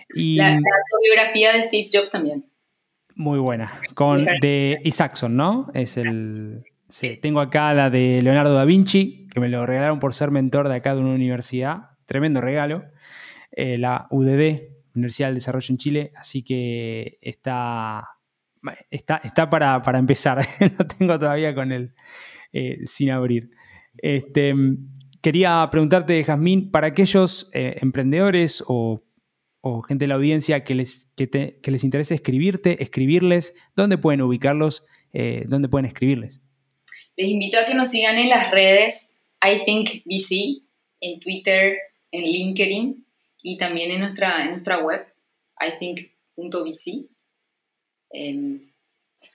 la, 0.08 0.56
autobiografía 0.56 1.52
de 1.52 1.62
Steve 1.62 1.88
Jobs 1.92 2.10
también. 2.10 2.46
Muy 3.14 3.38
buena. 3.38 3.72
Con 3.94 4.24
de 4.40 4.80
Isaacson, 4.84 5.36
¿no? 5.36 5.70
Es 5.74 5.96
el. 5.96 6.58
Sí, 6.88 7.18
tengo 7.20 7.40
acá 7.40 7.72
la 7.74 7.90
de 7.90 8.20
Leonardo 8.22 8.54
da 8.54 8.64
Vinci, 8.64 9.28
que 9.32 9.40
me 9.40 9.48
lo 9.48 9.64
regalaron 9.66 9.98
por 9.98 10.14
ser 10.14 10.30
mentor 10.30 10.68
de 10.68 10.76
acá 10.76 10.94
de 10.94 11.00
una 11.00 11.14
universidad. 11.14 11.90
Tremendo 12.06 12.40
regalo. 12.40 12.84
Eh, 13.52 13.78
la 13.78 14.06
UDD, 14.10 14.74
Universidad 14.94 15.28
del 15.28 15.36
Desarrollo 15.36 15.66
en 15.70 15.78
Chile. 15.78 16.12
Así 16.16 16.42
que 16.42 17.18
está. 17.20 18.13
Está, 18.90 19.20
está 19.24 19.50
para, 19.50 19.98
empezar. 19.98 20.46
lo 20.78 20.86
tengo 20.86 21.18
todavía 21.18 21.54
con 21.54 21.72
él 21.72 21.94
eh, 22.52 22.78
sin 22.86 23.10
abrir. 23.10 23.50
Este, 23.98 24.54
quería 25.22 25.66
preguntarte, 25.70 26.22
Jazmín, 26.22 26.70
para 26.70 26.88
aquellos 26.88 27.50
eh, 27.52 27.76
emprendedores 27.80 28.64
o, 28.66 29.02
gente 29.88 30.04
de 30.04 30.08
la 30.08 30.16
audiencia 30.16 30.62
que 30.62 30.74
les, 30.74 31.10
que, 31.16 31.70
les 31.70 31.84
interese 31.84 32.14
escribirte, 32.14 32.82
escribirles, 32.82 33.54
¿dónde 33.74 33.96
pueden 33.96 34.20
ubicarlos? 34.20 34.84
Eh, 35.14 35.44
¿Dónde 35.46 35.68
pueden 35.68 35.86
escribirles? 35.86 36.42
Les 37.16 37.28
invito 37.28 37.58
a 37.58 37.64
que 37.64 37.74
nos 37.74 37.88
sigan 37.88 38.18
en 38.18 38.28
las 38.28 38.50
redes 38.50 39.14
iThinkVC, 39.42 40.64
en 41.00 41.20
Twitter, 41.20 41.78
en 42.10 42.24
LinkedIn 42.24 43.06
y 43.42 43.56
también 43.56 43.90
en 43.90 44.00
nuestra, 44.00 44.44
en 44.44 44.50
nuestra 44.50 44.84
web, 44.84 45.06
ithink.vc. 45.60 47.13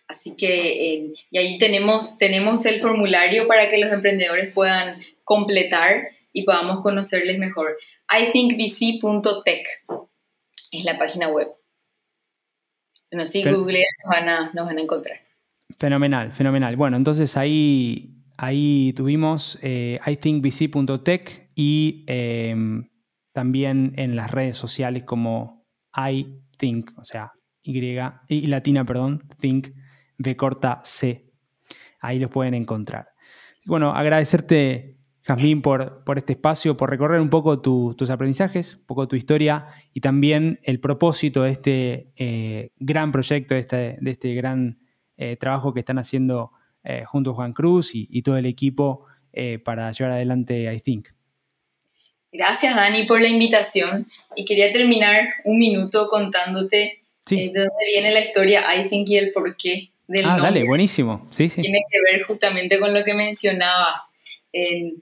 Así 0.09 0.35
que, 0.35 0.93
eh, 0.95 1.13
y 1.29 1.37
ahí 1.37 1.59
tenemos, 1.59 2.17
tenemos 2.17 2.65
el 2.65 2.81
formulario 2.81 3.47
para 3.47 3.69
que 3.69 3.77
los 3.77 3.91
emprendedores 3.91 4.51
puedan 4.51 4.99
completar 5.23 6.09
y 6.33 6.45
podamos 6.45 6.81
conocerles 6.81 7.37
mejor. 7.37 7.77
ithinkvc.tech 8.11 9.67
es 10.71 10.83
la 10.83 10.97
página 10.97 11.29
web. 11.29 11.49
Bueno, 13.11 13.27
sí, 13.27 13.43
Google 13.43 13.83
nos 14.03 14.11
van, 14.11 14.29
a, 14.29 14.51
nos 14.53 14.65
van 14.65 14.79
a 14.79 14.81
encontrar. 14.81 15.19
Fenomenal, 15.77 16.31
fenomenal. 16.31 16.75
Bueno, 16.75 16.97
entonces 16.97 17.37
ahí, 17.37 18.15
ahí 18.37 18.93
tuvimos 18.93 19.59
eh, 19.61 19.99
ithinkvc.tech 20.05 21.51
y 21.53 22.03
em, 22.07 22.89
también 23.31 23.93
en 23.95 24.15
las 24.15 24.31
redes 24.31 24.57
sociales 24.57 25.03
como 25.03 25.67
iThink, 25.95 26.97
o 26.97 27.03
sea, 27.03 27.31
Y, 27.69 28.35
y 28.35 28.47
latina, 28.47 28.83
perdón, 28.85 29.23
think 29.39 29.69
B 30.17 30.35
corta 30.35 30.81
C. 30.83 31.25
Ahí 31.99 32.19
los 32.19 32.31
pueden 32.31 32.53
encontrar. 32.53 33.09
Bueno, 33.65 33.93
agradecerte, 33.93 34.97
Jazmín, 35.21 35.61
por, 35.61 36.03
por 36.03 36.17
este 36.17 36.33
espacio, 36.33 36.75
por 36.75 36.89
recorrer 36.89 37.21
un 37.21 37.29
poco 37.29 37.61
tus 37.61 38.09
aprendizajes, 38.09 38.75
un 38.75 38.85
poco 38.85 39.07
tu 39.07 39.15
historia 39.15 39.67
y 39.93 40.01
también 40.01 40.59
el 40.63 40.79
propósito 40.79 41.43
de 41.43 41.51
este 41.51 42.11
eh, 42.15 42.71
gran 42.77 43.11
proyecto, 43.11 43.53
de 43.53 43.59
este, 43.59 43.97
de 43.99 44.11
este 44.11 44.33
gran 44.33 44.79
eh, 45.17 45.35
trabajo 45.35 45.73
que 45.73 45.81
están 45.81 45.99
haciendo 45.99 46.51
eh, 46.83 47.03
junto 47.05 47.31
a 47.31 47.33
Juan 47.35 47.53
Cruz 47.53 47.91
y, 47.93 48.21
todo 48.23 48.37
el 48.37 48.45
equipo 48.45 49.05
para 49.63 49.91
llevar 49.91 50.13
adelante 50.13 50.73
I 50.73 50.79
Think. 50.81 51.09
Gracias, 52.31 52.75
Dani, 52.75 53.03
por 53.03 53.21
la 53.21 53.27
invitación. 53.27 54.07
Y 54.35 54.45
quería 54.45 54.71
terminar 54.71 55.29
un 55.45 55.57
minuto 55.57 56.07
contándote 56.09 56.98
de 57.35 57.59
dónde 57.59 57.85
viene 57.93 58.11
la 58.11 58.21
historia 58.21 58.63
I 58.75 58.87
Think 58.87 59.09
y 59.09 59.17
el 59.17 59.31
por 59.31 59.55
qué 59.57 59.89
ah, 60.25 60.39
dale, 60.41 60.63
buenísimo. 60.63 61.27
Sí, 61.31 61.49
sí. 61.49 61.61
Tiene 61.61 61.81
que 61.89 61.99
ver 62.11 62.23
justamente 62.23 62.79
con 62.79 62.93
lo 62.93 63.03
que 63.03 63.13
mencionabas. 63.13 64.01
En, 64.51 65.01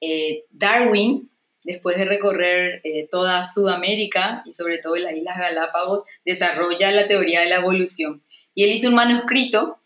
eh, 0.00 0.44
Darwin, 0.50 1.30
después 1.64 1.96
de 1.96 2.04
recorrer 2.04 2.80
eh, 2.84 3.06
toda 3.10 3.44
Sudamérica 3.44 4.42
y 4.44 4.52
sobre 4.52 4.78
todo 4.78 4.96
en 4.96 5.04
las 5.04 5.14
Islas 5.14 5.38
Galápagos, 5.38 6.02
desarrolla 6.24 6.90
la 6.90 7.06
teoría 7.06 7.40
de 7.40 7.46
la 7.46 7.56
evolución. 7.56 8.22
Y 8.54 8.64
él 8.64 8.72
hizo 8.72 8.88
un 8.88 8.96
manuscrito 8.96 9.78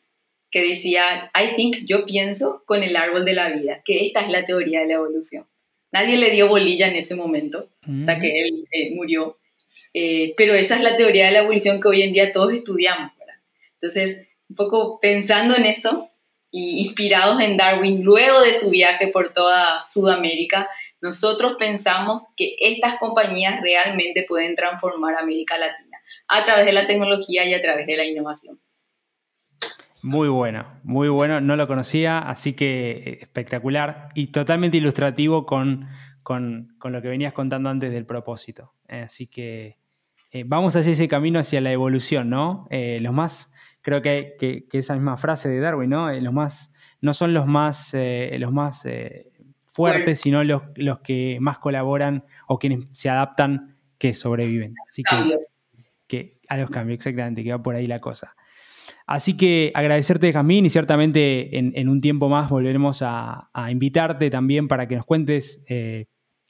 que 0.51 0.66
decía, 0.66 1.28
I 1.34 1.55
think, 1.55 1.76
yo 1.87 2.05
pienso 2.05 2.62
con 2.64 2.82
el 2.82 2.97
árbol 2.97 3.24
de 3.24 3.34
la 3.34 3.51
vida, 3.51 3.82
que 3.84 4.07
esta 4.07 4.20
es 4.20 4.30
la 4.30 4.45
teoría 4.45 4.80
de 4.80 4.87
la 4.87 4.95
evolución. 4.95 5.45
Nadie 5.93 6.16
le 6.16 6.30
dio 6.30 6.49
bolilla 6.49 6.89
en 6.89 6.97
ese 6.97 7.14
momento, 7.14 7.68
hasta 7.82 8.16
mm. 8.16 8.20
que 8.20 8.41
él 8.41 8.64
eh, 8.70 8.95
murió. 8.95 9.39
Pero 10.36 10.55
esa 10.55 10.76
es 10.76 10.82
la 10.82 10.97
teoría 10.97 11.26
de 11.26 11.32
la 11.32 11.38
evolución 11.40 11.80
que 11.80 11.88
hoy 11.88 12.03
en 12.03 12.12
día 12.12 12.32
todos 12.32 12.53
estudiamos. 12.53 13.12
Entonces, 13.80 14.26
un 14.49 14.57
poco 14.57 15.01
pensando 15.01 15.57
en 15.57 15.66
eso 15.66 16.11
y 16.51 16.84
inspirados 16.86 17.40
en 17.40 17.57
Darwin, 17.57 18.03
luego 18.03 18.40
de 18.40 18.55
su 18.55 18.70
viaje 18.70 19.09
por 19.09 19.32
toda 19.32 19.80
Sudamérica, 19.80 20.68
nosotros 21.01 21.57
pensamos 21.59 22.28
que 22.36 22.57
estas 22.61 22.99
compañías 22.99 23.61
realmente 23.61 24.24
pueden 24.26 24.57
transformar 24.57 25.16
América 25.16 25.59
Latina 25.59 25.99
a 26.28 26.44
través 26.44 26.64
de 26.66 26.72
la 26.72 26.86
tecnología 26.86 27.44
y 27.44 27.55
a 27.55 27.61
través 27.61 27.86
de 27.86 27.97
la 27.97 28.05
innovación. 28.05 28.59
Muy 30.03 30.28
bueno, 30.28 30.66
muy 30.84 31.09
bueno, 31.09 31.40
no 31.40 31.57
lo 31.57 31.66
conocía, 31.66 32.18
así 32.18 32.55
que 32.55 32.90
eh, 32.90 33.18
espectacular 33.22 34.11
y 34.14 34.28
totalmente 34.28 34.76
ilustrativo 34.76 35.44
con, 35.47 35.88
con, 36.22 36.76
lo 36.80 37.03
que 37.03 37.09
venías 37.09 37.32
contando 37.32 37.68
antes 37.70 37.90
del 37.90 38.07
propósito. 38.07 38.72
Eh, 38.88 39.01
así 39.01 39.26
que 39.26 39.78
eh, 40.41 40.45
vamos 40.47 40.76
hacia 40.76 40.93
ese 40.93 41.09
camino 41.09 41.39
hacia 41.39 41.61
la 41.61 41.72
evolución, 41.72 42.30
¿no? 42.30 42.68
los 42.70 43.12
más 43.12 43.53
creo 43.87 44.03
que, 44.03 44.66
esa 44.72 44.95
misma 44.95 45.16
frase 45.16 45.49
de 45.49 45.61
Darwin, 45.61 45.91
¿no? 45.91 46.11
Eh, 46.11 46.20
los 46.20 46.32
más, 46.32 46.74
no 47.01 47.14
son 47.14 47.32
los 47.32 47.47
más, 47.47 47.95
eh, 47.95 48.34
los 48.41 48.53
más 48.53 48.84
eh, 48.84 49.30
fuertes, 49.64 50.22
sino 50.22 50.43
los, 50.43 50.62
los, 50.74 50.99
que 50.99 51.39
más 51.41 51.61
colaboran 51.61 52.24
o 52.49 52.59
quienes 52.59 52.89
se 52.91 53.09
adaptan 53.11 53.76
que 53.97 54.12
sobreviven. 54.12 54.74
Así 54.89 55.05
que, 56.09 56.41
a 56.49 56.57
los 56.57 56.68
cambios, 56.68 56.97
exactamente, 56.97 57.45
que 57.45 57.53
va 57.53 57.62
por 57.62 57.76
ahí 57.76 57.87
la 57.87 58.01
cosa. 58.01 58.34
Así 59.07 59.37
que 59.37 59.70
agradecerte, 59.72 60.32
Jamín, 60.32 60.66
y 60.66 60.70
ciertamente 60.70 61.57
en, 61.57 61.89
un 61.89 62.01
tiempo 62.01 62.28
más 62.28 62.51
volveremos 62.51 63.03
a, 63.03 63.51
invitarte 63.70 64.30
también 64.30 64.66
para 64.66 64.89
que 64.89 64.97
nos 64.97 65.07
cuentes 65.07 65.64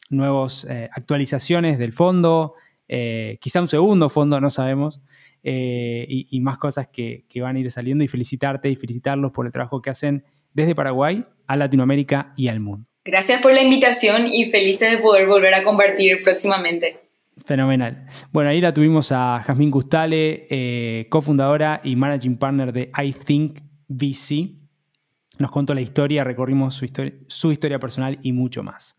nuevas 0.09 0.67
actualizaciones 0.91 1.79
del 1.79 1.93
fondo, 1.93 2.55
quizá 2.89 3.61
un 3.61 3.69
segundo 3.69 4.09
fondo, 4.09 4.41
no 4.41 4.51
sabemos, 4.51 5.01
eh, 5.49 6.07
y, 6.09 6.41
más 6.41 6.59
cosas 6.59 6.89
que, 6.89 7.25
van 7.37 7.55
a 7.55 7.61
ir 7.61 7.71
saliendo 7.71 8.03
y 8.03 8.09
felicitarte 8.09 8.69
y 8.69 8.75
felicitarlos 8.75 9.31
por 9.31 9.47
el 9.47 9.53
trabajo 9.53 9.81
que 9.81 9.91
hacen 9.91 10.25
desde 10.53 10.75
Paraguay 10.75 11.25
a 11.47 11.57
Latinoamérica 11.57 12.33
y 12.37 12.49
al 12.49 12.59
mundo. 12.59 12.91
Gracias 13.05 13.41
por 13.41 13.55
la 13.55 13.63
invitación 13.63 14.27
y 14.27 14.47
felices 14.47 14.91
de 14.91 14.99
poder 14.99 15.29
volver 15.29 15.55
a 15.55 15.63
compartir 15.63 16.21
próximamente. 16.25 16.97
Fenomenal. 17.45 18.07
Bueno, 18.33 18.51
ahí 18.51 18.61
la 18.61 18.75
tuvimos 18.75 19.13
a 19.13 19.41
Jazmín 19.47 19.71
Gustale, 19.71 20.49
eh, 20.51 21.07
cofundadora 21.11 21.81
y 21.85 21.95
managing 21.95 22.39
partner 22.39 22.73
de 22.73 22.91
I 23.01 23.13
Think 23.13 23.61
VC. 23.87 24.51
Nos 25.39 25.53
contó 25.53 25.75
la 25.75 25.81
historia, 25.81 26.25
recorrimos 26.25 26.75
su 26.75 26.87
historia, 26.87 27.13
su 27.29 27.53
historia 27.53 27.79
personal 27.79 28.19
y 28.21 28.33
mucho 28.33 28.65
más. 28.65 28.99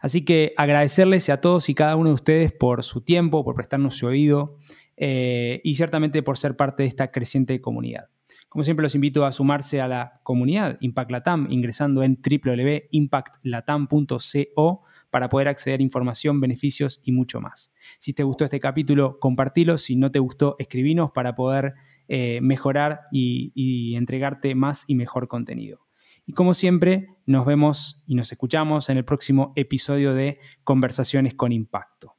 Así 0.00 0.24
que 0.24 0.54
agradecerles 0.56 1.28
a 1.28 1.40
todos 1.40 1.68
y 1.68 1.74
cada 1.74 1.96
uno 1.96 2.10
de 2.10 2.14
ustedes 2.14 2.52
por 2.52 2.84
su 2.84 3.02
tiempo, 3.02 3.44
por 3.44 3.54
prestarnos 3.54 3.96
su 3.96 4.06
oído 4.06 4.56
eh, 4.96 5.60
y 5.64 5.74
ciertamente 5.74 6.22
por 6.22 6.38
ser 6.38 6.56
parte 6.56 6.82
de 6.82 6.88
esta 6.88 7.10
creciente 7.10 7.60
comunidad. 7.60 8.10
Como 8.48 8.62
siempre, 8.62 8.82
los 8.82 8.94
invito 8.94 9.26
a 9.26 9.32
sumarse 9.32 9.82
a 9.82 9.88
la 9.88 10.20
comunidad 10.22 10.78
Impact 10.80 11.10
Latam 11.10 11.48
ingresando 11.50 12.02
en 12.02 12.18
www.impactlatam.co 12.18 14.82
para 15.10 15.28
poder 15.28 15.48
acceder 15.48 15.80
a 15.80 15.82
información, 15.82 16.40
beneficios 16.40 17.02
y 17.04 17.12
mucho 17.12 17.42
más. 17.42 17.74
Si 17.98 18.14
te 18.14 18.22
gustó 18.22 18.44
este 18.44 18.60
capítulo, 18.60 19.18
compartilo. 19.20 19.76
Si 19.76 19.96
no 19.96 20.10
te 20.10 20.18
gustó, 20.18 20.56
escribinos 20.58 21.10
para 21.12 21.34
poder 21.34 21.74
eh, 22.08 22.40
mejorar 22.40 23.02
y, 23.12 23.52
y 23.54 23.96
entregarte 23.96 24.54
más 24.54 24.84
y 24.86 24.94
mejor 24.94 25.28
contenido. 25.28 25.87
Y 26.28 26.34
como 26.34 26.52
siempre, 26.52 27.08
nos 27.24 27.46
vemos 27.46 28.02
y 28.06 28.14
nos 28.14 28.30
escuchamos 28.30 28.90
en 28.90 28.98
el 28.98 29.04
próximo 29.06 29.54
episodio 29.56 30.12
de 30.12 30.38
Conversaciones 30.62 31.32
con 31.32 31.52
Impacto. 31.52 32.16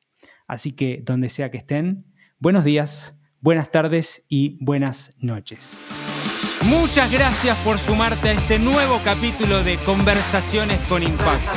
Así 0.47 0.76
que 0.76 1.03
donde 1.05 1.30
sea 1.30 1.51
que 1.51 1.60
estén, 1.60 2.07
buenos 2.39 2.64
días, 2.64 3.22
buenas 3.39 3.72
tardes 3.72 4.26
y 4.28 4.57
buenas 4.66 5.16
noches. 5.20 5.86
Muchas 6.64 7.12
gracias 7.12 7.55
por 7.60 7.78
sumarte 7.78 8.30
a 8.30 8.32
este 8.32 8.57
nuevo 8.57 8.99
capítulo 9.05 9.64
de 9.64 9.78
Conversaciones 9.78 10.80
con 10.88 11.03
Impacto. 11.03 11.51